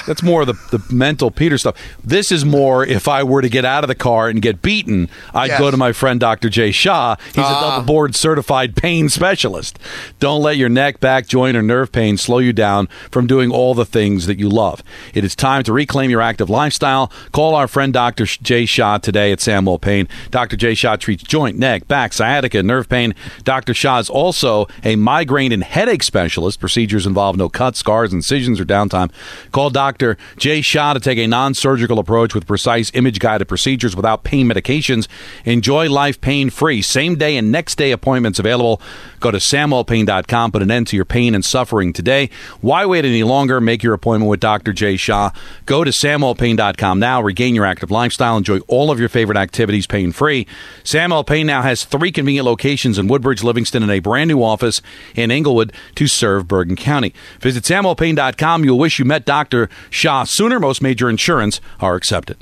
that's 0.06 0.22
more 0.22 0.44
the 0.44 0.54
the 0.70 0.80
mental 0.90 1.30
Peter 1.30 1.58
stuff. 1.58 1.76
This 2.04 2.30
is 2.32 2.44
more 2.44 2.84
if 2.84 3.08
I 3.08 3.22
were 3.22 3.42
to 3.42 3.48
get 3.48 3.64
out 3.64 3.84
of 3.84 3.88
the 3.88 3.94
car 3.94 4.28
and 4.28 4.40
get 4.42 4.62
beaten, 4.62 5.08
I'd 5.34 5.48
Yes. 5.50 5.58
go 5.58 5.70
to 5.70 5.76
my 5.76 5.92
friend 5.92 6.20
Dr. 6.20 6.48
Jay 6.48 6.70
Shah. 6.70 7.16
He's 7.26 7.38
a 7.38 7.42
Ah. 7.46 7.70
double 7.70 7.86
board 7.86 8.14
certified 8.14 8.76
pain 8.76 9.08
specialist. 9.08 9.78
Don't 10.20 10.42
let 10.42 10.56
your 10.56 10.68
neck, 10.68 11.00
back, 11.00 11.26
joint, 11.26 11.56
or 11.56 11.62
nerve 11.62 11.90
pain 11.92 12.16
slow 12.16 12.38
you 12.38 12.52
down 12.52 12.88
from 13.10 13.26
doing 13.26 13.50
all 13.50 13.74
the 13.74 13.84
things 13.84 14.26
that 14.26 14.38
you 14.38 14.48
love. 14.48 14.82
It 15.14 15.24
is 15.24 15.34
time 15.34 15.62
to 15.64 15.72
reclaim 15.72 16.10
your 16.10 16.22
active 16.22 16.48
lifestyle. 16.48 17.10
Call 17.32 17.54
our 17.54 17.66
friend 17.68 17.92
Dr. 17.92 18.26
Jay 18.26 18.66
Shah 18.66 18.98
today 18.98 19.32
at 19.32 19.38
SamWell 19.40 19.80
Pain. 19.80 20.06
Dr. 20.30 20.56
Jay 20.56 20.74
Shah 20.74 20.96
treats 20.96 21.22
joint, 21.22 21.58
neck, 21.58 21.88
back, 21.88 22.12
sciatica, 22.12 22.62
nerve 22.62 22.88
pain. 22.88 23.14
Dr. 23.44 23.74
Shah 23.74 23.98
is 23.98 24.08
also 24.10 24.66
a 24.84 24.96
migraine 24.96 25.52
and 25.52 25.64
headache 25.64 26.02
specialist. 26.02 26.60
Procedures 26.60 27.06
involve 27.06 27.36
no 27.36 27.48
cuts, 27.48 27.78
scars, 27.80 28.12
incisions, 28.12 28.60
or 28.60 28.64
downtime. 28.64 29.10
Call 29.52 29.70
Dr. 29.70 29.89
Jay 30.36 30.60
Shah 30.60 30.92
to 30.94 31.00
take 31.00 31.18
a 31.18 31.26
non 31.26 31.54
surgical 31.54 31.98
approach 31.98 32.34
with 32.34 32.46
precise 32.46 32.90
image 32.94 33.18
guided 33.18 33.48
procedures 33.48 33.96
without 33.96 34.24
pain 34.24 34.46
medications. 34.46 35.08
Enjoy 35.44 35.88
life 35.88 36.20
pain 36.20 36.50
free. 36.50 36.82
Same 36.82 37.16
day 37.16 37.36
and 37.36 37.50
next 37.52 37.76
day 37.76 37.92
appointments 37.92 38.38
available. 38.38 38.80
Go 39.20 39.30
to 39.30 39.38
samwellpain.com. 39.38 40.52
Put 40.52 40.62
an 40.62 40.70
end 40.70 40.86
to 40.88 40.96
your 40.96 41.04
pain 41.04 41.34
and 41.34 41.44
suffering 41.44 41.92
today. 41.92 42.30
Why 42.60 42.86
wait 42.86 43.04
any 43.04 43.22
longer? 43.22 43.60
Make 43.60 43.82
your 43.82 43.94
appointment 43.94 44.30
with 44.30 44.40
Dr. 44.40 44.72
Jay 44.72 44.96
Shah. 44.96 45.30
Go 45.66 45.84
to 45.84 45.90
samwellpain.com 45.90 46.98
now. 46.98 47.22
Regain 47.22 47.54
your 47.54 47.66
active 47.66 47.90
lifestyle. 47.90 48.36
Enjoy 48.36 48.58
all 48.68 48.90
of 48.90 49.00
your 49.00 49.08
favorite 49.08 49.38
activities 49.38 49.86
pain 49.86 50.12
free. 50.12 50.46
SamWell 50.84 51.26
Pain 51.26 51.46
now 51.46 51.62
has 51.62 51.84
three 51.84 52.12
convenient 52.12 52.44
locations 52.44 52.98
in 52.98 53.06
Woodbridge, 53.06 53.42
Livingston, 53.42 53.82
and 53.82 53.92
a 53.92 54.00
brand 54.00 54.28
new 54.28 54.42
office 54.42 54.82
in 55.14 55.30
Englewood 55.30 55.72
to 55.94 56.06
serve 56.08 56.48
Bergen 56.48 56.76
County. 56.76 57.14
Visit 57.40 57.64
samwellpain.com. 57.64 58.64
You'll 58.64 58.78
wish 58.78 58.98
you 58.98 59.04
met 59.04 59.24
Dr. 59.24 59.69
Shah 59.90 60.24
sooner. 60.24 60.60
Most 60.60 60.82
major 60.82 61.08
insurance 61.08 61.60
are 61.80 61.94
accepted. 61.94 62.36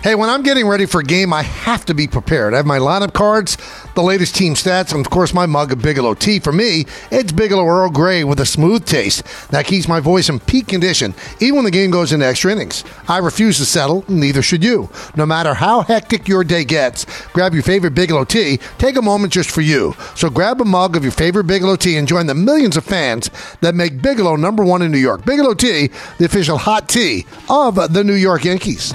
Hey, 0.00 0.14
when 0.14 0.30
I'm 0.30 0.44
getting 0.44 0.68
ready 0.68 0.86
for 0.86 1.00
a 1.00 1.04
game, 1.04 1.32
I 1.32 1.42
have 1.42 1.84
to 1.86 1.94
be 1.94 2.06
prepared. 2.06 2.54
I 2.54 2.58
have 2.58 2.66
my 2.66 2.78
lineup 2.78 3.12
cards, 3.12 3.58
the 3.96 4.02
latest 4.02 4.36
team 4.36 4.54
stats, 4.54 4.92
and 4.92 5.04
of 5.04 5.10
course 5.10 5.34
my 5.34 5.44
mug 5.44 5.72
of 5.72 5.82
Bigelow 5.82 6.14
tea. 6.14 6.38
For 6.38 6.52
me, 6.52 6.86
it's 7.10 7.32
Bigelow 7.32 7.66
Earl 7.66 7.90
Grey 7.90 8.22
with 8.22 8.38
a 8.38 8.46
smooth 8.46 8.86
taste 8.86 9.24
that 9.50 9.66
keeps 9.66 9.88
my 9.88 9.98
voice 9.98 10.28
in 10.28 10.38
peak 10.38 10.68
condition, 10.68 11.14
even 11.40 11.56
when 11.56 11.64
the 11.64 11.72
game 11.72 11.90
goes 11.90 12.12
into 12.12 12.24
extra 12.24 12.52
innings. 12.52 12.84
I 13.08 13.18
refuse 13.18 13.58
to 13.58 13.64
settle, 13.64 14.04
neither 14.06 14.40
should 14.40 14.62
you. 14.62 14.88
No 15.16 15.26
matter 15.26 15.52
how 15.52 15.80
hectic 15.80 16.28
your 16.28 16.44
day 16.44 16.64
gets, 16.64 17.04
grab 17.30 17.52
your 17.52 17.64
favorite 17.64 17.96
Bigelow 17.96 18.24
tea. 18.24 18.60
Take 18.78 18.96
a 18.96 19.02
moment 19.02 19.32
just 19.32 19.50
for 19.50 19.62
you. 19.62 19.96
So 20.14 20.30
grab 20.30 20.60
a 20.60 20.64
mug 20.64 20.94
of 20.94 21.02
your 21.02 21.12
favorite 21.12 21.48
Bigelow 21.48 21.74
tea 21.74 21.96
and 21.96 22.06
join 22.06 22.26
the 22.26 22.36
millions 22.36 22.76
of 22.76 22.84
fans 22.84 23.30
that 23.62 23.74
make 23.74 24.00
Bigelow 24.00 24.36
number 24.36 24.64
one 24.64 24.82
in 24.82 24.92
New 24.92 24.98
York. 24.98 25.24
Bigelow 25.24 25.54
tea, 25.54 25.90
the 26.18 26.26
official 26.26 26.56
hot 26.56 26.88
tea 26.88 27.26
of 27.50 27.92
the 27.92 28.04
New 28.04 28.14
York 28.14 28.44
Yankees. 28.44 28.94